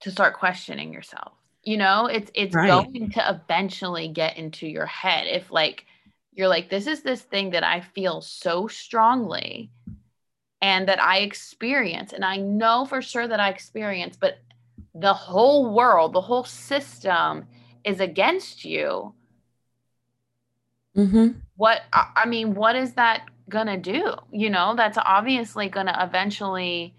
to 0.00 0.10
start 0.10 0.36
questioning 0.36 0.92
yourself 0.92 1.32
you 1.62 1.76
know 1.76 2.06
it's 2.06 2.32
it's 2.34 2.56
Right. 2.56 2.88
going 2.90 3.08
to 3.08 3.30
eventually 3.30 4.08
get 4.08 4.36
into 4.36 4.66
your 4.66 4.86
head 4.86 5.28
if 5.28 5.52
like 5.52 5.86
you're 6.32 6.48
like 6.48 6.70
this 6.70 6.88
is 6.88 7.02
this 7.02 7.22
thing 7.22 7.50
that 7.50 7.62
i 7.62 7.80
feel 7.80 8.20
so 8.20 8.66
strongly 8.66 9.70
and 10.62 10.88
that 10.88 11.02
i 11.02 11.18
experience 11.18 12.12
and 12.14 12.24
i 12.24 12.36
know 12.38 12.86
for 12.86 13.02
sure 13.02 13.28
that 13.28 13.40
i 13.40 13.50
experience 13.50 14.16
but 14.16 14.38
the 14.94 15.14
whole 15.14 15.74
world 15.74 16.14
the 16.14 16.22
whole 16.22 16.44
system 16.44 17.46
is 17.84 18.00
against 18.00 18.64
you 18.64 19.14
Mhm. 20.96 21.42
what 21.56 21.82
I 21.92 22.12
I 22.16 22.26
mean, 22.26 22.54
what 22.54 22.76
is 22.76 22.94
that 22.94 23.26
gonna 23.48 23.78
do? 23.78 24.14
You 24.30 24.50
know, 24.50 24.74
that's 24.76 24.98
obviously 24.98 25.68
gonna 25.68 25.96
eventually 26.00 26.94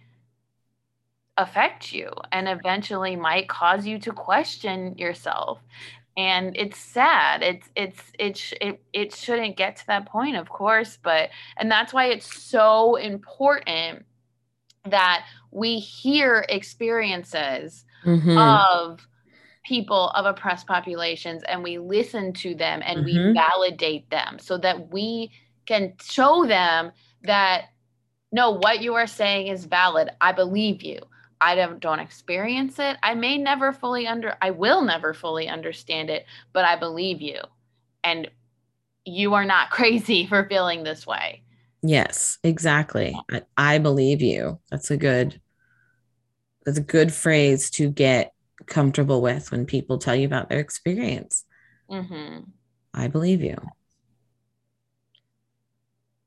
affect 1.38 1.92
you 1.92 2.12
and 2.32 2.48
eventually 2.48 3.16
might 3.16 3.50
cause 3.50 3.86
you 3.88 3.98
to 4.00 4.12
question 4.12 4.98
yourself. 4.98 5.60
And 6.16 6.56
it's 6.56 6.78
sad. 6.78 7.42
It's 7.42 7.70
it's 7.76 8.02
it 8.20 8.38
sh- 8.38 8.54
it 8.62 8.84
it 8.94 9.16
shouldn't 9.16 9.58
get 9.58 9.78
to 9.78 9.88
that 9.88 10.06
point, 10.06 10.36
of 10.36 10.48
course, 10.50 10.98
but 11.02 11.30
and 11.58 11.72
that's 11.72 11.92
why 11.94 12.06
it's 12.08 12.32
so 12.32 12.96
important 12.98 14.06
that 14.86 15.26
we 15.52 15.80
hear 15.80 16.46
experiences 16.50 17.86
Mhm. 18.06 18.38
of 18.38 19.08
people 19.66 20.10
of 20.10 20.26
oppressed 20.26 20.68
populations 20.68 21.42
and 21.44 21.64
we 21.64 21.78
listen 21.78 22.34
to 22.34 22.54
them 22.54 22.82
and 22.86 23.04
we 23.06 23.14
Mhm. 23.18 23.34
validate 23.34 24.10
them 24.10 24.38
so 24.40 24.58
that 24.58 24.90
we 24.92 25.32
can 25.66 25.94
show 26.02 26.46
them 26.46 26.92
that 27.24 27.70
no 28.34 28.52
what 28.52 28.82
you 28.82 28.94
are 28.96 29.08
saying 29.08 29.48
is 29.48 29.64
valid 29.64 30.10
i 30.20 30.34
believe 30.34 30.84
you 30.84 31.00
i 31.44 31.56
don't, 31.56 31.80
don't 31.80 32.00
experience 32.00 32.80
it 32.80 32.98
i 33.04 33.14
may 33.14 33.38
never 33.38 33.74
fully 33.74 34.08
under 34.08 34.36
i 34.42 34.52
will 34.52 34.82
never 34.82 35.14
fully 35.14 35.48
understand 35.48 36.10
it 36.10 36.26
but 36.54 36.66
i 36.66 36.76
believe 36.76 37.22
you 37.22 37.40
and 38.04 38.30
you 39.06 39.34
are 39.34 39.46
not 39.46 39.70
crazy 39.78 40.26
for 40.26 40.48
feeling 40.48 40.84
this 40.84 41.06
way 41.06 41.44
Yes, 41.86 42.40
exactly. 42.46 43.14
I, 43.30 43.42
I 43.58 43.78
believe 43.78 44.22
you. 44.22 44.60
That's 44.72 44.90
a 44.90 44.96
good 44.96 45.42
that's 46.66 46.78
a 46.78 46.82
good 46.82 47.14
phrase 47.14 47.70
to 47.72 47.90
get 47.90 48.32
comfortable 48.68 49.22
with 49.22 49.52
when 49.52 49.66
people 49.66 49.98
tell 49.98 50.16
you 50.16 50.26
about 50.26 50.48
their 50.48 50.62
experience. 50.62 51.44
hmm 51.90 52.40
I 52.94 53.08
believe 53.10 53.42
you. 53.42 53.58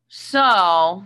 So 0.09 1.05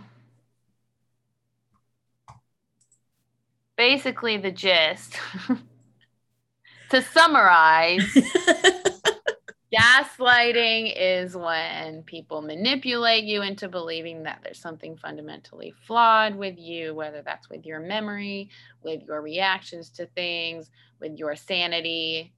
basically, 3.80 4.36
the 4.36 4.50
gist 4.52 5.18
to 6.90 7.00
summarize, 7.00 8.02
gaslighting 9.74 10.92
is 10.94 11.34
when 11.34 12.02
people 12.02 12.42
manipulate 12.42 13.24
you 13.24 13.40
into 13.40 13.70
believing 13.70 14.24
that 14.24 14.40
there's 14.44 14.60
something 14.60 14.98
fundamentally 14.98 15.72
flawed 15.86 16.34
with 16.34 16.58
you, 16.58 16.94
whether 16.94 17.22
that's 17.22 17.48
with 17.48 17.64
your 17.64 17.80
memory, 17.80 18.50
with 18.82 19.00
your 19.04 19.22
reactions 19.22 19.88
to 19.88 20.04
things, 20.08 20.70
with 21.00 21.16
your 21.16 21.34
sanity. 21.34 22.34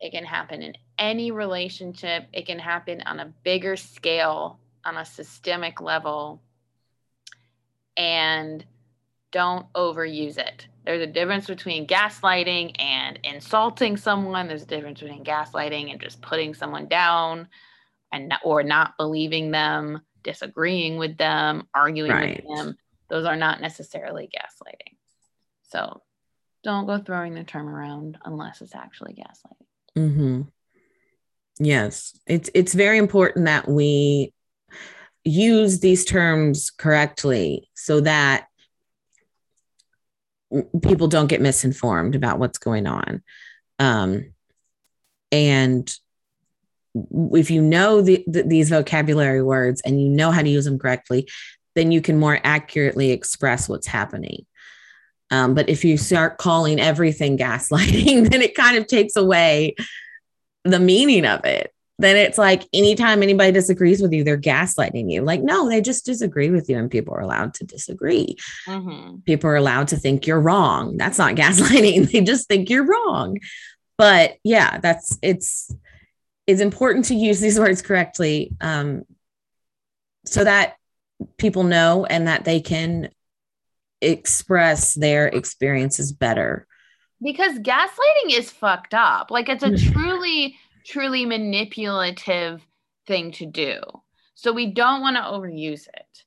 It 0.00 0.12
can 0.12 0.24
happen 0.24 0.62
in 0.62 0.72
any 0.98 1.30
relationship, 1.30 2.26
it 2.32 2.46
can 2.46 2.58
happen 2.58 3.02
on 3.02 3.20
a 3.20 3.34
bigger 3.42 3.76
scale, 3.76 4.58
on 4.82 4.96
a 4.96 5.04
systemic 5.04 5.82
level. 5.82 6.40
And 7.98 8.64
don't 9.34 9.70
overuse 9.72 10.38
it. 10.38 10.68
There's 10.86 11.02
a 11.02 11.08
difference 11.08 11.48
between 11.48 11.88
gaslighting 11.88 12.80
and 12.80 13.18
insulting 13.24 13.96
someone. 13.96 14.46
There's 14.46 14.62
a 14.62 14.66
difference 14.66 15.00
between 15.00 15.24
gaslighting 15.24 15.90
and 15.90 16.00
just 16.00 16.22
putting 16.22 16.54
someone 16.54 16.86
down 16.86 17.48
and 18.12 18.32
or 18.44 18.62
not 18.62 18.96
believing 18.96 19.50
them, 19.50 20.02
disagreeing 20.22 20.98
with 20.98 21.18
them, 21.18 21.66
arguing 21.74 22.12
Right. 22.12 22.44
with 22.48 22.58
them. 22.58 22.78
Those 23.10 23.26
are 23.26 23.34
not 23.36 23.60
necessarily 23.60 24.28
gaslighting. 24.28 24.96
So 25.64 26.00
don't 26.62 26.86
go 26.86 26.98
throwing 26.98 27.34
the 27.34 27.42
term 27.42 27.68
around 27.68 28.18
unless 28.24 28.62
it's 28.62 28.74
actually 28.74 29.14
gaslighting. 29.14 30.12
hmm 30.12 30.42
Yes, 31.58 32.18
it's 32.26 32.50
it's 32.54 32.74
very 32.74 32.98
important 32.98 33.46
that 33.46 33.68
we 33.68 34.32
use 35.24 35.80
these 35.80 36.04
terms 36.04 36.70
correctly 36.70 37.68
so 37.74 38.00
that 38.00 38.46
people 40.82 41.08
don't 41.08 41.26
get 41.26 41.40
misinformed 41.40 42.14
about 42.14 42.38
what's 42.38 42.58
going 42.58 42.86
on. 42.86 43.22
Um, 43.78 44.32
and 45.32 45.92
if 47.32 47.50
you 47.50 47.60
know 47.60 48.00
the, 48.00 48.24
the, 48.26 48.42
these 48.42 48.70
vocabulary 48.70 49.42
words 49.42 49.82
and 49.84 50.00
you 50.00 50.08
know 50.08 50.30
how 50.30 50.42
to 50.42 50.48
use 50.48 50.64
them 50.64 50.78
correctly, 50.78 51.28
then 51.74 51.90
you 51.90 52.00
can 52.00 52.18
more 52.18 52.38
accurately 52.44 53.10
express 53.10 53.68
what's 53.68 53.86
happening. 53.86 54.46
Um, 55.30 55.54
but 55.54 55.68
if 55.68 55.84
you 55.84 55.96
start 55.96 56.38
calling 56.38 56.80
everything 56.80 57.36
gaslighting, 57.36 58.28
then 58.30 58.42
it 58.42 58.54
kind 58.54 58.76
of 58.76 58.86
takes 58.86 59.16
away 59.16 59.74
the 60.62 60.78
meaning 60.78 61.26
of 61.26 61.44
it. 61.44 61.73
Then 61.98 62.16
it's 62.16 62.38
like 62.38 62.64
anytime 62.72 63.22
anybody 63.22 63.52
disagrees 63.52 64.02
with 64.02 64.12
you, 64.12 64.24
they're 64.24 64.36
gaslighting 64.36 65.12
you. 65.12 65.22
Like, 65.22 65.42
no, 65.42 65.68
they 65.68 65.80
just 65.80 66.04
disagree 66.04 66.50
with 66.50 66.68
you, 66.68 66.76
and 66.76 66.90
people 66.90 67.14
are 67.14 67.20
allowed 67.20 67.54
to 67.54 67.64
disagree. 67.64 68.36
Mm-hmm. 68.66 69.18
People 69.20 69.50
are 69.50 69.56
allowed 69.56 69.88
to 69.88 69.96
think 69.96 70.26
you're 70.26 70.40
wrong. 70.40 70.96
That's 70.96 71.18
not 71.18 71.34
gaslighting. 71.36 72.10
They 72.10 72.20
just 72.22 72.48
think 72.48 72.68
you're 72.68 72.86
wrong. 72.86 73.38
But 73.96 74.38
yeah, 74.42 74.78
that's 74.78 75.18
it's 75.22 75.72
it's 76.46 76.60
important 76.60 77.06
to 77.06 77.14
use 77.14 77.40
these 77.40 77.58
words 77.60 77.82
correctly 77.82 78.52
um, 78.60 79.04
so 80.24 80.44
that 80.44 80.76
people 81.38 81.62
know 81.62 82.04
and 82.06 82.26
that 82.26 82.44
they 82.44 82.60
can 82.60 83.10
express 84.00 84.94
their 84.94 85.28
experiences 85.28 86.12
better. 86.12 86.66
Because 87.22 87.58
gaslighting 87.58 88.32
is 88.32 88.50
fucked 88.50 88.94
up. 88.94 89.30
Like 89.30 89.48
it's 89.48 89.62
a 89.62 89.76
truly, 89.92 90.58
truly 90.84 91.24
manipulative 91.24 92.62
thing 93.06 93.32
to 93.32 93.46
do. 93.46 93.80
So 94.34 94.52
we 94.52 94.72
don't 94.72 95.00
want 95.00 95.16
to 95.16 95.22
overuse 95.22 95.86
it. 95.86 96.24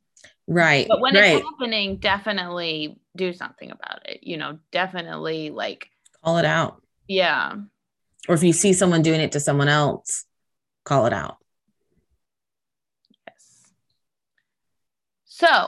Right. 0.47 0.87
But 0.87 1.01
when 1.01 1.15
right. 1.15 1.37
it's 1.37 1.45
happening, 1.45 1.97
definitely 1.97 2.99
do 3.15 3.33
something 3.33 3.69
about 3.69 4.07
it. 4.07 4.23
You 4.23 4.37
know, 4.37 4.59
definitely 4.71 5.49
like, 5.49 5.89
Call 6.23 6.37
it 6.37 6.45
out. 6.45 6.81
yeah. 7.07 7.55
Or 8.27 8.35
if 8.35 8.43
you 8.43 8.51
see 8.51 8.73
someone 8.73 9.01
doing 9.01 9.21
it 9.21 9.31
to 9.33 9.39
someone 9.39 9.69
else, 9.69 10.25
call 10.83 11.05
it 11.05 11.13
out. 11.13 11.37
Yes. 13.25 13.71
So 15.25 15.67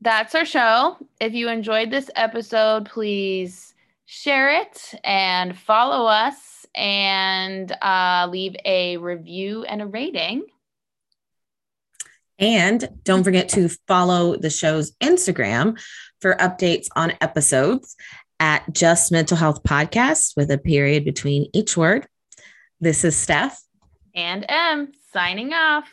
that's 0.00 0.34
our 0.34 0.44
show. 0.44 0.96
If 1.20 1.34
you 1.34 1.48
enjoyed 1.48 1.90
this 1.90 2.10
episode, 2.16 2.86
please 2.86 3.74
share 4.06 4.50
it 4.60 4.94
and 5.04 5.56
follow 5.56 6.06
us 6.06 6.59
and 6.74 7.70
uh, 7.82 8.28
leave 8.30 8.56
a 8.64 8.96
review 8.96 9.64
and 9.64 9.82
a 9.82 9.86
rating. 9.86 10.44
And 12.38 12.88
don't 13.04 13.22
forget 13.22 13.50
to 13.50 13.68
follow 13.86 14.36
the 14.36 14.50
show's 14.50 14.92
Instagram 14.96 15.78
for 16.20 16.34
updates 16.36 16.86
on 16.96 17.12
episodes 17.20 17.96
at 18.38 18.72
Just 18.72 19.12
Mental 19.12 19.36
Health 19.36 19.62
Podcast 19.62 20.36
with 20.36 20.50
a 20.50 20.58
period 20.58 21.04
between 21.04 21.50
each 21.52 21.76
word. 21.76 22.06
This 22.80 23.04
is 23.04 23.14
Steph. 23.14 23.62
And 24.14 24.46
Em 24.48 24.92
signing 25.12 25.52
off. 25.52 25.84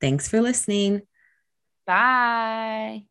Thanks 0.00 0.28
for 0.28 0.40
listening. 0.40 1.02
Bye. 1.86 3.04